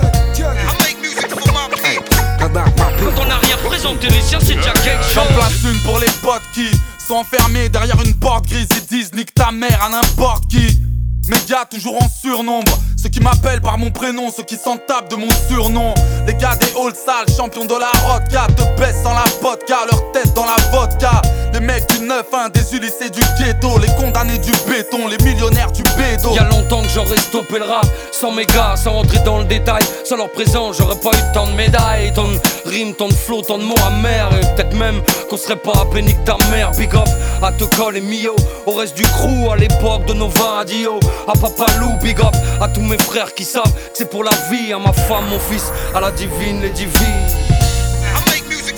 Quand 2.37 3.21
on 3.21 3.25
n'a 3.25 3.37
rien 3.37 3.57
présenté, 3.63 4.07
les 4.09 4.21
siens, 4.21 4.39
c'est 4.41 4.55
déjà 4.55 4.71
quelque 4.71 5.03
chose. 5.03 5.13
J'en 5.13 5.25
place 5.35 5.63
une 5.63 5.79
pour 5.81 5.99
les 5.99 6.11
potes 6.21 6.41
qui 6.53 6.67
sont 7.07 7.15
enfermés 7.15 7.69
derrière 7.69 8.01
une 8.03 8.15
porte 8.15 8.47
grise 8.47 8.67
et 8.75 8.81
disent 8.81 9.13
nique 9.13 9.33
ta 9.33 9.51
mère 9.51 9.81
à 9.83 9.89
n'importe 9.89 10.47
qui. 10.49 10.81
Médias 11.27 11.65
toujours 11.65 11.95
en 11.95 12.07
surnombre, 12.07 12.71
ceux 13.01 13.09
qui 13.09 13.19
m'appellent 13.19 13.61
par 13.61 13.79
mon 13.79 13.89
prénom, 13.89 14.29
ceux 14.35 14.43
qui 14.43 14.57
s'en 14.57 14.77
tapent 14.77 15.09
de 15.09 15.15
mon 15.15 15.29
surnom. 15.49 15.91
Les 16.27 16.35
gars 16.35 16.55
des 16.55 16.67
halls 16.79 16.93
sales, 16.93 17.35
champions 17.35 17.65
de 17.65 17.73
la 17.73 17.89
rodka, 18.07 18.45
te 18.55 18.79
baissent 18.79 19.01
sans 19.01 19.13
la 19.13 19.23
vodka, 19.41 19.77
leur 19.89 20.11
tête 20.11 20.33
dans 20.35 20.45
la 20.45 20.55
vodka. 20.71 21.21
Les 21.55 21.61
mecs 21.61 21.87
du 21.87 22.05
9-1, 22.05 22.51
des 22.51 22.75
Ulysses 22.75 23.11
du 23.13 23.21
ghetto, 23.39 23.79
les 23.79 23.87
condamnés 23.95 24.39
du 24.39 24.51
béton, 24.67 25.07
les 25.07 25.17
millionnaires 25.23 25.71
du 25.71 25.83
bédo. 25.83 26.33
Y 26.33 26.39
a 26.39 26.43
longtemps 26.49 26.81
que 26.81 26.89
j'aurais 26.89 27.17
stoppé 27.17 27.59
le 27.59 27.63
rap, 27.63 27.85
sans 28.11 28.33
mes 28.33 28.45
gars, 28.45 28.75
sans 28.75 28.91
rentrer 28.91 29.19
dans 29.19 29.37
le 29.37 29.45
détail. 29.45 29.81
Sans 30.03 30.17
leur 30.17 30.29
présence, 30.33 30.75
j'aurais 30.77 30.99
pas 30.99 31.11
eu 31.11 31.33
tant 31.33 31.47
de 31.47 31.53
médailles, 31.53 32.11
tant 32.13 32.27
de 32.27 32.37
rimes, 32.65 32.93
tant 32.93 33.07
de 33.07 33.13
flots, 33.13 33.41
tant 33.41 33.57
de 33.57 33.63
mots 33.63 33.79
amers. 33.87 34.31
Et 34.33 34.41
peut-être 34.53 34.75
même 34.75 35.01
qu'on 35.29 35.37
serait 35.37 35.55
pas 35.55 35.71
appelé 35.81 36.01
nique 36.01 36.21
ta 36.25 36.35
mère. 36.51 36.71
Big 36.71 36.93
up 36.93 37.07
à 37.41 37.53
Tocol 37.53 37.95
et 37.95 38.01
Mio, 38.01 38.35
au 38.65 38.73
reste 38.73 38.97
du 38.97 39.03
crew, 39.03 39.49
à 39.49 39.55
l'époque 39.55 40.03
de 40.07 40.13
Nova 40.13 40.59
Adio. 40.59 40.99
À 41.25 41.39
Papa 41.39 41.67
Lou, 41.79 41.93
big 42.01 42.19
up 42.19 42.35
à 42.59 42.67
tous 42.67 42.81
mes 42.81 42.97
frères 42.97 43.33
qui 43.33 43.45
savent 43.45 43.63
que 43.63 43.79
c'est 43.93 44.09
pour 44.09 44.25
la 44.25 44.35
vie, 44.51 44.73
à 44.73 44.77
ma 44.77 44.91
femme, 44.91 45.29
mon 45.29 45.39
fils, 45.39 45.71
à 45.95 46.01
la 46.01 46.11
divine, 46.11 46.61
les 46.61 46.69
divines. 46.71 46.91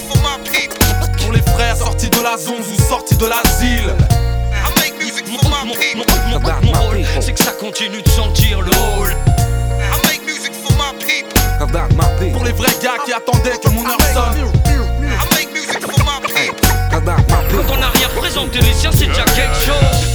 Pour 0.07 0.76
les 1.37 1.51
frères 1.51 1.77
sortis 1.77 2.09
de 2.09 2.21
la 2.21 2.37
zone 2.37 2.55
ou 2.59 2.81
sortis 2.89 3.15
de 3.15 3.25
l'asile. 3.25 3.93
C'est 7.21 7.33
que 7.33 7.43
ça 7.43 7.51
continue 7.51 8.01
de 8.01 8.09
sentir 8.09 8.61
le 8.61 8.71
hall. 8.71 9.15
Pour 12.33 12.43
les 12.43 12.51
vrais 12.51 12.75
gars 12.81 12.97
qui 13.05 13.13
attendaient 13.13 13.57
que 13.61 13.69
mon 13.69 13.85
heure 13.85 13.97
sonne. 14.13 14.51
Quand 16.89 17.73
on 17.73 17.77
n'a 17.77 17.89
rien 17.89 18.09
présenté, 18.15 18.59
les 18.59 18.73
siens, 18.73 18.91
c'est 18.91 19.07
déjà 19.07 19.25
quelque 19.25 19.61
chose. 19.61 20.07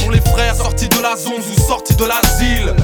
Pour 0.00 0.10
les 0.10 0.20
frères 0.20 0.56
sortis 0.56 0.88
de 0.88 1.00
la 1.00 1.16
zone 1.16 1.34
ou 1.34 1.60
sortis 1.60 1.94
de 1.96 2.04
l'asile. 2.04 2.74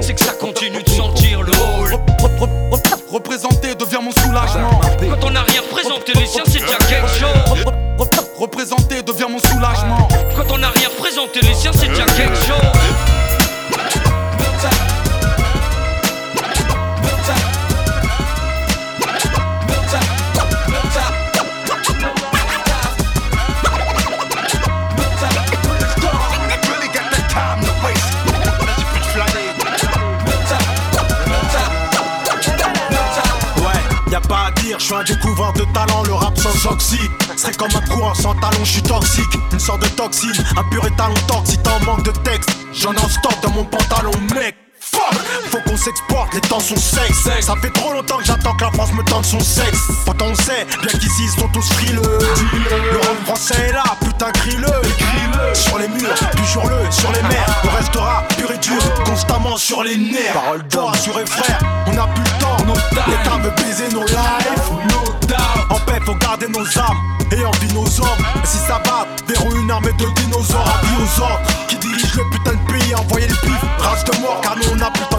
C'est 0.00 0.14
que 0.14 0.20
ça 0.20 0.32
continue 0.32 0.82
de 0.82 0.88
sentir 0.88 1.42
le 1.42 1.52
hall. 1.52 1.98
Représenter 3.18 3.74
devient 3.74 3.98
mon 4.00 4.12
soulagement. 4.12 4.80
Oxy. 36.66 36.98
Serait 37.36 37.52
comme 37.52 37.70
un 37.74 37.86
courant 37.88 38.14
sans 38.14 38.34
talon, 38.34 38.64
je 38.64 38.72
suis 38.72 38.82
toxique. 38.82 39.38
Une 39.52 39.60
sorte 39.60 39.82
de 39.82 39.88
toxine, 39.88 40.32
un 40.56 40.64
pur 40.64 40.84
étalon 40.86 41.14
toxique 41.26 41.60
en 41.68 41.84
manque 41.84 42.04
de 42.04 42.12
texte, 42.22 42.50
j'en 42.72 42.92
ai 42.92 42.98
en 42.98 43.08
stock 43.08 43.34
dans 43.42 43.50
mon 43.50 43.64
pantalon 43.64 44.12
mec. 44.34 44.56
Fuck. 44.80 45.18
Faut 45.50 45.60
qu'on 45.66 45.76
s'exporte, 45.76 46.34
les 46.34 46.40
temps 46.42 46.60
sont 46.60 46.76
secs 46.76 47.12
Ça 47.40 47.54
fait 47.60 47.70
trop 47.70 47.92
longtemps 47.92 48.18
que 48.18 48.24
j'attends 48.24 48.54
que 48.54 48.64
la 48.64 48.70
France 48.70 48.92
me 48.92 49.02
tente 49.02 49.24
son 49.24 49.40
sexe. 49.40 49.78
Pourtant 50.04 50.26
on 50.30 50.34
sait, 50.34 50.66
bien 50.82 50.98
qu'ici 50.98 51.24
ils 51.24 51.40
sont 51.40 51.48
tous 51.48 51.68
frileux. 51.72 52.00
Le 52.02 52.98
rap 52.98 53.24
français 53.24 53.68
est 53.68 53.72
là, 53.72 53.84
putain 54.00 54.30
crie-le 54.32 55.54
Sur 55.54 55.78
les 55.78 55.88
murs, 55.88 56.14
puis 56.32 56.40
le 56.40 56.90
sur 56.92 57.12
les 57.12 57.22
mers. 57.22 57.62
On 57.64 57.76
restera 57.76 58.24
pur 58.36 58.50
et 58.50 58.58
dur, 58.58 58.82
constamment 59.04 59.56
sur 59.56 59.82
les 59.82 59.96
nerfs. 59.96 60.32
Parole 60.32 60.66
d'or, 60.68 60.92
assuré 60.92 61.26
frère, 61.26 61.58
on 61.86 61.96
a 61.96 62.06
plus 62.08 62.24
le 62.24 62.40
temps. 62.40 62.58
L'État 63.06 63.36
veut 63.42 63.52
baiser 63.62 63.88
nos 63.92 64.04
lives. 64.04 64.68
En 64.70 65.17
faut 66.08 66.14
garder 66.14 66.48
nos 66.48 66.64
âmes 66.78 67.02
et 67.32 67.44
en 67.44 67.50
hommes 67.50 68.24
Et 68.42 68.46
si 68.46 68.56
ça 68.56 68.80
va, 68.86 69.06
verront 69.26 69.54
une 69.56 69.70
armée 69.70 69.92
de 69.92 70.06
dinosaures. 70.22 70.66
Habillés 70.66 71.04
aux 71.04 71.66
Qui 71.68 71.76
dirige 71.76 72.14
le 72.14 72.24
putain 72.30 72.52
de 72.52 72.72
pays 72.72 72.94
Envoyez 72.94 73.28
le 73.28 73.34
pif, 73.34 73.60
race 73.78 74.04
de 74.04 74.18
mort 74.22 74.40
Car 74.42 74.56
nous 74.56 74.70
on 74.72 74.80
a 74.80 74.90
plus 74.90 75.17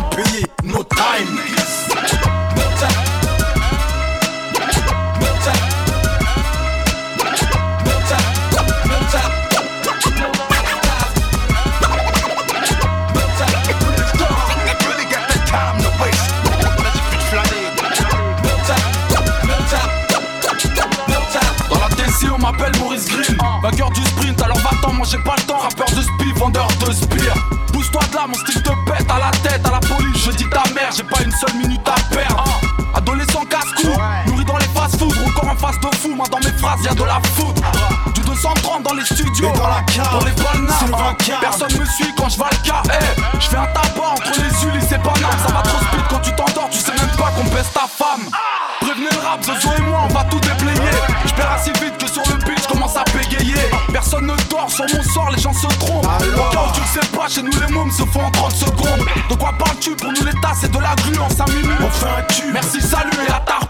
se 55.60 55.67
Au 55.67 56.50
cas 56.52 56.63
où 56.67 56.74
tu 56.74 56.82
le 56.82 56.88
sais 56.88 57.08
pas, 57.15 57.28
chez 57.28 57.41
nous 57.41 57.52
les 57.52 57.74
mômes 57.74 57.91
se 57.91 58.04
font 58.04 58.24
en 58.24 58.32
30 58.32 58.52
secondes. 58.52 59.06
De 59.30 59.36
quoi 59.36 59.54
parles-tu? 59.58 59.95
Pour 59.95 60.12
nous 60.12 60.24
l'état 60.24 60.54
c'est 60.60 60.72
de 60.72 60.80
la 60.80 60.95
en 61.22 61.30
5 61.30 61.48
minutes 61.50 61.72
On 61.82 61.89
fait 61.89 62.06
un 62.06 62.22
tube. 62.34 62.54
Merci, 62.54 62.82
salut 62.82 63.12
et 63.28 63.32
à 63.32 63.39
tard 63.39 63.68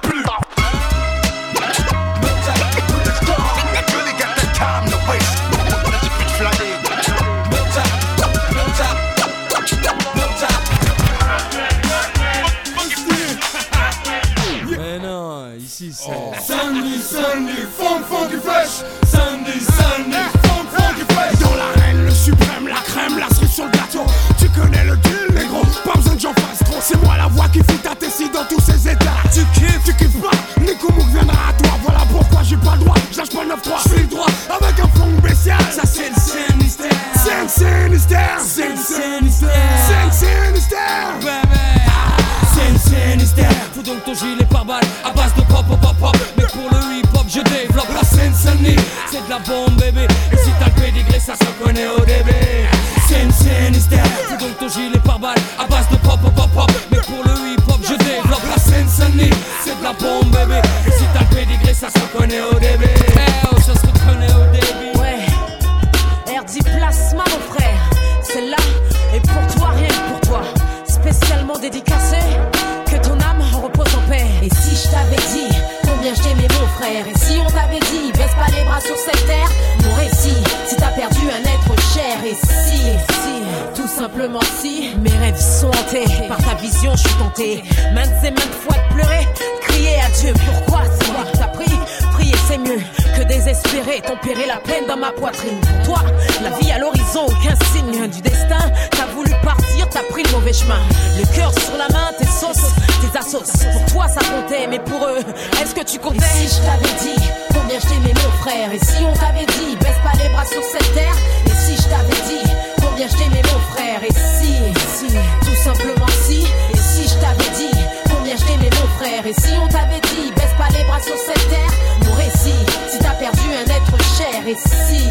Et 119.30 119.34
si 119.34 119.54
on 119.64 119.68
t'avait 119.68 120.02
dit 120.02 120.32
baisse 120.36 120.56
pas 120.58 120.76
les 120.76 120.84
bras 120.86 121.00
sur 121.00 121.16
cette 121.16 121.50
terre 121.50 121.72
Mon 122.04 122.16
récit, 122.16 122.66
si 122.90 122.98
t'as 122.98 123.12
perdu 123.12 123.46
un 123.54 123.64
être 123.64 124.04
cher 124.18 124.48
Et 124.48 124.56
si, 124.56 125.04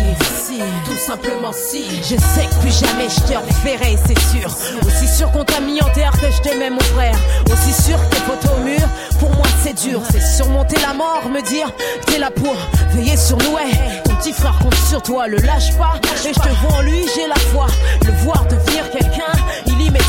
si, 0.45 0.59
tout 0.85 0.99
simplement 0.99 1.53
si 1.53 1.85
Je 2.03 2.17
sais 2.17 2.47
que 2.51 2.55
plus 2.61 2.81
jamais 2.81 3.09
je 3.09 3.21
te 3.21 3.39
reverrai, 3.39 3.97
c'est 4.09 4.19
sûr. 4.19 4.51
Aussi 4.85 5.07
sûr 5.07 5.31
qu'on 5.31 5.45
t'a 5.45 5.61
mis 5.61 5.81
en 5.81 5.89
terre 5.91 6.11
que 6.21 6.29
je 6.33 6.41
t'aimais, 6.41 6.69
mon 6.69 6.81
frère. 6.81 7.17
Aussi 7.53 7.73
sûr 7.73 7.97
que 7.97 8.17
tes 8.17 8.23
potes 8.23 8.51
au 8.57 8.61
mur, 8.65 8.89
pour 9.21 9.31
moi 9.37 9.47
c'est 9.63 9.75
dur. 9.75 10.03
C'est 10.11 10.21
surmonter 10.21 10.81
la 10.81 10.95
mort, 10.95 11.29
me 11.31 11.41
dire 11.41 11.71
t'es 12.07 12.19
là 12.19 12.33
pour 12.33 12.57
veiller 12.95 13.17
sur 13.17 13.37
nous. 13.37 13.55
Ouais, 13.55 14.03
ton 14.05 14.17
petit 14.17 14.33
frère 14.33 14.59
compte 14.59 14.75
sur 14.89 15.01
toi, 15.01 15.29
le 15.29 15.37
lâche 15.37 15.77
pas. 15.79 15.95
Et 16.25 16.35
je 16.35 16.41
te 16.41 16.49
vois 16.49 16.79
en 16.79 16.83
lui, 16.83 17.07
j'ai 17.15 17.29
la 17.29 17.39
foi. 17.53 17.69
Le 18.05 18.11
voir 18.25 18.45
devenir 18.47 18.91
quelqu'un, 18.91 19.33
il 19.67 19.81
y 19.81 19.91
met 19.91 20.01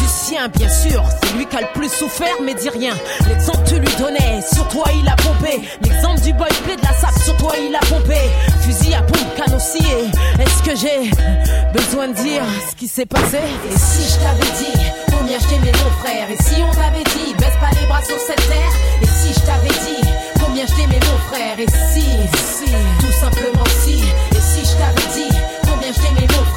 bien 0.54 0.70
sûr. 0.70 1.04
C'est 1.22 1.36
lui 1.36 1.46
qui 1.46 1.58
a 1.58 1.62
le 1.62 1.68
plus 1.74 1.90
souffert, 1.90 2.36
mais 2.44 2.54
dis 2.54 2.70
rien. 2.70 2.94
L'exemple 3.28 3.60
tu 3.66 3.80
lui 3.80 3.90
donnais, 3.98 4.42
sur 4.54 4.68
toi 4.68 4.86
il 4.96 5.08
a 5.08 5.16
pompé. 5.16 5.62
L'exemple 5.82 6.22
du 6.22 6.34
boy 6.34 6.50
play 6.64 6.76
de 6.76 6.82
la 6.82 6.94
sape, 6.94 7.18
sur 7.24 7.36
toi 7.38 7.54
il 7.58 7.76
a 7.76 7.80
pompé. 7.80 8.18
Fusil 8.62 8.94
à 8.94 9.02
pompe, 9.02 9.36
canon 9.36 9.60
scié. 9.60 10.06
Est-ce 10.40 10.64
que 10.64 10.76
j'ai 10.76 11.12
besoin 11.74 12.10
de 12.10 12.14
dire 12.14 12.44
ce 12.70 12.76
qui 12.76 12.88
s'est 12.88 13.06
passé? 13.06 13.40
Et 13.72 13.78
si 13.78 14.14
je 14.14 14.20
t'avais 14.20 14.52
dit 14.60 14.80
combien 15.18 15.40
je 15.40 15.48
t'aimais 15.48 15.72
mon 15.72 15.92
frère 16.00 16.28
Et 16.30 16.44
si 16.44 16.62
on 16.62 16.72
t'avait 16.72 17.04
dit 17.04 17.34
baisse 17.38 17.58
pas 17.60 17.72
les 17.80 17.88
bras 17.88 18.04
sur 18.04 18.20
cette 18.20 18.48
terre 18.48 18.74
Et 19.02 19.08
si 19.08 19.34
je 19.34 19.46
t'avais 19.46 19.70
dit 19.70 20.08
combien 20.44 20.66
je 20.66 20.74
t'aimais 20.74 21.00
mon 21.00 21.18
frère 21.30 21.60
Et 21.60 21.68
si, 21.68 22.06
si, 22.36 22.72
tout 23.00 23.12
simplement 23.20 23.66
si 23.84 24.04
Et 24.36 24.42
si 24.42 24.62
je 24.62 24.78
t'avais 24.78 25.08
dit 25.14 25.39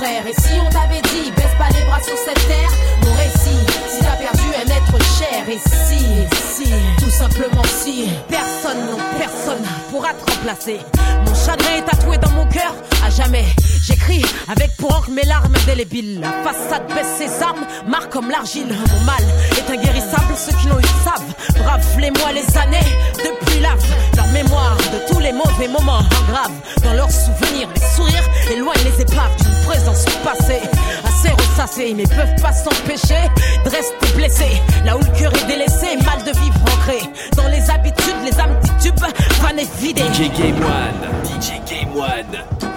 Et 0.05 0.35
si 0.41 0.59
on 0.61 0.69
t'avait 0.69 1.01
dit 1.01 1.31
baisse 1.31 1.55
pas 1.57 1.69
les 1.79 1.85
bras 1.85 2.03
sur 2.03 2.17
cette 2.17 2.47
terre 2.49 2.71
Mon 3.05 3.15
récit, 3.15 3.65
si 3.89 4.01
t'as 4.01 4.17
perdu 4.17 4.49
un 4.57 4.69
être 4.69 5.05
cher 5.17 5.49
Et 5.49 5.59
si, 5.59 6.27
si, 6.57 6.73
tout 6.99 7.11
simplement 7.11 7.63
si 7.63 8.09
Personne, 8.29 8.79
non, 8.91 8.99
personne 9.17 9.63
pourra 9.91 10.13
te 10.15 10.31
remplacer. 10.31 10.81
Mon 11.25 11.35
chagrin 11.35 11.77
est 11.77 11.85
tatoué 11.85 12.19
dans 12.19 12.31
mon 12.31 12.47
cœur 12.47 12.75
à 13.05 13.11
jamais. 13.11 13.45
J'écris 13.83 14.25
avec 14.49 14.77
pour 14.77 14.93
encre 14.93 15.11
mes 15.11 15.25
larmes 15.25 15.55
indélébiles. 15.63 16.21
La 16.21 16.33
façade 16.43 16.87
baisse 16.89 17.19
ses 17.19 17.43
armes, 17.43 17.65
marque 17.87 18.11
comme 18.11 18.31
l'argile. 18.31 18.69
Mon 18.69 19.05
mal 19.05 19.23
est 19.53 19.71
inguérissable, 19.71 20.35
ceux 20.37 20.57
qui 20.57 20.67
l'ont 20.67 20.81
eu 20.81 21.05
savent. 21.05 21.63
Brave 21.63 21.87
les 22.01 22.11
mois, 22.11 22.33
les 22.33 22.59
années, 22.59 22.89
depuis 23.19 23.61
lave. 23.61 23.85
Mémoire 24.33 24.77
de 24.77 25.13
tous 25.13 25.21
les 25.21 25.33
mauvais 25.33 25.69
moments 25.69 25.99
en 25.99 26.33
grave. 26.33 26.53
Dans 26.83 26.95
leurs 26.95 27.11
souvenirs, 27.11 27.69
les 27.75 27.97
sourires 27.97 28.29
éloignent 28.51 28.85
les 28.85 29.03
épaves 29.03 29.37
d'une 29.39 29.67
présence 29.67 30.05
passée. 30.25 30.63
Assez 31.05 31.31
ressassée, 31.31 31.95
mais 31.95 32.05
peuvent 32.05 32.41
pas 32.41 32.53
s'empêcher 32.53 33.29
de 33.65 33.71
rester 33.71 34.17
blessés. 34.17 34.63
Là 34.85 34.97
où 34.97 35.01
le 35.01 35.19
cœur 35.19 35.33
est 35.35 35.47
délaissé, 35.47 35.97
mal 36.05 36.25
de 36.25 36.39
vivre 36.39 36.61
ancré. 36.63 37.01
Dans 37.37 37.49
les 37.49 37.71
habitudes, 37.71 38.23
les 38.25 38.39
âmes 38.41 38.59
titubes, 38.63 39.05
van 39.41 39.57
et 39.57 39.69
vidé. 39.79 40.03
DJ 40.13 40.31
Game 40.39 40.57
One, 40.63 41.41
DJ 41.41 41.61
Game 41.69 41.95
One. 41.95 42.72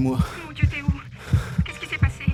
Allô, 0.00 0.10
ouais, 0.12 0.18
c'est 0.18 0.18
moi. 0.18 0.18
Mon 0.46 0.52
Dieu, 0.52 0.66
t'es 0.70 0.82
où? 0.82 0.90
Qu'est-ce 1.64 1.78
qui 1.80 1.86
s'est 1.86 1.98
passé? 1.98 2.24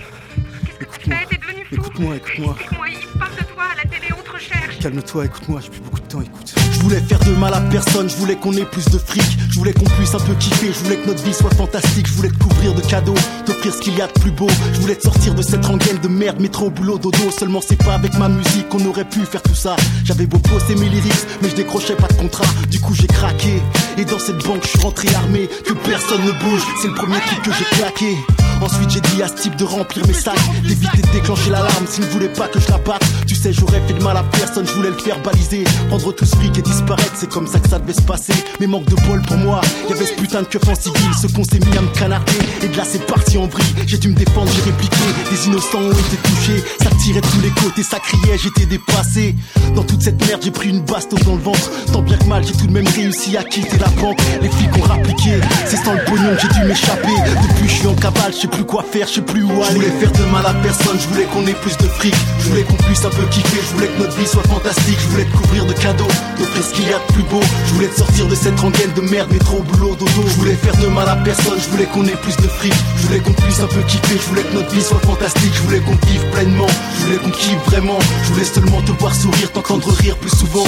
Qu'est-ce 0.64 0.78
que 0.78 0.98
tu 0.98 1.10
fais? 1.10 1.26
T'es 1.26 1.36
devenu 1.36 1.64
fou? 1.64 1.74
Écoute-moi, 1.74 2.16
écoute-moi. 2.16 2.54
Explique-moi, 2.58 2.88
il 2.88 3.18
parle 3.18 3.36
de 3.36 3.44
toi 3.44 3.64
à 3.64 3.76
la 3.76 3.82
télé, 3.82 4.08
on 4.16 4.22
te 4.22 4.30
recherche. 4.30 4.78
Calme-toi, 4.78 5.24
écoute-moi, 5.24 5.60
j'ai 5.60 5.70
plus 5.70 5.80
beaucoup 5.80 5.95
voulais 6.88 7.00
faire 7.00 7.18
de 7.18 7.32
mal 7.32 7.52
à 7.52 7.60
personne, 7.62 8.08
je 8.08 8.14
voulais 8.14 8.36
qu'on 8.36 8.52
ait 8.52 8.64
plus 8.64 8.84
de 8.84 8.98
fric, 8.98 9.24
je 9.50 9.58
voulais 9.58 9.72
qu'on 9.72 9.86
puisse 9.98 10.14
un 10.14 10.20
peu 10.20 10.34
kiffer, 10.34 10.72
je 10.72 10.84
voulais 10.84 10.96
que 10.96 11.08
notre 11.08 11.22
vie 11.24 11.34
soit 11.34 11.52
fantastique, 11.56 12.06
je 12.06 12.12
voulais 12.12 12.28
te 12.28 12.38
couvrir 12.38 12.74
de 12.74 12.80
cadeaux, 12.80 13.14
t'offrir 13.44 13.74
ce 13.74 13.80
qu'il 13.80 13.96
y 13.96 14.00
a 14.00 14.06
de 14.06 14.12
plus 14.12 14.30
beau, 14.30 14.46
je 14.72 14.80
voulais 14.80 14.94
te 14.94 15.02
sortir 15.02 15.34
de 15.34 15.42
cette 15.42 15.66
rengaine 15.66 15.98
de 15.98 16.06
merde, 16.06 16.40
métro, 16.40 16.70
boulot, 16.70 16.98
dodo, 16.98 17.32
seulement 17.36 17.60
c'est 17.60 17.82
pas 17.82 17.94
avec 17.94 18.16
ma 18.18 18.28
musique 18.28 18.68
qu'on 18.68 18.84
aurait 18.86 19.04
pu 19.04 19.20
faire 19.24 19.42
tout 19.42 19.54
ça. 19.54 19.74
J'avais 20.04 20.26
beau 20.26 20.38
poster 20.38 20.76
mes 20.76 20.88
lyrics, 20.88 21.26
mais 21.42 21.48
je 21.48 21.56
décrochais 21.56 21.96
pas 21.96 22.06
de 22.06 22.14
contrat, 22.14 22.46
du 22.70 22.78
coup 22.78 22.94
j'ai 22.94 23.08
craqué, 23.08 23.60
et 23.98 24.04
dans 24.04 24.20
cette 24.20 24.44
banque 24.44 24.62
je 24.62 24.68
suis 24.68 24.80
rentré 24.80 25.12
armé, 25.16 25.48
que 25.64 25.72
personne 25.72 26.22
ne 26.24 26.30
bouge, 26.30 26.62
c'est 26.80 26.88
le 26.88 26.94
premier 26.94 27.18
truc 27.18 27.42
que 27.42 27.50
j'ai 27.52 27.76
claqué. 27.76 28.45
Ensuite 28.62 28.90
j'ai 28.90 29.00
dit 29.00 29.22
à 29.22 29.28
ce 29.28 29.34
type 29.34 29.56
de 29.56 29.64
remplir 29.64 30.06
mes 30.06 30.12
sacs 30.12 30.34
D'éviter 30.62 31.02
de 31.02 31.12
déclencher 31.12 31.50
l'alarme 31.50 31.86
s'il 31.88 32.04
ne 32.04 32.10
voulait 32.10 32.28
pas 32.28 32.48
que 32.48 32.58
je 32.58 32.68
la 32.68 32.78
batte. 32.78 33.02
Tu 33.26 33.34
sais 33.34 33.52
j'aurais 33.52 33.80
fait 33.86 33.94
de 33.94 34.02
mal 34.02 34.16
à 34.16 34.22
personne, 34.24 34.66
je 34.66 34.72
voulais 34.72 34.90
le 34.90 34.98
faire 34.98 35.18
baliser. 35.20 35.64
Prendre 35.88 36.12
tout 36.12 36.24
ce 36.24 36.36
fric 36.36 36.56
et 36.58 36.62
disparaître, 36.62 37.12
c'est 37.14 37.28
comme 37.28 37.46
ça 37.46 37.58
que 37.58 37.68
ça 37.68 37.78
devait 37.78 37.92
se 37.92 38.02
passer. 38.02 38.32
Mais 38.60 38.66
manque 38.66 38.86
de 38.86 38.96
bol 39.06 39.20
pour 39.22 39.36
moi, 39.36 39.60
y'avait 39.88 40.06
ce 40.06 40.14
putain 40.14 40.42
de 40.42 40.46
keuf 40.46 40.66
en 40.68 40.74
civil. 40.74 41.10
Ce 41.20 41.26
qu'on 41.28 41.44
s'est 41.44 41.58
mis 41.58 41.76
à 41.76 41.82
me 41.82 41.88
canarder, 41.98 42.38
et 42.62 42.68
de 42.68 42.76
là 42.76 42.84
c'est 42.84 43.04
parti 43.06 43.38
en 43.38 43.46
vrille. 43.46 43.74
J'ai 43.86 43.98
dû 43.98 44.08
me 44.08 44.14
défendre, 44.14 44.50
j'ai 44.54 44.62
répliqué, 44.62 44.96
des 45.30 45.46
innocents 45.46 45.78
ont 45.78 45.92
été 45.92 46.16
touchés 46.16 46.64
Ça 46.82 46.90
tirait 47.02 47.20
de 47.20 47.26
tous 47.26 47.40
les 47.40 47.50
côtés, 47.50 47.82
ça 47.82 47.98
criait, 47.98 48.38
j'étais 48.38 48.66
dépassé. 48.66 49.34
Dans 49.74 49.82
toute 49.82 50.02
cette 50.02 50.24
merde 50.26 50.40
j'ai 50.42 50.50
pris 50.50 50.70
une 50.70 50.80
bastos 50.80 51.20
dans 51.24 51.34
le 51.36 51.42
ventre. 51.42 51.70
Tant 51.92 52.02
bien 52.02 52.16
que 52.16 52.24
mal 52.24 52.44
j'ai 52.44 52.52
tout 52.52 52.66
de 52.66 52.72
même 52.72 52.88
réussi 52.88 53.36
à 53.36 53.44
quitter 53.44 53.78
la 53.78 53.88
banque. 54.00 54.18
Les 54.40 54.48
flics 54.48 54.76
ont 54.78 54.88
rappliqué, 54.88 55.40
c'est 55.66 55.76
sans 55.76 55.92
le 55.94 56.04
pognon 56.04 56.34
j'ai 56.40 56.48
dû 56.60 56.66
m'échapper. 56.66 57.14
Depuis 57.48 57.68
je 57.68 57.74
suis 57.74 57.86
en 57.86 57.94
cavale, 57.94 58.32
je 58.32 58.45
sais 58.46 58.56
plus 58.56 58.64
quoi 58.64 58.82
faire, 58.82 59.06
je 59.06 59.14
sais 59.14 59.20
plus 59.20 59.42
où 59.42 59.50
aller. 59.50 59.66
Je 59.68 59.74
voulais 59.74 59.90
faire 60.00 60.12
de 60.12 60.24
mal 60.30 60.46
à 60.46 60.54
personne, 60.54 60.98
je 60.98 61.08
voulais 61.08 61.26
qu'on 61.26 61.46
ait 61.46 61.54
plus 61.54 61.76
de 61.76 61.88
fric. 61.98 62.14
Je 62.40 62.48
voulais 62.48 62.62
qu'on 62.62 62.74
puisse 62.74 63.04
un 63.04 63.10
peu 63.10 63.24
kiffer, 63.26 63.60
je 63.60 63.74
voulais 63.74 63.88
que 63.88 63.98
notre 63.98 64.16
vie 64.16 64.26
soit 64.26 64.42
fantastique. 64.44 64.98
Je 65.00 65.08
voulais 65.08 65.24
te 65.24 65.36
couvrir 65.36 65.66
de 65.66 65.72
cadeaux, 65.72 66.08
d'offrir 66.38 66.62
ce 66.64 66.74
qu'il 66.74 66.88
y 66.88 66.92
a 66.92 66.98
de 66.98 67.12
plus 67.12 67.22
beau. 67.24 67.40
Je 67.66 67.74
voulais 67.74 67.88
te 67.88 67.98
sortir 67.98 68.26
de 68.26 68.34
cette 68.34 68.58
rengaine 68.60 68.92
de 68.94 69.00
merde, 69.02 69.30
métro, 69.32 69.62
boulot, 69.62 69.96
dodo. 69.96 70.22
Je 70.26 70.34
voulais 70.40 70.54
faire 70.54 70.76
de 70.76 70.86
mal 70.86 71.08
à 71.08 71.16
personne, 71.16 71.58
je 71.58 71.68
voulais 71.70 71.86
qu'on 71.86 72.04
ait 72.06 72.20
plus 72.22 72.36
de 72.36 72.48
fric. 72.48 72.74
Je 72.98 73.06
voulais 73.06 73.20
qu'on 73.20 73.32
puisse 73.32 73.60
un 73.60 73.66
peu 73.66 73.80
kiffer, 73.82 74.18
je 74.20 74.28
voulais 74.28 74.42
que 74.42 74.54
notre 74.54 74.70
vie 74.70 74.82
soit 74.82 75.00
fantastique. 75.00 75.52
Je 75.54 75.62
voulais 75.62 75.80
qu'on 75.80 75.96
vive 76.06 76.24
pleinement, 76.32 76.70
je 76.98 77.06
voulais 77.06 77.18
qu'on 77.18 77.30
kiffe 77.30 77.64
vraiment. 77.66 77.98
Je 78.24 78.32
voulais 78.32 78.44
seulement 78.44 78.82
te 78.82 78.92
voir 78.92 79.14
sourire, 79.14 79.50
t'entendre 79.52 79.90
rire 79.90 80.16
plus 80.16 80.30
souvent. 80.36 80.66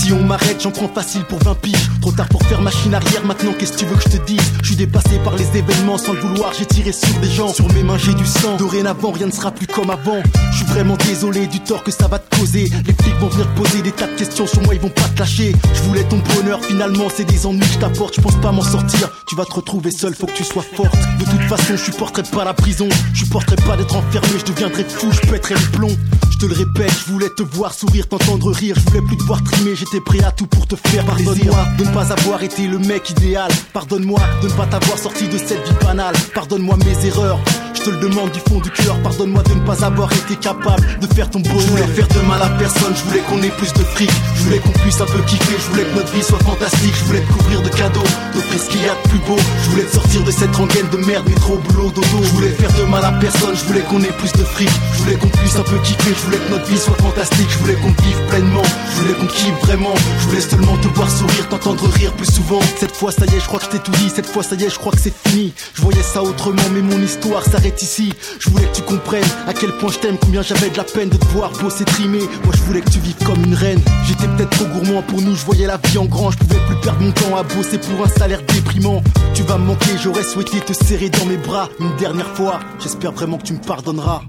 Si 0.00 0.14
on 0.14 0.22
m'arrête, 0.22 0.62
j'en 0.62 0.70
prends 0.70 0.88
facile 0.88 1.24
pour 1.24 1.38
20 1.40 1.56
piges. 1.56 1.90
Trop 2.00 2.10
tard 2.10 2.26
pour 2.28 2.42
faire 2.44 2.62
machine 2.62 2.94
arrière, 2.94 3.22
maintenant 3.26 3.52
qu'est-ce 3.52 3.72
que 3.72 3.78
tu 3.80 3.84
veux 3.84 3.96
que 3.96 4.04
je 4.04 4.16
te 4.16 4.24
dise? 4.24 4.40
Je 4.62 4.68
suis 4.68 4.76
dépassé 4.76 5.18
par 5.22 5.36
les 5.36 5.46
événements 5.58 5.98
sans 5.98 6.14
le 6.14 6.20
vouloir, 6.20 6.54
j'ai 6.58 6.64
tiré 6.64 6.90
sur 6.90 7.12
des 7.20 7.28
gens. 7.28 7.52
Sur 7.52 7.70
mes 7.74 7.82
mains, 7.82 7.98
j'ai 7.98 8.14
du 8.14 8.24
sang. 8.24 8.56
Dorénavant, 8.56 9.10
rien 9.10 9.26
ne 9.26 9.30
sera 9.30 9.50
plus 9.50 9.66
comme 9.66 9.90
avant. 9.90 10.22
Je 10.52 10.56
suis 10.56 10.64
vraiment 10.64 10.96
désolé 11.06 11.46
du 11.48 11.60
tort 11.60 11.84
que 11.84 11.90
ça 11.90 12.08
va 12.08 12.18
te 12.18 12.34
causer. 12.34 12.70
Les 12.86 12.94
flics 12.94 13.18
vont 13.20 13.28
venir 13.28 13.46
te 13.52 13.60
poser 13.60 13.82
des 13.82 13.92
tas 13.92 14.06
de 14.06 14.16
questions 14.16 14.46
sur 14.46 14.62
moi, 14.62 14.74
ils 14.74 14.80
vont 14.80 14.88
pas 14.88 15.02
te 15.02 15.18
lâcher. 15.18 15.54
Je 15.74 15.82
voulais 15.82 16.04
ton 16.04 16.22
bonheur, 16.34 16.64
finalement, 16.64 17.08
c'est 17.14 17.26
des 17.26 17.44
ennuis 17.44 17.60
que 17.60 17.74
je 17.74 17.78
t'apporte. 17.78 18.16
Je 18.16 18.22
pense 18.22 18.36
pas 18.36 18.52
m'en 18.52 18.62
sortir. 18.62 19.10
Tu 19.28 19.36
vas 19.36 19.44
te 19.44 19.52
retrouver 19.52 19.90
seul, 19.90 20.14
faut 20.14 20.26
que 20.26 20.32
tu 20.32 20.44
sois 20.44 20.64
forte. 20.76 20.98
De 21.18 21.24
toute 21.26 21.42
façon, 21.42 21.76
je 21.76 21.84
supporterai 21.84 22.22
pas 22.22 22.44
la 22.44 22.54
prison. 22.54 22.88
Je 23.12 23.24
supporterai 23.24 23.56
pas 23.56 23.76
d'être 23.76 23.94
enfermé, 23.94 24.38
je 24.38 24.50
deviendrai 24.50 24.84
fou, 24.84 25.12
je 25.12 25.20
pèterai 25.28 25.56
le 25.56 25.70
plomb. 25.76 25.96
Je 26.40 26.46
te 26.46 26.52
le 26.52 26.56
répète, 26.56 26.90
je 27.06 27.12
voulais 27.12 27.28
te 27.28 27.42
voir 27.42 27.74
sourire, 27.74 28.08
t'entendre 28.08 28.50
rire. 28.50 28.74
Je 28.74 28.88
voulais 28.88 29.02
plus 29.02 29.18
te 29.18 29.22
voir 29.24 29.44
trimer, 29.44 29.76
j'étais 29.76 30.00
prêt 30.00 30.24
à 30.24 30.32
tout 30.32 30.46
pour 30.46 30.66
te 30.66 30.74
faire. 30.74 31.04
Pardonne-moi 31.04 31.66
de 31.76 31.84
ne 31.84 31.92
pas 31.92 32.12
avoir 32.14 32.42
été 32.42 32.66
le 32.66 32.78
mec 32.78 33.10
idéal. 33.10 33.50
Pardonne-moi 33.74 34.20
de 34.40 34.48
ne 34.48 34.52
pas 34.54 34.64
t'avoir 34.64 34.96
sorti 34.96 35.28
de 35.28 35.36
cette 35.36 35.68
vie 35.68 35.84
banale. 35.84 36.14
Pardonne-moi 36.34 36.78
mes 36.78 37.06
erreurs. 37.06 37.38
Je 37.80 37.86
te 37.86 37.90
le 37.92 37.96
demande 37.96 38.30
du 38.30 38.40
fond 38.40 38.60
du 38.60 38.68
cœur, 38.70 39.00
pardonne-moi 39.02 39.42
de 39.42 39.54
ne 39.54 39.60
pas 39.60 39.86
avoir 39.86 40.12
été 40.12 40.36
capable 40.36 40.84
de 41.00 41.06
faire 41.14 41.30
ton 41.30 41.40
bonheur. 41.40 41.60
Je 41.60 41.66
voulais 41.68 41.86
faire 41.86 42.08
de 42.08 42.20
mal 42.28 42.42
à 42.42 42.50
personne, 42.58 42.92
je 42.94 43.02
voulais 43.08 43.20
qu'on 43.20 43.42
ait 43.42 43.56
plus 43.56 43.72
de 43.72 43.82
fric. 43.96 44.10
Je 44.36 44.42
voulais 44.42 44.58
qu'on 44.58 44.76
puisse 44.84 45.00
un 45.00 45.06
peu 45.06 45.18
kiffer, 45.22 45.56
je 45.56 45.70
voulais 45.70 45.84
que 45.84 45.94
notre 45.96 46.12
vie 46.12 46.22
soit 46.22 46.38
fantastique. 46.40 46.94
Je 46.94 47.04
voulais 47.06 47.20
te 47.20 47.32
couvrir 47.32 47.62
de 47.62 47.70
cadeaux, 47.70 48.04
d'offrir 48.34 48.60
ce 48.60 48.68
qu'il 48.68 48.82
y 48.82 48.88
a 48.88 48.92
de 48.92 49.08
plus 49.08 49.18
beau. 49.20 49.38
Je 49.64 49.70
voulais 49.70 49.84
te 49.84 49.94
sortir 49.94 50.22
de 50.24 50.30
cette 50.30 50.54
rengaine 50.54 50.90
de 50.92 50.98
merde, 50.98 51.26
métro, 51.26 51.56
boulot, 51.56 51.88
dodo. 51.88 52.20
Je 52.22 52.28
voulais 52.36 52.50
faire 52.50 52.72
de 52.74 52.82
mal 52.84 53.02
à 53.02 53.12
personne, 53.12 53.56
je 53.56 53.64
voulais 53.64 53.80
qu'on 53.80 54.02
ait 54.02 54.12
plus 54.12 54.32
de 54.32 54.44
fric. 54.44 54.68
Je 54.92 54.98
voulais 54.98 55.16
qu'on 55.16 55.28
puisse 55.28 55.56
un 55.56 55.62
peu 55.62 55.78
kiffer, 55.78 56.12
je 56.12 56.24
voulais 56.26 56.38
que 56.38 56.50
notre 56.50 56.66
vie 56.66 56.78
soit 56.78 56.96
fantastique. 57.00 57.48
Je 57.48 57.58
voulais 57.60 57.76
qu'on 57.76 57.94
vive 58.02 58.20
pleinement, 58.28 58.66
je 58.92 59.00
voulais 59.00 59.14
qu'on 59.14 59.26
kiffe 59.26 59.58
vraiment. 59.62 59.94
Je 60.20 60.28
voulais 60.28 60.42
seulement 60.42 60.76
te 60.76 60.88
voir 60.88 61.10
sourire, 61.10 61.48
t'entendre 61.48 61.88
rire 61.94 62.12
plus 62.12 62.30
souvent. 62.30 62.60
Cette 62.78 62.94
fois, 62.94 63.10
ça 63.10 63.24
y 63.24 63.34
est, 63.36 63.40
je 63.40 63.46
crois 63.46 63.58
que 63.58 63.64
je 63.64 63.70
t'ai 63.70 63.78
tout 63.78 63.92
dit. 63.92 64.12
Cette 64.14 64.26
fois, 64.26 64.42
ça 64.42 64.54
y 64.54 64.64
est, 64.64 64.68
je 64.68 64.78
crois 64.78 64.92
que 64.92 65.00
c'est 65.00 65.16
fini. 65.26 65.54
Je 65.72 65.80
voyais 65.80 66.02
ça 66.02 66.22
autrement, 66.22 66.68
mais 66.74 66.82
mon 66.82 67.00
histoire 67.00 67.42
s'arrête 67.42 67.69
Je 67.78 68.50
voulais 68.50 68.66
que 68.66 68.76
tu 68.76 68.82
comprennes 68.82 69.24
à 69.46 69.54
quel 69.54 69.70
point 69.72 69.90
je 69.90 69.98
t'aime, 69.98 70.16
combien 70.18 70.42
j'avais 70.42 70.70
de 70.70 70.76
la 70.76 70.84
peine 70.84 71.08
de 71.08 71.16
te 71.16 71.24
voir 71.26 71.50
bosser 71.52 71.84
trimer. 71.84 72.18
Moi, 72.44 72.52
je 72.54 72.62
voulais 72.62 72.80
que 72.80 72.90
tu 72.90 72.98
vives 72.98 73.16
comme 73.24 73.44
une 73.44 73.54
reine. 73.54 73.80
J'étais 74.06 74.26
peut-être 74.26 74.50
trop 74.50 74.66
gourmand 74.66 75.02
pour 75.02 75.20
nous, 75.20 75.34
je 75.36 75.44
voyais 75.44 75.66
la 75.66 75.76
vie 75.76 75.98
en 75.98 76.04
grand. 76.04 76.30
Je 76.30 76.38
pouvais 76.38 76.60
plus 76.66 76.80
perdre 76.80 77.00
mon 77.00 77.12
temps 77.12 77.36
à 77.36 77.42
bosser 77.42 77.78
pour 77.78 78.04
un 78.04 78.08
salaire 78.08 78.42
déprimant. 78.42 79.02
Tu 79.34 79.42
vas 79.42 79.58
me 79.58 79.66
manquer, 79.66 79.90
j'aurais 80.02 80.24
souhaité 80.24 80.60
te 80.60 80.72
serrer 80.72 81.10
dans 81.10 81.26
mes 81.26 81.36
bras 81.36 81.68
une 81.78 81.94
dernière 81.96 82.28
fois. 82.34 82.58
J'espère 82.80 83.12
vraiment 83.12 83.38
que 83.38 83.44
tu 83.44 83.52
me 83.52 83.60
pardonneras. 83.60 84.22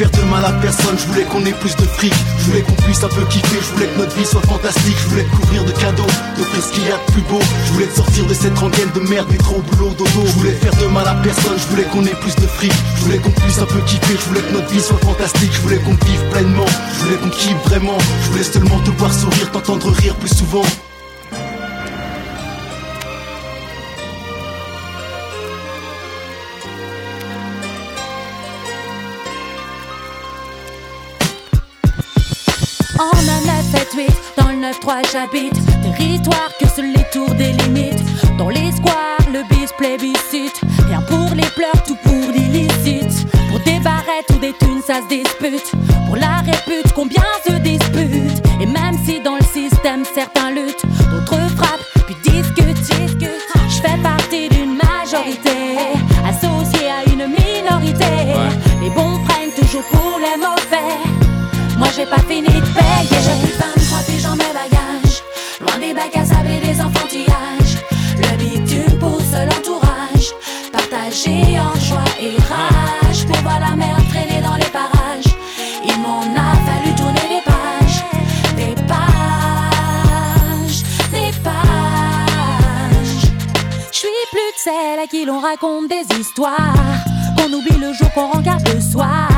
Faire 0.00 0.10
de 0.12 0.30
mal 0.30 0.42
à 0.46 0.52
personne, 0.62 0.96
je 0.96 1.06
voulais 1.08 1.24
qu'on 1.24 1.44
ait 1.44 1.52
plus 1.60 1.76
de 1.76 1.82
fric, 1.82 2.14
je 2.38 2.44
voulais 2.44 2.62
qu'on 2.62 2.72
puisse 2.84 3.04
un 3.04 3.08
peu 3.08 3.22
kiffer, 3.26 3.60
je 3.60 3.74
voulais 3.74 3.86
que 3.86 3.98
notre 3.98 4.16
vie 4.16 4.24
soit 4.24 4.40
fantastique, 4.46 4.96
je 4.96 5.08
voulais 5.08 5.24
te 5.24 5.36
couvrir 5.36 5.62
de 5.62 5.72
cadeaux, 5.72 6.12
d'offrir 6.38 6.62
ce 6.64 6.72
qu'il 6.72 6.84
y 6.84 6.90
a 6.90 6.96
de 6.96 7.12
plus 7.12 7.22
beau, 7.28 7.40
je 7.66 7.72
voulais 7.74 7.86
te 7.86 7.96
sortir 7.96 8.24
de 8.24 8.32
cette 8.32 8.58
rengaine 8.58 8.88
de 8.94 9.00
merde, 9.00 9.30
métro, 9.30 9.60
boulot, 9.60 9.90
dodo, 9.90 10.22
je 10.24 10.32
voulais 10.38 10.52
faire 10.52 10.74
de 10.76 10.86
mal 10.86 11.06
à 11.06 11.14
personne, 11.16 11.58
je 11.58 11.66
voulais 11.68 11.84
qu'on 11.84 12.02
ait 12.06 12.16
plus 12.24 12.34
de 12.34 12.46
fric, 12.46 12.72
je 12.96 13.02
voulais 13.04 13.18
qu'on 13.18 13.30
puisse 13.30 13.58
un 13.58 13.66
peu 13.66 13.80
kiffer, 13.80 14.16
je 14.16 14.28
voulais 14.30 14.40
que 14.40 14.52
notre 14.54 14.72
vie 14.72 14.80
soit 14.80 15.00
fantastique, 15.04 15.52
je 15.52 15.60
voulais 15.60 15.80
qu'on 15.80 15.96
vive 16.06 16.24
pleinement, 16.32 16.70
je 16.94 17.04
voulais 17.04 17.18
qu'on 17.18 17.30
kiffe 17.30 17.60
vraiment, 17.66 17.98
je 18.24 18.30
voulais 18.30 18.44
seulement 18.44 18.80
te 18.80 18.90
voir 18.96 19.12
sourire, 19.12 19.50
t'entendre 19.52 19.90
rire 19.90 20.16
plus 20.16 20.34
souvent. 20.34 20.64
dans 34.36 34.48
le 34.48 34.56
9-3 34.56 35.10
j'habite. 35.12 35.58
Territoire 35.96 36.50
que 36.60 36.66
seuls 36.68 36.92
les 36.92 37.04
tours 37.12 37.34
délimitent. 37.34 38.04
Dans 38.38 38.48
les 38.48 38.72
squares, 38.72 39.26
le 39.32 39.42
bis 39.48 39.72
plébiscite. 39.76 40.60
Rien 40.86 41.00
pour 41.02 41.34
les 41.34 41.48
pleurs, 41.56 41.82
tout 41.86 41.96
pour 42.02 42.30
l'illicite. 42.32 43.26
Pour 43.48 43.60
des 43.60 43.80
barrettes 43.80 44.30
ou 44.34 44.38
des 44.38 44.52
thunes, 44.54 44.82
ça 44.86 45.00
se 45.02 45.08
dispute. 45.08 45.72
Pour 46.06 46.16
la 46.16 46.38
répute, 46.38 46.92
combien 46.94 47.22
se 47.46 47.52
disputent? 47.54 48.42
Et 48.60 48.66
même 48.66 48.96
si 49.04 49.20
dans 49.20 49.36
le 49.36 49.44
système 49.44 50.04
certains 50.14 50.50
luttent, 50.50 50.84
d'autres 51.10 51.40
frappent, 51.56 51.86
puis 52.06 52.16
discutent. 52.22 52.80
discutent 52.80 53.30
Je 53.68 53.80
fais 53.82 53.98
partie 54.02 54.48
d'une 54.48 54.76
majorité, 54.76 55.78
associée 56.26 56.90
à 56.90 57.04
une 57.10 57.26
minorité. 57.26 58.34
Les 58.82 58.90
bons 58.90 59.18
prennent 59.26 59.52
toujours 59.56 59.84
pour 59.92 60.18
les 60.18 60.36
mauvais. 60.36 60.94
Moi 61.78 61.88
j'ai 61.96 62.06
pas 62.06 62.20
fini 62.28 62.48
de 62.48 62.50
payer, 62.50 63.08
j'ai 63.10 63.46
plus 63.46 63.56
faim. 63.56 63.69
Celle 84.70 85.00
à 85.00 85.06
qui 85.06 85.24
l'on 85.24 85.40
raconte 85.40 85.88
des 85.88 86.06
histoires. 86.18 86.74
Qu'on 87.36 87.52
oublie 87.52 87.78
le 87.78 87.92
jour 87.92 88.10
qu'on 88.12 88.30
regarde 88.30 88.66
le 88.72 88.80
soir. 88.80 89.28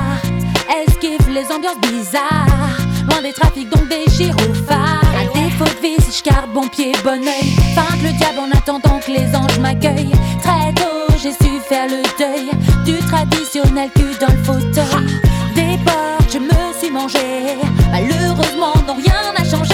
Esquive 0.86 1.28
les 1.30 1.46
ambiances 1.54 1.80
bizarres? 1.80 2.76
Loin 3.08 3.22
des 3.22 3.32
trafics 3.32 3.70
donc 3.70 3.88
des 3.88 4.04
gyrophares. 4.16 5.02
À 5.20 5.24
défaut 5.38 5.64
de 5.64 5.80
vie 5.82 6.02
si 6.02 6.18
je 6.18 6.30
garde 6.30 6.52
bon 6.52 6.68
pied 6.68 6.92
bon 7.04 7.22
oeil. 7.26 7.50
Feinte 7.74 8.02
le 8.02 8.12
diable 8.18 8.40
en 8.40 8.50
attendant 8.56 8.98
que 9.04 9.10
les 9.10 9.34
anges 9.34 9.58
m'accueillent. 9.58 10.18
Très 10.42 10.72
tôt 10.74 11.06
j'ai 11.22 11.32
su 11.32 11.52
faire 11.68 11.86
le 11.86 12.02
deuil 12.18 12.50
Du 12.84 12.98
traditionnel 13.06 13.90
cul 13.94 14.14
dans 14.20 14.32
le 14.32 14.42
fauteuil. 14.42 15.06
Des 15.54 15.78
portes 15.84 16.32
je 16.32 16.38
me 16.38 16.78
suis 16.78 16.90
mangé 16.90 17.56
Malheureusement 17.90 18.74
non 18.86 18.94
rien 18.94 19.32
n'a 19.36 19.44
changé 19.44 19.71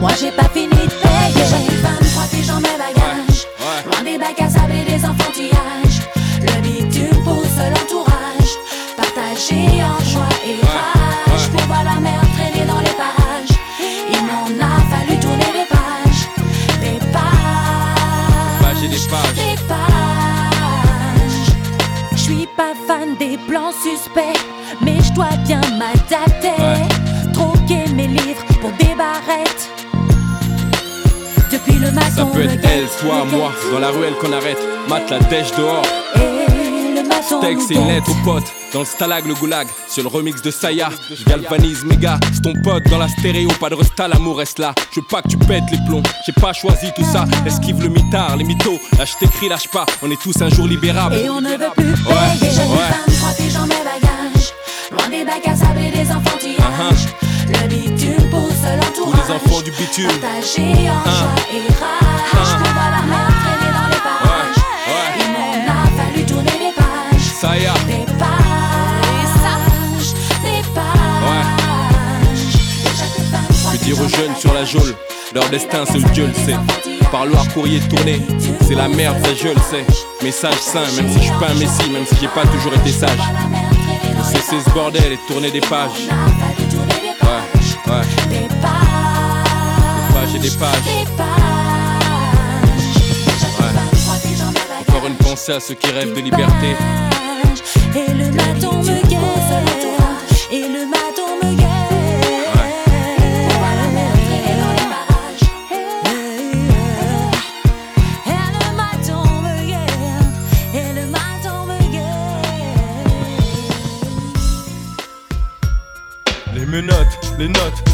Moi 0.00 0.10
j'ai 0.20 0.30
pas 0.30 0.48
fini 0.50 0.68
de 0.68 0.94
payer. 1.02 1.44
J'ai 1.50 1.76
23 1.76 2.22
piges 2.30 2.46
dans 2.46 2.60
mes 2.60 2.76
bagages 2.78 3.46
Loin 3.86 4.02
des 4.04 4.16
bacs 4.18 4.40
à 4.40 4.48
sable 4.48 4.72
et 4.72 4.84
des 4.84 5.04
enfantillages. 5.04 6.00
Le 6.40 6.60
bitume 6.62 7.22
pousse 7.24 7.58
l'entourage. 7.58 8.52
Partagé 8.96 9.82
en 9.82 9.98
joie 10.04 10.28
et 10.46 10.60
rage. 10.64 11.48
Pour 11.50 11.62
voir 11.62 11.84
la 11.84 11.98
mer 12.00 12.20
traîner 12.36 12.64
dans 12.66 12.78
les 12.78 12.94
parages. 13.02 13.58
Il 13.80 14.22
m'en 14.24 14.64
a 14.64 14.80
fallu 14.90 15.18
tourner 15.18 15.50
des 15.52 15.66
pages. 15.68 16.28
Des 16.80 16.98
pages. 17.12 18.82
Et 18.84 18.88
des 18.88 19.08
pages. 19.08 19.34
Des 19.34 19.56
pages. 19.66 19.78
Je 22.12 22.18
suis 22.18 22.46
pas 22.56 22.74
fan 22.86 23.16
des 23.18 23.36
plans 23.48 23.72
suspects 23.72 24.38
Mais 24.80 25.00
je 25.00 25.12
dois 25.12 25.34
bien 25.46 25.60
Ça 32.14 32.24
peut 32.26 32.42
être 32.42 32.64
elle, 32.64 32.86
toi, 33.00 33.24
moi, 33.30 33.52
dans 33.72 33.78
la 33.78 33.88
ruelle 33.88 34.14
qu'on 34.20 34.32
arrête. 34.32 34.58
Mat 34.88 35.08
la 35.10 35.18
dèche 35.20 35.52
dehors. 35.56 35.82
Et 36.16 37.00
le 37.00 37.06
maçon 37.08 37.40
Texte 37.40 37.70
et 37.70 37.74
une 37.74 37.86
lettre 37.88 38.10
au 38.10 38.24
pote. 38.24 38.44
Dans 38.72 38.80
le 38.80 38.84
stalag, 38.84 39.26
le 39.26 39.34
goulag, 39.34 39.66
sur 39.88 40.02
le 40.02 40.08
remix 40.08 40.42
de 40.42 40.50
Saya. 40.50 40.90
Je 41.10 41.24
galvanise 41.24 41.84
méga, 41.84 42.18
c'est 42.32 42.42
ton 42.42 42.52
pote 42.62 42.84
dans 42.90 42.98
la 42.98 43.08
stéréo, 43.08 43.48
pas 43.58 43.70
de 43.70 43.74
resta, 43.76 44.08
l'amour 44.08 44.38
reste 44.38 44.58
là. 44.58 44.74
Je 44.92 45.00
veux 45.00 45.06
pas 45.06 45.22
que 45.22 45.28
tu 45.28 45.38
pètes 45.38 45.64
les 45.72 45.78
plombs, 45.88 46.02
j'ai 46.26 46.32
pas 46.32 46.52
choisi 46.52 46.88
tout 46.94 47.04
ça. 47.04 47.24
Esquive 47.46 47.82
le 47.82 47.88
mitard, 47.88 48.36
les 48.36 48.44
mythos. 48.44 48.78
Là, 48.98 49.06
je 49.06 49.14
t'écris, 49.18 49.48
lâche 49.48 49.68
pas, 49.68 49.86
on 50.02 50.10
est 50.10 50.20
tous 50.20 50.42
un 50.42 50.50
jour 50.50 50.66
libérables. 50.66 51.16
Et 51.16 51.30
on 51.30 51.40
ne 51.40 51.50
veut 51.50 51.70
plus 51.74 51.86
Ouais, 51.86 52.38
payer 52.40 52.52
J'ai 52.52 52.60
ouais. 52.60 52.90
23 53.06 53.30
piges 53.38 53.54
dans 53.54 53.62
mes 53.62 53.68
bagages 53.68 54.52
Loin 54.90 55.08
des 55.08 55.24
bacs 55.24 55.48
à 55.48 55.56
sable 55.56 55.80
et 55.80 55.90
des 55.90 56.10
enfantillages 56.10 57.08
Le 57.48 57.68
Tous 58.16 58.64
l'entourage 58.76 59.28
les 59.28 59.34
enfants 59.34 59.62
du 59.62 59.70
bitume. 59.72 60.10
Partagé 60.20 60.62
en 60.62 61.10
joie 61.10 61.34
et 61.52 61.60
rage 61.72 62.52
Pour 62.58 62.72
voir 62.72 62.90
la 62.90 63.02
mer 63.02 63.28
traîner 63.40 63.70
dans 63.72 63.88
les 63.88 64.00
parages 64.02 64.62
Il 65.18 65.28
m'en 65.32 65.72
a 65.72 65.74
fallu 65.96 66.22
tourner 66.24 66.52
des 66.52 66.72
pages 66.74 67.28
Saya. 67.40 67.74
Des 67.86 68.04
pages 68.12 70.12
Des 70.42 70.62
pages 70.74 72.56
Déjà 72.82 73.06
que 73.14 73.22
23 73.30 73.72
Je 73.72 73.76
dire 73.78 73.98
aux 74.00 74.08
jeunes 74.08 74.36
sur 74.36 74.52
la 74.54 74.64
geôle, 74.64 74.94
leur 75.34 75.48
destin 75.50 75.84
seul 75.86 76.02
Dieu 76.12 76.26
le 76.26 76.34
sait. 76.34 76.56
Parloir, 77.10 77.46
courrier 77.54 77.80
tourné, 77.80 78.20
c'est 78.66 78.74
la 78.74 78.86
merde, 78.88 79.16
ça 79.24 79.32
je 79.34 79.48
le 79.48 79.54
sais. 79.70 79.84
Message 80.22 80.58
sain, 80.58 80.84
même 80.96 81.08
si 81.10 81.18
je 81.18 81.24
suis 81.24 81.32
pas 81.40 81.48
un 81.48 81.54
messie, 81.54 81.88
même 81.90 82.04
si 82.04 82.16
j'ai 82.20 82.28
pas 82.28 82.44
toujours 82.46 82.74
été 82.74 82.90
sage. 82.90 83.18
Cesser 84.24 84.60
ce 84.62 84.68
bordel 84.74 85.12
et 85.12 85.18
tourner 85.26 85.50
des 85.50 85.60
pages. 85.60 86.06
Des 87.88 87.94
pages. 87.94 88.06
Des 88.28 88.48
pages 90.12 90.34
et 90.34 90.38
des 90.38 90.50
pages. 90.50 90.84
Des 90.84 91.06
pages. 91.16 91.26
Encore 94.80 95.06
une 95.06 95.14
pensée 95.14 95.52
à 95.52 95.60
ceux 95.60 95.72
qui 95.74 95.90
rêvent 95.90 96.14
de 96.14 96.20
liberté. 96.20 96.76
Et 97.94 98.12
le 98.12 98.30
me. 98.30 99.67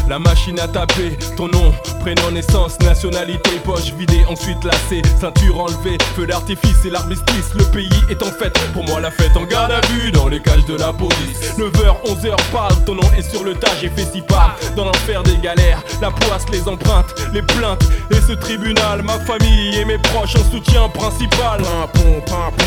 La 0.09 0.19
machine 0.19 0.59
à 0.59 0.67
taper. 0.67 1.17
Ton 1.37 1.47
nom, 1.47 1.73
prénom, 2.05 2.29
naissance, 2.29 2.79
nationalité, 2.81 3.49
poche 3.63 3.91
vidée, 3.97 4.23
ensuite 4.29 4.63
lacée, 4.63 5.01
ceinture 5.19 5.59
enlevée, 5.59 5.97
feu 6.15 6.27
d'artifice 6.27 6.85
et 6.85 6.91
l'armistice. 6.91 7.49
Le 7.57 7.63
pays 7.65 7.89
est 8.11 8.21
en 8.21 8.27
fête, 8.27 8.53
pour 8.73 8.83
moi 8.83 8.99
la 8.99 9.09
fête 9.09 9.35
en 9.35 9.43
garde 9.43 9.71
à 9.71 9.81
vue 9.87 10.11
dans 10.11 10.27
les 10.27 10.39
cages 10.39 10.65
de 10.65 10.75
la 10.75 10.93
police. 10.93 11.57
9h, 11.57 11.95
11h, 12.05 12.35
parle, 12.51 12.75
ton 12.85 12.93
nom 12.93 13.09
est 13.17 13.27
sur 13.27 13.43
le 13.43 13.55
tas, 13.55 13.71
j'ai 13.81 13.89
fait 13.89 14.05
si 14.13 14.21
part 14.21 14.55
dans 14.75 14.85
l'enfer 14.85 15.23
des 15.23 15.37
galères. 15.37 15.81
La 15.99 16.11
poisse, 16.11 16.45
les 16.51 16.67
empreintes, 16.67 17.11
les 17.33 17.41
plaintes 17.41 17.83
et 18.11 18.21
ce 18.21 18.33
tribunal, 18.33 19.01
ma 19.01 19.17
famille 19.21 19.75
et 19.75 19.85
mes 19.85 19.97
proches 19.97 20.35
en 20.35 20.51
soutien 20.51 20.87
principal. 20.89 21.63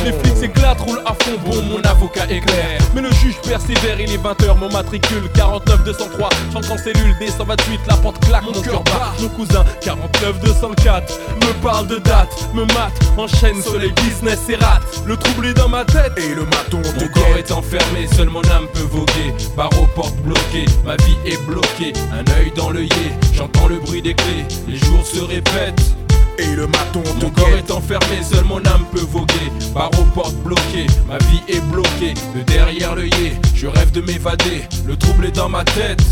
Les 0.05 0.13
flics 0.15 0.37
s'éclatent, 0.37 0.81
roulent 0.81 1.03
à 1.07 1.15
fond, 1.15 1.39
bon, 1.47 1.63
mon 1.63 1.81
avocat 1.83 2.25
est 2.29 2.41
clair. 2.41 2.81
Mais 2.93 3.03
le 3.03 3.13
juge 3.13 3.37
persévère, 3.47 4.01
il 4.01 4.11
est 4.11 4.19
20h, 4.21 4.59
mon 4.59 4.73
matricule 4.73 5.31
49 5.35 5.85
203, 5.85 6.29
j'entre 6.53 6.73
en 6.73 6.79
cellule 6.79 7.15
D128, 7.21 7.87
la 7.87 7.97
porte 7.99 8.19
claque, 8.27 8.43
mon 8.43 8.61
cœur 8.63 8.83
bat. 8.83 9.13
Mon 9.29 9.45
cousin 9.45 9.65
49 9.83 10.41
204 10.41 11.21
me 11.37 11.63
parle 11.63 11.87
de 11.87 11.97
date, 11.97 12.29
me 12.55 12.63
mate, 12.63 12.93
enchaîne 13.17 13.61
soleil 13.63 13.93
business 13.93 14.39
et 14.49 14.57
rate. 14.57 14.83
Le 15.07 15.17
trouble 15.17 15.47
est 15.47 15.55
dans 15.55 15.69
ma 15.69 15.85
tête 15.85 16.13
et 16.17 16.35
le 16.35 16.45
maton 16.45 16.81
Mon 16.99 17.09
corps 17.09 17.37
est 17.37 17.51
enfermé, 17.53 18.07
seule 18.15 18.31
mon 18.31 18.43
âme 18.45 18.67
peut 18.73 18.87
voguer. 18.91 19.35
Barreau 19.57 19.87
porte 19.95 20.17
bloquée, 20.19 20.65
ma 20.85 20.97
vie 20.97 21.17
est 21.27 21.41
bloquée. 21.47 21.93
Un 22.13 22.25
œil 22.41 22.53
dans 22.57 22.71
l'œillet, 22.71 23.13
j'entends 23.35 23.69
le 23.69 23.79
bruit 23.79 24.03
des 24.03 24.15
clés. 24.15 24.47
Les 24.67 24.77
jours 24.77 25.07
se 25.07 25.21
répètent. 25.21 25.95
Et 26.39 26.55
le 26.55 26.69
maton 26.69 27.03
Mon 27.21 27.31
corps 27.31 27.49
est 27.49 27.71
enfermé, 27.71 28.23
seule 28.23 28.45
mon 28.45 28.59
âme 28.59 28.85
peut 28.93 29.07
voguer. 29.11 29.53
Barreau 29.75 30.05
porte 30.15 30.37
bloquée, 30.37 30.87
ma 31.07 31.19
vie 31.19 31.43
est 31.49 31.61
bloquée. 31.73 32.15
De 32.35 32.43
derrière 32.43 32.95
l'œillet, 32.95 33.35
je 33.55 33.67
rêve 33.67 33.91
de 33.91 34.01
m'évader. 34.01 34.63
Le 34.87 34.97
trouble 34.97 35.27
est 35.27 35.37
dans 35.37 35.49
ma 35.49 35.65
tête. 35.65 36.03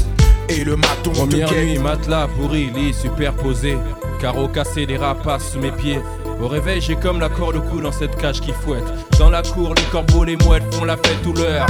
Et 0.49 0.65
le 0.65 0.77
maton 0.77 1.13
Première 1.13 1.53
nuit, 1.53 1.79
matelas 1.79 2.29
pourri, 2.29 2.71
lit 2.71 2.95
superposé. 2.95 3.77
Carreaux 4.21 4.49
cassés, 4.49 4.87
des 4.87 4.97
rapaces 4.97 5.53
sous 5.53 5.59
mes 5.59 5.73
pieds. 5.73 6.01
Au 6.41 6.49
réveil, 6.49 6.81
j'ai 6.81 6.97
comme 6.97 7.21
la 7.21 7.29
corde 7.29 7.57
au 7.57 7.63
cou 7.63 7.81
dans 7.81 7.93
cette 7.93 8.17
cage 8.17 8.41
qui 8.41 8.53
fouette. 8.53 8.85
Dans 9.19 9.31
la 9.31 9.43
cour, 9.43 9.75
les 9.75 9.83
corbeaux, 9.85 10.25
les 10.25 10.37
mouettes 10.37 10.75
font 10.75 10.85
la 10.85 10.97
fête 10.97 11.23
tout 11.23 11.33
l'heure. 11.33 11.67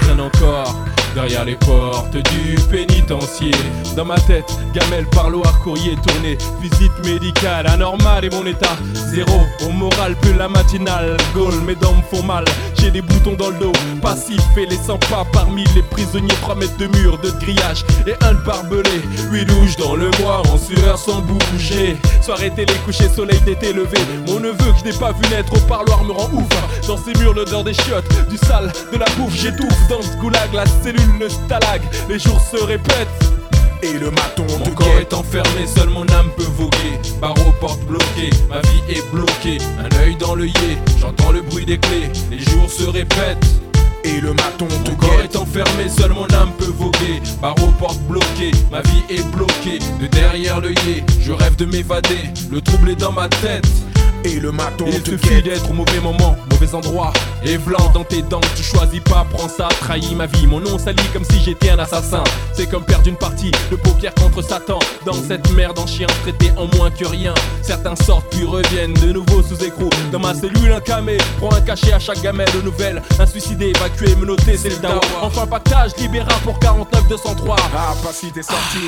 Résonne 0.00 0.20
encore 0.20 0.74
derrière 1.14 1.44
les 1.44 1.54
portes 1.56 2.16
du 2.16 2.56
pénitencier. 2.70 3.52
Dans 3.96 4.04
ma 4.04 4.18
tête, 4.20 4.52
gamelle, 4.72 5.06
parloir, 5.06 5.58
courrier 5.60 5.96
tourné. 6.06 6.36
Visite 6.60 6.92
médicale, 7.04 7.66
anormale 7.66 8.24
et 8.24 8.30
mon 8.30 8.44
état 8.44 8.76
zéro. 9.12 9.40
Au 9.64 9.70
moral, 9.70 10.16
plus 10.16 10.34
la 10.34 10.48
matinale. 10.48 11.16
Gaulle, 11.34 11.60
mes 11.66 11.76
dents 11.76 11.94
me 11.94 12.16
font 12.16 12.24
mal. 12.24 12.44
J'ai 12.78 12.90
des 12.90 13.02
boutons 13.02 13.34
dans 13.34 13.50
le 13.50 13.58
dos, 13.58 13.72
passif 14.02 14.42
et 14.56 14.66
les 14.66 14.76
100 14.76 14.98
pas 15.10 15.24
parmi 15.32 15.64
les 15.74 15.82
prisonniers. 15.82 16.34
3 16.42 16.56
mètres 16.56 16.76
de 16.76 16.86
mur, 16.98 17.18
de 17.18 17.30
grillage 17.30 17.84
et 18.06 18.14
un 18.24 18.34
barbelé. 18.34 19.00
8 19.30 19.44
douches 19.44 19.76
dans 19.76 19.94
le 19.94 20.10
mois, 20.20 20.42
en 20.52 20.58
sueur 20.58 20.98
sans 20.98 21.20
bouger. 21.20 21.96
Soirée 22.20 22.50
télé, 22.50 22.72
coucher, 22.84 23.08
soleil 23.08 23.40
d'été 23.40 23.72
levé. 23.72 23.98
Mon 24.26 24.40
neveu 24.40 24.56
que 24.56 24.78
je 24.80 24.84
n'ai 24.90 24.98
pas 24.98 25.12
vu 25.12 25.22
naître 25.30 25.52
au 25.54 25.60
parloir 25.60 26.02
me 26.04 26.12
rend 26.12 26.30
ouf. 26.32 26.43
Dans 26.86 26.96
ces 26.98 27.18
murs, 27.18 27.34
l'odeur 27.34 27.64
des 27.64 27.74
chiottes, 27.74 28.28
du 28.28 28.36
sale, 28.36 28.70
de 28.92 28.98
la 28.98 29.06
bouffe, 29.16 29.34
j'étouffe. 29.34 29.88
Dans 29.88 30.02
ce 30.02 30.16
goulag, 30.18 30.52
la 30.52 30.66
cellule, 30.66 31.18
le 31.18 31.28
stalag. 31.28 31.82
Les 32.08 32.18
jours 32.18 32.40
se 32.40 32.62
répètent. 32.62 33.08
Et 33.82 33.98
le 33.98 34.10
maton 34.10 34.46
Mon 34.60 34.70
corps 34.70 34.98
est 34.98 35.12
enfermé, 35.12 35.66
seule 35.66 35.90
mon 35.90 36.08
âme 36.08 36.30
peut 36.36 36.50
voguer. 36.56 36.98
Barreau 37.20 37.52
porte 37.60 37.80
bloquée, 37.84 38.30
ma 38.48 38.60
vie 38.60 38.82
est 38.88 39.10
bloquée. 39.12 39.58
Un 39.78 40.02
œil 40.02 40.16
dans 40.16 40.34
l'œillet, 40.34 40.78
j'entends 41.00 41.32
le 41.32 41.42
bruit 41.42 41.66
des 41.66 41.78
clés. 41.78 42.10
Les 42.30 42.38
jours 42.38 42.70
se 42.70 42.84
répètent. 42.84 43.44
Et 44.04 44.20
le 44.20 44.34
maton 44.34 44.68
Mon 44.86 44.94
corps 44.96 45.20
est 45.22 45.36
enfermé, 45.36 45.88
seule 45.88 46.12
mon 46.12 46.26
âme 46.34 46.52
peut 46.58 46.72
voguer. 46.78 47.20
Barreau 47.40 47.72
porte 47.78 48.00
bloquée, 48.08 48.52
ma 48.70 48.80
vie 48.82 49.02
est 49.10 49.26
bloquée. 49.34 49.78
De 50.00 50.06
derrière 50.06 50.60
l'œillet, 50.60 51.04
je 51.20 51.32
rêve 51.32 51.56
de 51.56 51.64
m'évader. 51.64 52.30
Le 52.50 52.60
trouble 52.60 52.90
est 52.90 52.96
dans 53.00 53.12
ma 53.12 53.28
tête. 53.28 53.66
Et 54.24 54.40
le 54.40 54.52
maton 54.52 54.86
Il 54.88 55.04
suffit 55.04 55.42
d'être 55.42 55.70
au 55.70 55.74
mauvais 55.74 56.00
moment, 56.00 56.36
mauvais 56.50 56.74
endroit. 56.74 57.12
Et 57.44 57.58
blanc 57.58 57.90
dans 57.92 58.04
tes 58.04 58.22
dents, 58.22 58.40
tu 58.56 58.62
choisis 58.62 59.00
pas, 59.00 59.26
prends 59.30 59.48
ça, 59.48 59.68
trahis 59.80 60.14
ma 60.14 60.26
vie. 60.26 60.46
Mon 60.46 60.60
nom 60.60 60.78
sali 60.78 61.02
comme 61.12 61.24
si 61.24 61.40
j'étais 61.40 61.70
un 61.70 61.78
assassin. 61.78 62.24
C'est 62.54 62.68
comme 62.68 62.84
perdre 62.84 63.06
une 63.06 63.16
partie 63.16 63.50
de 63.70 63.76
paupières 63.76 64.14
contre 64.14 64.42
Satan. 64.42 64.78
Dans 65.04 65.12
cette 65.12 65.50
merde 65.52 65.78
en 65.78 65.86
chien 65.86 66.06
traité 66.22 66.50
en 66.56 66.66
moins 66.76 66.90
que 66.90 67.04
rien. 67.04 67.34
Certains 67.62 67.96
sortent 67.96 68.26
puis 68.30 68.44
reviennent 68.44 68.94
de 68.94 69.12
nouveau 69.12 69.42
sous 69.42 69.62
écrou. 69.62 69.90
Dans 70.10 70.20
ma 70.20 70.34
cellule 70.34 70.72
un 70.72 70.80
camé, 70.80 71.18
prends 71.38 71.52
un 71.52 71.60
cachet 71.60 71.92
à 71.92 71.98
chaque 71.98 72.22
gamelle 72.22 72.50
de 72.54 72.62
nouvelles. 72.62 73.02
Un 73.18 73.26
suicidé, 73.26 73.72
évacué, 73.76 74.14
menotté, 74.16 74.56
c'est 74.56 74.70
le 74.70 74.76
dawa. 74.76 75.00
Enfin 75.20 75.46
pactage, 75.46 75.92
libéra 75.98 76.32
pour 76.44 76.58
49 76.60 77.08
203 77.08 77.56
Ah 77.76 77.94
pas 78.02 78.12
si 78.12 78.32
t'es 78.32 78.42
sorti 78.42 78.78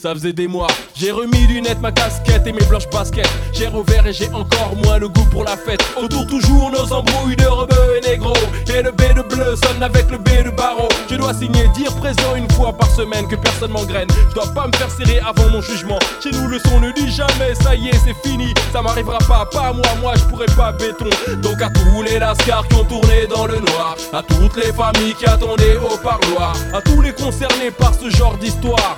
ça 0.00 0.14
faisait 0.14 0.32
des 0.32 0.48
mois, 0.48 0.68
j'ai 0.96 1.10
remis 1.10 1.46
lunettes, 1.46 1.80
ma 1.80 1.92
casquette 1.92 2.46
et 2.46 2.52
mes 2.52 2.64
blanches 2.64 2.88
baskets. 2.90 3.28
J'ai 3.52 3.66
revers 3.66 4.06
et 4.06 4.12
j'ai 4.12 4.30
encore 4.32 4.74
moins 4.82 4.98
le 4.98 5.08
goût 5.08 5.26
pour 5.30 5.44
la 5.44 5.56
fête. 5.58 5.82
Autour 6.02 6.26
toujours 6.26 6.70
nos 6.70 6.90
embrouilles 6.92 7.36
de 7.36 7.44
rebeux 7.44 7.98
et 7.98 8.08
négro. 8.08 8.32
Et 8.74 8.82
le 8.82 8.92
B 8.92 9.02
de 9.14 9.22
bleu 9.34 9.56
sonne 9.56 9.82
avec 9.82 10.10
le 10.10 10.16
B 10.16 10.42
de 10.44 10.50
barreau. 10.50 10.88
Je 11.10 11.16
dois 11.16 11.34
signer, 11.34 11.68
dire 11.74 11.94
présent 11.96 12.34
une 12.34 12.50
fois 12.52 12.72
par 12.72 12.90
semaine 12.90 13.28
que 13.28 13.36
personne 13.36 13.72
m'engraine. 13.72 14.08
Je 14.30 14.34
dois 14.34 14.46
pas 14.54 14.66
me 14.68 14.72
faire 14.72 14.90
serrer 14.90 15.20
avant 15.20 15.50
mon 15.50 15.60
jugement. 15.60 15.98
Chez 16.22 16.30
nous, 16.30 16.48
le 16.48 16.58
son 16.60 16.80
ne 16.80 16.92
dit 16.92 17.10
jamais, 17.10 17.54
ça 17.60 17.74
y 17.74 17.88
est, 17.88 17.98
c'est 18.04 18.16
fini. 18.26 18.54
Ça 18.72 18.80
m'arrivera 18.80 19.18
pas, 19.18 19.44
pas 19.52 19.72
moi, 19.74 19.86
moi 20.00 20.14
je 20.16 20.24
pourrais 20.24 20.54
pas 20.56 20.72
béton. 20.72 21.10
Donc 21.42 21.60
à 21.60 21.68
tous 21.68 22.02
les 22.02 22.18
lascars 22.18 22.66
qui 22.68 22.76
ont 22.76 22.84
tourné 22.84 23.26
dans 23.26 23.46
le 23.46 23.58
noir, 23.58 23.96
à 24.14 24.22
toutes 24.22 24.56
les 24.56 24.72
familles 24.72 25.14
qui 25.14 25.26
attendaient 25.26 25.76
au 25.76 25.96
parloir, 25.98 26.54
à 26.72 26.80
tous 26.80 27.02
les 27.02 27.12
concernés 27.12 27.70
par 27.70 27.92
ce 27.94 28.08
genre 28.08 28.38
d'histoire. 28.38 28.96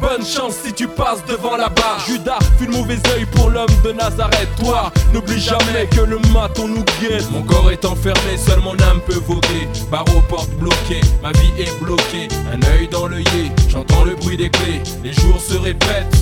Bonne 0.00 0.24
chance 0.24 0.56
si 0.64 0.72
tu 0.72 0.88
passes 0.88 1.24
devant 1.26 1.56
la 1.56 1.68
barre. 1.68 2.04
Judas 2.06 2.38
fut 2.58 2.66
le 2.66 2.72
mauvais 2.72 2.98
œil 3.14 3.26
pour 3.26 3.50
l'homme 3.50 3.66
de 3.84 3.92
Nazareth. 3.92 4.48
Toi, 4.60 4.92
n'oublie 5.12 5.40
jamais 5.40 5.86
que 5.90 6.00
le 6.00 6.18
maton 6.32 6.68
nous 6.68 6.84
guette. 7.00 7.30
Mon 7.30 7.42
corps 7.42 7.70
est 7.70 7.84
enfermé, 7.84 8.36
seule 8.36 8.60
mon 8.60 8.72
âme 8.72 9.00
peut 9.06 9.20
voguer. 9.26 9.68
Barreau 9.90 10.20
porte 10.28 10.50
bloquée, 10.58 11.00
ma 11.22 11.32
vie 11.32 11.52
est 11.58 11.82
bloquée. 11.82 12.28
Un 12.52 12.60
œil 12.76 12.88
dans 12.88 13.06
l'œillet, 13.06 13.50
j'entends 13.68 14.04
le 14.04 14.14
bruit 14.14 14.36
des 14.36 14.50
clés. 14.50 14.82
Les 15.02 15.12
jours 15.12 15.40
se 15.40 15.56
répètent 15.56 16.14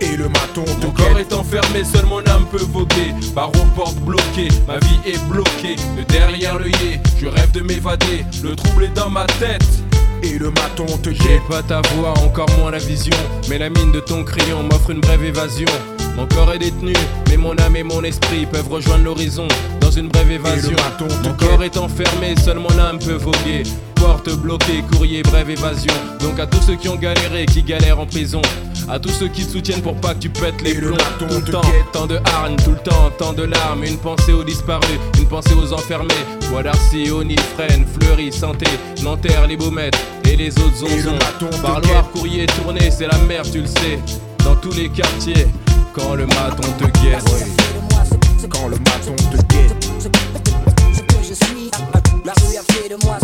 et 0.00 0.16
le 0.16 0.28
maton 0.28 0.64
Mon 0.82 0.90
corps 0.90 1.18
est 1.18 1.32
enfermé, 1.32 1.84
seule 1.84 2.06
mon 2.06 2.20
âme 2.20 2.46
peut 2.50 2.64
voguer. 2.72 3.14
Barreau 3.34 3.66
porte 3.76 3.96
bloquée, 3.96 4.48
ma 4.66 4.78
vie 4.78 5.00
est 5.06 5.22
bloquée. 5.28 5.76
De 5.96 6.02
derrière 6.04 6.58
l'œillet, 6.58 7.00
je 7.20 7.26
rêve 7.26 7.52
de 7.52 7.60
m'évader. 7.60 8.24
Le 8.42 8.56
trouble 8.56 8.84
est 8.84 8.94
dans 8.94 9.10
ma 9.10 9.26
tête 9.38 9.64
et 10.22 10.38
le 10.38 10.50
maton 10.50 10.86
te 11.02 11.10
J'ai 11.10 11.40
pas 11.48 11.62
ta 11.62 11.80
voix, 11.94 12.14
encore 12.24 12.48
moins 12.58 12.70
la 12.70 12.78
vision 12.78 13.16
Mais 13.48 13.58
la 13.58 13.70
mine 13.70 13.92
de 13.92 14.00
ton 14.00 14.24
crayon 14.24 14.62
m'offre 14.62 14.90
une 14.90 15.00
brève 15.00 15.24
évasion 15.24 15.68
mon 16.16 16.26
corps 16.26 16.52
est 16.52 16.58
détenu, 16.58 16.92
mais 17.28 17.36
mon 17.36 17.56
âme 17.58 17.76
et 17.76 17.82
mon 17.82 18.02
esprit 18.02 18.44
peuvent 18.44 18.68
rejoindre 18.68 19.04
l'horizon 19.04 19.48
dans 19.80 19.90
une 19.90 20.08
brève 20.08 20.30
évasion. 20.30 20.76
Mon 21.22 21.32
corps 21.34 21.62
est 21.62 21.76
enfermé, 21.76 22.34
seule 22.44 22.58
mon 22.58 22.78
âme 22.78 22.98
peut 22.98 23.14
voguer. 23.14 23.62
Porte 23.94 24.30
bloquée, 24.36 24.82
courrier, 24.90 25.22
brève 25.22 25.50
évasion. 25.50 25.92
Donc 26.20 26.38
à 26.38 26.46
tous 26.46 26.60
ceux 26.62 26.76
qui 26.76 26.88
ont 26.88 26.96
galéré, 26.96 27.46
qui 27.46 27.62
galèrent 27.62 28.00
en 28.00 28.06
prison. 28.06 28.42
À 28.90 28.98
tous 28.98 29.10
ceux 29.10 29.28
qui 29.28 29.46
te 29.46 29.52
soutiennent 29.52 29.82
pour 29.82 29.94
pas 29.94 30.14
que 30.14 30.18
tu 30.18 30.28
pètes 30.28 30.60
les 30.62 30.74
plombs. 30.74 30.96
Tout 31.20 31.26
le 31.26 31.42
temps, 31.42 31.60
tant 31.92 32.08
de 32.08 32.18
hargne, 32.24 32.56
tout 32.56 32.72
le 32.72 32.78
temps, 32.78 33.10
tant 33.16 33.32
de 33.32 33.44
larmes. 33.44 33.84
Une 33.84 33.98
pensée 33.98 34.32
aux 34.32 34.42
disparus, 34.42 34.98
une 35.16 35.28
pensée 35.28 35.54
aux 35.54 35.72
enfermés. 35.72 36.08
Bois 36.50 36.64
d'Arcy, 36.64 37.08
Onifrène, 37.08 37.86
Fleury, 37.86 38.32
Santé, 38.32 38.66
Nanterre, 39.04 39.46
les 39.46 39.56
Baumettes 39.56 39.96
et 40.24 40.34
les 40.34 40.50
autres 40.58 40.78
zonzons. 40.78 41.18
Parloir, 41.62 42.10
courrier, 42.10 42.46
tourné, 42.46 42.90
c'est 42.90 43.06
la 43.06 43.18
merde, 43.18 43.48
tu 43.52 43.60
le 43.60 43.68
sais. 43.68 44.00
Dans 44.44 44.56
tous 44.56 44.72
les 44.72 44.88
quartiers, 44.88 45.46
quand 45.92 46.16
le 46.16 46.26
maton 46.26 46.68
te 46.78 46.84
guette. 46.98 47.24
Quand 48.48 48.66
le 48.66 48.76
maton 48.76 49.14
te 49.30 49.36
guette. 49.54 49.88
Ce 50.00 51.00
que 51.00 51.22
je 51.22 51.34
suis, 51.34 51.70
la 52.24 52.32
rue 52.32 52.56
a 52.56 52.72
fait 52.72 52.88
de 52.88 53.06
moi 53.06 53.18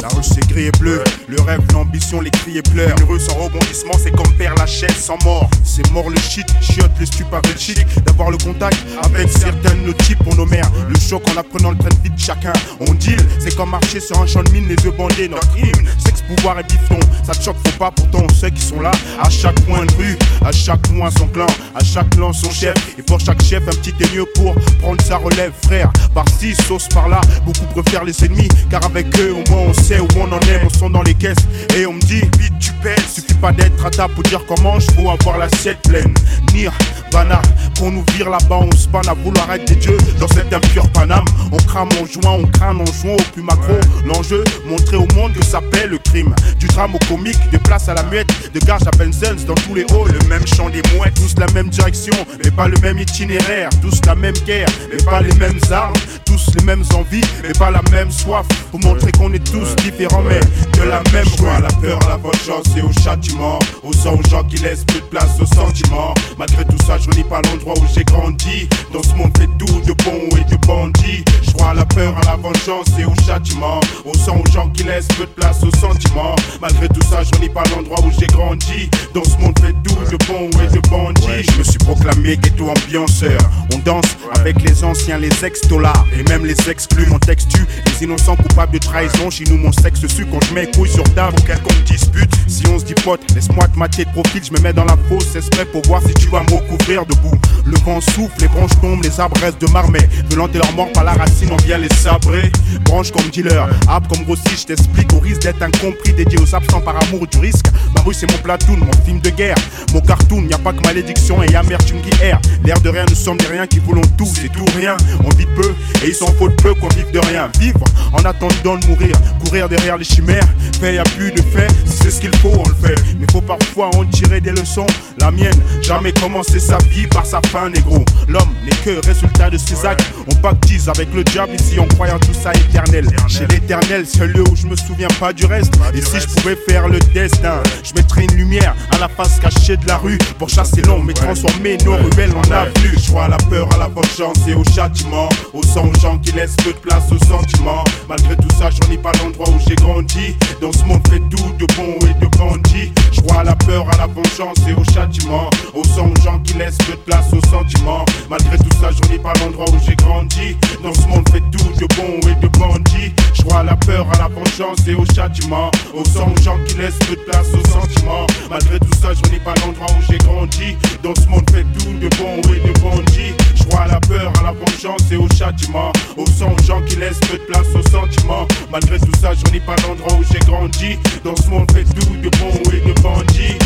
La 0.00 0.08
rue 0.08 0.22
c'est 0.22 0.48
gris 0.48 0.66
et 0.66 0.70
bleu, 0.78 1.04
le 1.28 1.38
rêve, 1.42 1.60
l'ambition, 1.74 2.22
les 2.22 2.30
cris 2.30 2.56
et 2.56 2.62
pleurs. 2.62 2.96
Une 2.98 3.04
rue 3.04 3.20
sans 3.20 3.34
rebondissement, 3.34 3.92
c'est 4.02 4.10
comme 4.10 4.32
père 4.38 4.54
la 4.54 4.64
chaise 4.64 4.96
sans 4.96 5.22
mort. 5.22 5.50
C'est 5.62 5.90
mort 5.90 6.08
le 6.08 6.16
shit, 6.16 6.46
chiotte 6.62 6.92
le 6.98 7.04
stup 7.04 7.26
avec 7.34 7.52
le 7.52 7.58
chic. 7.58 7.86
D'avoir 8.06 8.30
le 8.30 8.38
contact 8.38 8.78
avec 9.02 9.28
certains 9.30 9.74
de 9.74 9.86
nos 9.88 9.92
types 9.92 10.22
pour 10.24 10.34
nos 10.34 10.46
mères. 10.46 10.70
Le 10.88 10.98
choc 10.98 11.22
en 11.28 11.36
apprenant 11.36 11.72
le 11.72 11.76
train 11.76 11.90
de 11.90 12.02
vite 12.02 12.18
chacun 12.18 12.54
on 12.80 12.94
deal. 12.94 13.18
C'est 13.38 13.54
comme 13.54 13.70
marcher 13.70 14.00
sur 14.00 14.18
un 14.18 14.26
champ 14.26 14.42
de 14.42 14.50
mine, 14.52 14.68
les 14.68 14.82
yeux 14.82 14.92
bandés. 14.92 15.28
Notre 15.28 15.58
hymne, 15.58 15.88
sexe, 15.98 16.22
pouvoir 16.22 16.58
et 16.58 16.62
bifton. 16.62 17.00
Ça 17.22 17.32
te 17.32 17.42
choque, 17.42 17.56
faut 17.66 17.78
pas, 17.78 17.90
pourtant 17.90 18.22
on 18.24 18.32
sait 18.32 18.50
qu'ils 18.50 18.62
sont 18.62 18.80
là. 18.80 18.92
À 19.20 19.28
chaque 19.28 19.62
coin 19.66 19.84
de 19.84 19.92
rue, 19.96 20.16
à 20.42 20.52
chaque 20.52 20.88
coin 20.88 21.10
son 21.10 21.26
clan, 21.26 21.46
à 21.74 21.84
chaque 21.84 22.08
clan 22.10 22.32
son 22.32 22.50
chef. 22.50 22.74
Et 22.98 23.02
pour 23.02 23.20
chaque 23.20 23.42
chef, 23.42 23.62
un 23.64 23.72
petit 23.72 23.92
mieux 24.14 24.24
pour 24.36 24.54
prendre 24.80 25.02
sa 25.02 25.18
relève, 25.18 25.52
frère. 25.64 25.92
Par-ci, 26.14 26.54
sauce 26.54 26.88
par-là, 26.88 27.20
beaucoup 27.44 27.66
préfèrent 27.66 28.04
les 28.04 28.24
ennemis. 28.24 28.48
Car 28.70 28.84
avec 28.84 29.06
eux, 29.18 29.32
au 29.32 29.50
moins 29.50 29.62
on 29.68 29.74
sait 29.74 30.00
où 30.00 30.08
on 30.16 30.32
en 30.32 30.40
est. 30.40 30.62
On 30.64 30.70
sont 30.70 30.90
dans 30.90 31.02
les 31.02 31.14
caisses 31.14 31.36
et 31.76 31.86
on 31.86 31.94
me 31.94 32.00
dit, 32.00 32.22
vite 32.38 32.58
tu 32.58 32.72
pèses. 32.82 33.14
Suffit 33.14 33.34
pas 33.34 33.52
d'être 33.52 33.84
à 33.84 33.90
table 33.90 34.14
pour 34.14 34.22
dire 34.24 34.42
comment 34.46 34.78
je 34.80 34.90
faut 34.92 35.10
avoir 35.10 35.38
l'assiette 35.38 35.80
pleine. 35.82 36.14
Nir, 36.52 36.72
Bana, 37.12 37.40
qu'on 37.78 37.90
nous 37.90 38.04
vire 38.14 38.30
là-bas, 38.30 38.60
on 38.60 38.76
se 38.76 38.88
panne 38.88 39.08
à 39.08 39.14
vouloir 39.14 39.50
être 39.52 39.66
des 39.66 39.76
dieux 39.76 39.98
dans 40.18 40.28
cette 40.28 40.52
impure 40.52 40.88
Paname. 40.90 41.24
On 41.52 41.56
crame 41.56 41.88
en 42.00 42.06
jouant, 42.06 42.38
on 42.42 42.46
crâne 42.46 42.80
en 42.80 42.86
jouant 42.86 43.14
au 43.14 43.32
plus 43.32 43.42
macro. 43.42 43.74
L'enjeu, 44.04 44.44
montrer 44.68 44.96
au 44.96 45.06
monde 45.14 45.32
que 45.32 45.44
ça 45.44 45.60
paie 45.60 45.86
le 45.86 45.98
crime. 45.98 46.34
Du 46.58 46.66
drame 46.66 46.94
au 46.94 46.98
comique, 47.06 47.38
de 47.52 47.58
place 47.58 47.88
à 47.88 47.94
la 47.94 48.02
muette, 48.04 48.52
de 48.52 48.58
gage 48.60 48.82
à 48.86 48.90
Benzels 48.96 49.44
dans 49.46 49.54
tous 49.54 49.74
les 49.74 49.82
halls. 49.82 50.12
Le 50.20 50.28
même 50.28 50.46
chant 50.46 50.68
des 50.68 50.82
mouettes, 50.94 51.14
tous 51.14 51.34
la 51.38 51.46
même 51.52 51.68
direction, 51.68 52.14
mais 52.44 52.50
pas 52.50 52.68
le 52.68 52.78
même 52.78 52.98
itinéraire. 52.98 53.70
Tous 53.82 54.00
la 54.06 54.14
même 54.14 54.36
guerre, 54.46 54.68
mais 54.90 55.02
pas 55.04 55.20
les 55.20 55.34
mêmes 55.34 55.60
armes. 55.70 55.94
Tous 56.24 56.50
les 56.58 56.64
mêmes 56.64 56.84
envies, 56.94 57.15
mais 57.42 57.52
pas 57.52 57.70
la 57.70 57.82
même 57.90 58.10
soif. 58.10 58.46
Pour 58.70 58.80
montrer 58.80 59.12
qu'on 59.12 59.32
est 59.32 59.44
tous 59.44 59.74
différents, 59.76 60.22
mais 60.22 60.40
de 60.78 60.88
la 60.88 61.02
même 61.12 61.28
joie. 61.36 61.60
La 61.60 61.68
peur, 61.68 61.98
la 62.08 62.16
vengeance 62.16 62.66
et 62.76 62.82
au 62.82 62.92
châtiment. 63.02 63.58
Au 63.82 63.92
sang 63.92 64.18
aux 64.18 64.28
gens 64.28 64.44
qui 64.44 64.56
laissent 64.56 64.84
plus 64.84 65.00
de 65.00 65.06
place 65.06 65.40
aux 65.40 65.46
sentiments. 65.46 66.14
Malgré 66.38 66.64
tout 66.64 66.78
ça, 66.86 66.98
je 66.98 67.08
relis 67.08 67.24
pas 67.24 67.40
l'endroit 67.42 67.74
où 67.78 67.86
j'ai 67.94 68.04
grandi. 68.04 68.68
Dans 68.92 69.02
ce 69.02 69.14
monde 69.14 69.36
fait 69.36 69.48
tout 69.58 69.80
de 69.80 69.92
bon 70.04 70.36
et 70.36 70.44
de 70.50 70.56
bandits. 70.66 71.24
Je 71.42 71.52
crois 71.52 71.70
à 71.70 71.74
la 71.74 71.84
peur, 71.84 72.14
à 72.18 72.30
la 72.30 72.36
vengeance 72.36 72.88
et 72.98 73.04
au 73.04 73.14
châtiment. 73.26 73.80
Au 74.04 74.14
sang 74.14 74.36
aux 74.42 74.50
gens 74.50 74.68
qui 74.70 74.84
laissent 74.84 75.08
peu 75.08 75.24
de 75.24 75.30
place 75.30 75.62
aux 75.62 75.76
sentiments. 75.76 76.36
Malgré 76.60 76.88
tout 76.88 77.02
ça, 77.08 77.22
je 77.22 77.30
relis 77.38 77.50
pas 77.50 77.62
l'endroit 77.74 78.00
où 78.04 78.10
j'ai 78.18 78.26
grandi. 78.26 78.90
Dans 79.14 79.24
ce 79.24 79.36
monde 79.38 79.58
fait 79.60 79.74
tout 79.84 79.96
de 80.10 80.16
bon 80.26 80.50
et 80.60 80.68
de 80.74 80.80
bandits. 80.88 81.50
Je 81.52 81.58
me 81.58 81.64
suis 81.64 81.78
proclamé 81.78 82.36
ghetto 82.36 82.68
ambianceur. 82.68 83.38
On 83.74 83.78
danse 83.78 84.16
avec 84.34 84.62
les 84.62 84.84
anciens, 84.84 85.18
les 85.18 85.44
ex-dollars 85.44 86.04
et 86.18 86.22
même 86.24 86.44
les 86.44 86.70
exclus. 86.70 87.05
Mon 87.08 87.18
texte 87.18 87.48
tue 87.48 87.66
les 87.86 88.04
innocents 88.04 88.36
coupables 88.36 88.72
de 88.72 88.78
trahison. 88.78 89.30
Chez 89.30 89.44
nous, 89.44 89.56
mon 89.56 89.72
sexe 89.72 90.06
su 90.06 90.26
quand 90.26 90.40
je 90.48 90.54
mets 90.54 90.70
couilles 90.70 90.90
sur 90.90 91.04
table 91.14 91.34
pour 91.36 91.46
quelconque 91.46 91.84
dispute. 91.84 92.30
Si 92.46 92.66
on 92.66 92.78
se 92.78 92.84
dit 92.84 92.94
pote, 92.94 93.20
laisse-moi 93.34 93.66
te 93.68 93.78
mater 93.78 94.04
de 94.04 94.10
profil. 94.10 94.42
Je 94.44 94.52
me 94.52 94.60
mets 94.60 94.72
dans 94.72 94.84
la 94.84 94.96
fosse 95.08 95.34
esprit 95.34 95.64
pour 95.72 95.82
voir 95.82 96.02
si 96.06 96.14
tu 96.14 96.28
vas 96.28 96.42
me 96.42 96.54
recouvrir 96.54 97.06
debout. 97.06 97.34
Le 97.64 97.76
vent 97.78 98.00
souffle, 98.00 98.40
les 98.40 98.48
branches 98.48 98.78
tombent, 98.80 99.02
les 99.02 99.20
arbres 99.20 99.40
restent 99.40 99.60
de 99.60 99.70
marmet. 99.70 100.08
Violenter 100.28 100.58
leur 100.58 100.72
mort 100.72 100.92
par 100.92 101.04
la 101.04 101.12
racine, 101.12 101.50
on 101.52 101.56
vient 101.64 101.78
les 101.78 101.92
sabrer. 101.94 102.50
Branche 102.84 103.10
comme 103.10 103.28
dealer, 103.30 103.68
arbre 103.88 104.08
comme 104.08 104.24
grossi, 104.24 104.56
je 104.56 104.66
t'explique 104.66 105.12
au 105.12 105.18
risque 105.18 105.42
d'être 105.42 105.62
incompris, 105.62 106.12
dédié 106.12 106.38
aux 106.40 106.54
absents 106.54 106.80
par 106.80 106.96
amour 107.02 107.26
du 107.26 107.38
risque. 107.38 107.66
Ma 107.94 108.02
rue, 108.02 108.14
c'est 108.14 108.30
mon 108.30 108.38
platoon, 108.38 108.76
mon 108.76 109.04
film 109.04 109.20
de 109.20 109.30
guerre, 109.30 109.56
mon 109.92 110.00
cartoon. 110.00 110.46
Y 110.48 110.54
a 110.54 110.58
pas 110.58 110.72
que 110.72 110.82
malédiction 110.82 111.42
et 111.42 111.54
amertume 111.54 112.00
qui 112.02 112.22
erre. 112.22 112.40
L'air 112.64 112.80
de 112.80 112.88
rien, 112.88 113.04
nous 113.08 113.14
sommes 113.14 113.38
des 113.38 113.46
riens 113.46 113.66
qui 113.66 113.78
voulons 113.78 114.02
tout, 114.16 114.28
c'est 114.32 114.52
tout 114.52 114.64
rien. 114.76 114.96
On 115.24 115.28
vit 115.36 115.46
peu 115.56 115.74
et 116.04 116.08
il 116.08 116.14
s'en 116.14 116.32
faut 116.34 116.48
peu 116.50 116.74
qu'on 116.74 116.88
de 117.12 117.18
rien. 117.18 117.50
Vivre 117.60 117.80
en 118.12 118.24
attendant 118.24 118.76
de 118.76 118.86
mourir, 118.86 119.16
courir 119.44 119.68
derrière 119.68 119.96
les 119.96 120.04
chimères. 120.04 120.46
Y 120.82 120.98
a 120.98 121.02
plus 121.02 121.32
de 121.32 121.42
fait, 121.42 121.68
si 121.84 121.96
c'est 122.02 122.10
ce 122.10 122.20
qu'il 122.20 122.34
faut, 122.36 122.52
on 122.52 122.68
le 122.68 122.74
fait. 122.74 122.94
Mais 123.18 123.26
faut 123.32 123.40
parfois 123.40 123.90
en 123.96 124.04
tirer 124.04 124.40
des 124.40 124.52
leçons. 124.52 124.86
La 125.18 125.30
mienne, 125.30 125.58
jamais 125.82 126.12
commencer 126.12 126.60
sa 126.60 126.78
vie 126.78 127.06
par 127.08 127.26
sa 127.26 127.40
fin, 127.48 127.68
négro. 127.68 128.04
L'homme 128.28 128.48
n'est 128.64 128.76
que 128.84 129.04
résultat 129.04 129.50
de 129.50 129.58
ses 129.58 129.84
actes. 129.84 130.04
On 130.30 130.34
pactise 130.36 130.88
avec 130.88 131.12
le 131.12 131.24
diable 131.24 131.54
ici 131.54 131.80
en 131.80 131.86
croyant 131.86 132.18
tout 132.18 132.34
ça 132.34 132.52
éternel. 132.52 133.06
Chez 133.26 133.46
l'éternel, 133.48 134.04
c'est 134.06 134.26
le 134.26 134.34
lieu 134.34 134.44
où 134.50 134.54
je 134.54 134.66
me 134.66 134.76
souviens 134.76 135.08
pas 135.18 135.32
du 135.32 135.44
reste. 135.46 135.74
Et 135.94 136.00
si 136.00 136.20
je 136.20 136.26
pouvais 136.26 136.56
faire 136.68 136.88
le 136.88 136.98
destin, 137.12 137.62
je 137.82 137.92
mettrais 137.94 138.24
une 138.24 138.36
lumière 138.36 138.74
à 138.92 138.98
la 138.98 139.08
face 139.08 139.40
cachée 139.40 139.76
de 139.76 139.86
la 139.88 139.96
rue 139.96 140.18
pour 140.38 140.48
chasser 140.48 140.82
l'ombre 140.82 141.10
et 141.10 141.14
transformer 141.14 141.78
nos 141.84 141.96
ruelles 141.96 142.34
en 142.36 142.50
avenues. 142.52 142.96
Je 142.96 143.08
crois 143.08 143.24
à 143.24 143.28
la 143.28 143.38
peur, 143.38 143.68
à 143.74 143.78
la 143.78 143.88
vengeance 143.88 144.38
et 144.46 144.54
au 144.54 144.64
châtiment. 144.64 145.28
Au 145.52 145.62
sang 145.62 145.88
aux 145.88 146.00
gens 146.00 146.18
qui 146.18 146.32
laissent 146.32 146.56
peu 146.56 146.72
de 146.72 146.78
place 146.86 147.10
aux 147.10 147.24
sentiments. 147.26 147.84
Malgré 148.08 148.36
tout 148.36 148.50
ça, 148.58 148.70
j'en 148.70 148.90
ai 148.92 148.98
pas 148.98 149.12
l'endroit 149.20 149.48
où 149.48 149.58
j'ai 149.68 149.74
grandi. 149.74 150.34
Dans 150.60 150.72
ce 150.72 150.84
monde 150.84 151.06
fait 151.08 151.20
tout 151.28 151.52
de 151.58 151.66
bon 151.74 151.94
et 152.06 152.14
de 152.14 152.26
bandits. 152.36 152.92
Je 153.12 153.20
crois 153.20 153.40
à 153.40 153.44
la 153.44 153.56
peur, 153.56 153.86
à 153.92 153.96
la 153.98 154.06
vengeance 154.06 154.58
et 154.68 154.72
au 154.72 154.84
châtiment. 154.94 155.50
Au 155.74 155.82
sang 155.84 156.10
aux 156.10 156.22
gens 156.22 156.38
qui 156.40 156.54
laissent 156.54 156.78
peu 156.78 156.92
de 156.92 156.98
place 156.98 157.26
aux 157.32 157.46
sentiments. 157.50 158.04
Malgré 158.30 158.56
tout 158.58 158.76
ça, 158.80 158.90
j'en 158.90 159.14
ai 159.14 159.18
pas 159.18 159.32
l'endroit 159.40 159.66
où 159.68 159.78
j'ai 159.84 159.96
grandi. 159.96 160.56
Dans 160.82 160.94
ce 160.94 161.06
monde 161.08 161.28
fait 161.30 161.42
tout 161.50 161.70
de 161.80 161.86
bon 161.96 162.28
et 162.30 162.34
de 162.40 162.48
bandits. 162.58 163.12
Je 163.34 163.42
crois 163.42 163.60
à 163.60 163.64
la 163.64 163.76
peur, 163.76 164.06
à 164.14 164.18
la 164.18 164.28
vengeance 164.28 164.86
et 164.86 164.94
au 164.94 165.04
châtiment. 165.14 165.70
Au 165.94 166.04
sang 166.04 166.32
aux 166.32 166.42
gens 166.42 166.58
qui 166.66 166.76
laissent 166.76 166.98
peu 167.08 167.16
de 167.16 167.22
place 167.22 167.48
aux 167.52 167.68
sentiments. 167.68 168.26
Malgré 168.48 168.78
tout 168.78 168.94
ça, 169.02 169.08
j'en 169.12 169.34
ai 169.34 169.40
pas 169.40 169.54
l'endroit 169.64 169.88
où 169.90 170.02
j'ai 170.10 170.18
grandi. 170.18 170.76
Dans 171.02 171.14
ce 171.14 171.26
monde 171.28 171.48
fait 171.50 171.66
tout 171.78 171.92
de 171.98 172.08
bon 172.16 172.40
et 172.52 172.60
de 172.60 172.80
bandits 172.80 173.34
à 173.74 173.86
la 173.86 174.00
peur, 174.00 174.32
à 174.40 174.42
la 174.42 174.52
vengeance 174.52 175.10
et 175.10 175.16
au 175.16 175.28
châtiment. 175.36 175.92
Au 176.16 176.26
sang, 176.26 176.52
aux 176.52 176.62
gens 176.62 176.82
qui 176.82 176.96
laissent 176.96 177.20
peu 177.20 177.38
de 177.38 177.44
place 177.44 177.66
aux 177.74 177.82
sentiments. 177.90 178.46
Malgré 178.70 178.98
tout 178.98 179.12
ça, 179.20 179.32
j'en 179.34 179.52
ai 179.52 179.60
pas 179.60 179.76
l'endroit 179.86 180.14
où 180.14 180.24
j'ai 180.32 180.38
grandi. 180.40 180.98
Dans 181.24 181.36
ce 181.36 181.48
monde, 181.48 181.70
fait 181.72 181.84
tout 181.84 182.14
de 182.16 182.28
bon 182.38 182.50
et 182.72 182.80
de 182.80 182.92
bandit. 183.00 183.58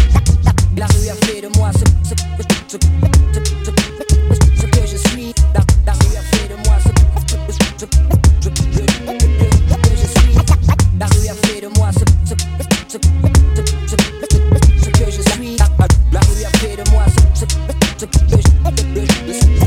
Ce, 2.71 4.67
que 4.67 4.87
je 4.87 4.97
suis. 4.97 5.35
La, 5.55 5.93
rue 5.93 6.17
a 6.17 6.23
fait 6.23 6.49
de 6.49 6.57
moi 6.67 6.81
ce, 6.81 6.89
que 7.29 7.37
je 7.51 7.65
suis. 10.21 10.37
La 10.99 11.07
rue 11.07 11.29
a 11.29 11.35
fait 11.35 11.61
de 11.61 11.69
moi 11.79 11.91
ce, 11.93 11.99
que 14.89 15.11
je 15.11 15.23
suis. 15.23 15.57
La, 15.59 16.21
rue 16.21 16.45
a 16.45 16.51
fait 16.59 16.77
de 16.77 16.91
moi 16.91 17.05
ce, 17.09 18.05
que 18.05 18.09
je 18.29 19.33
suis. 19.33 19.60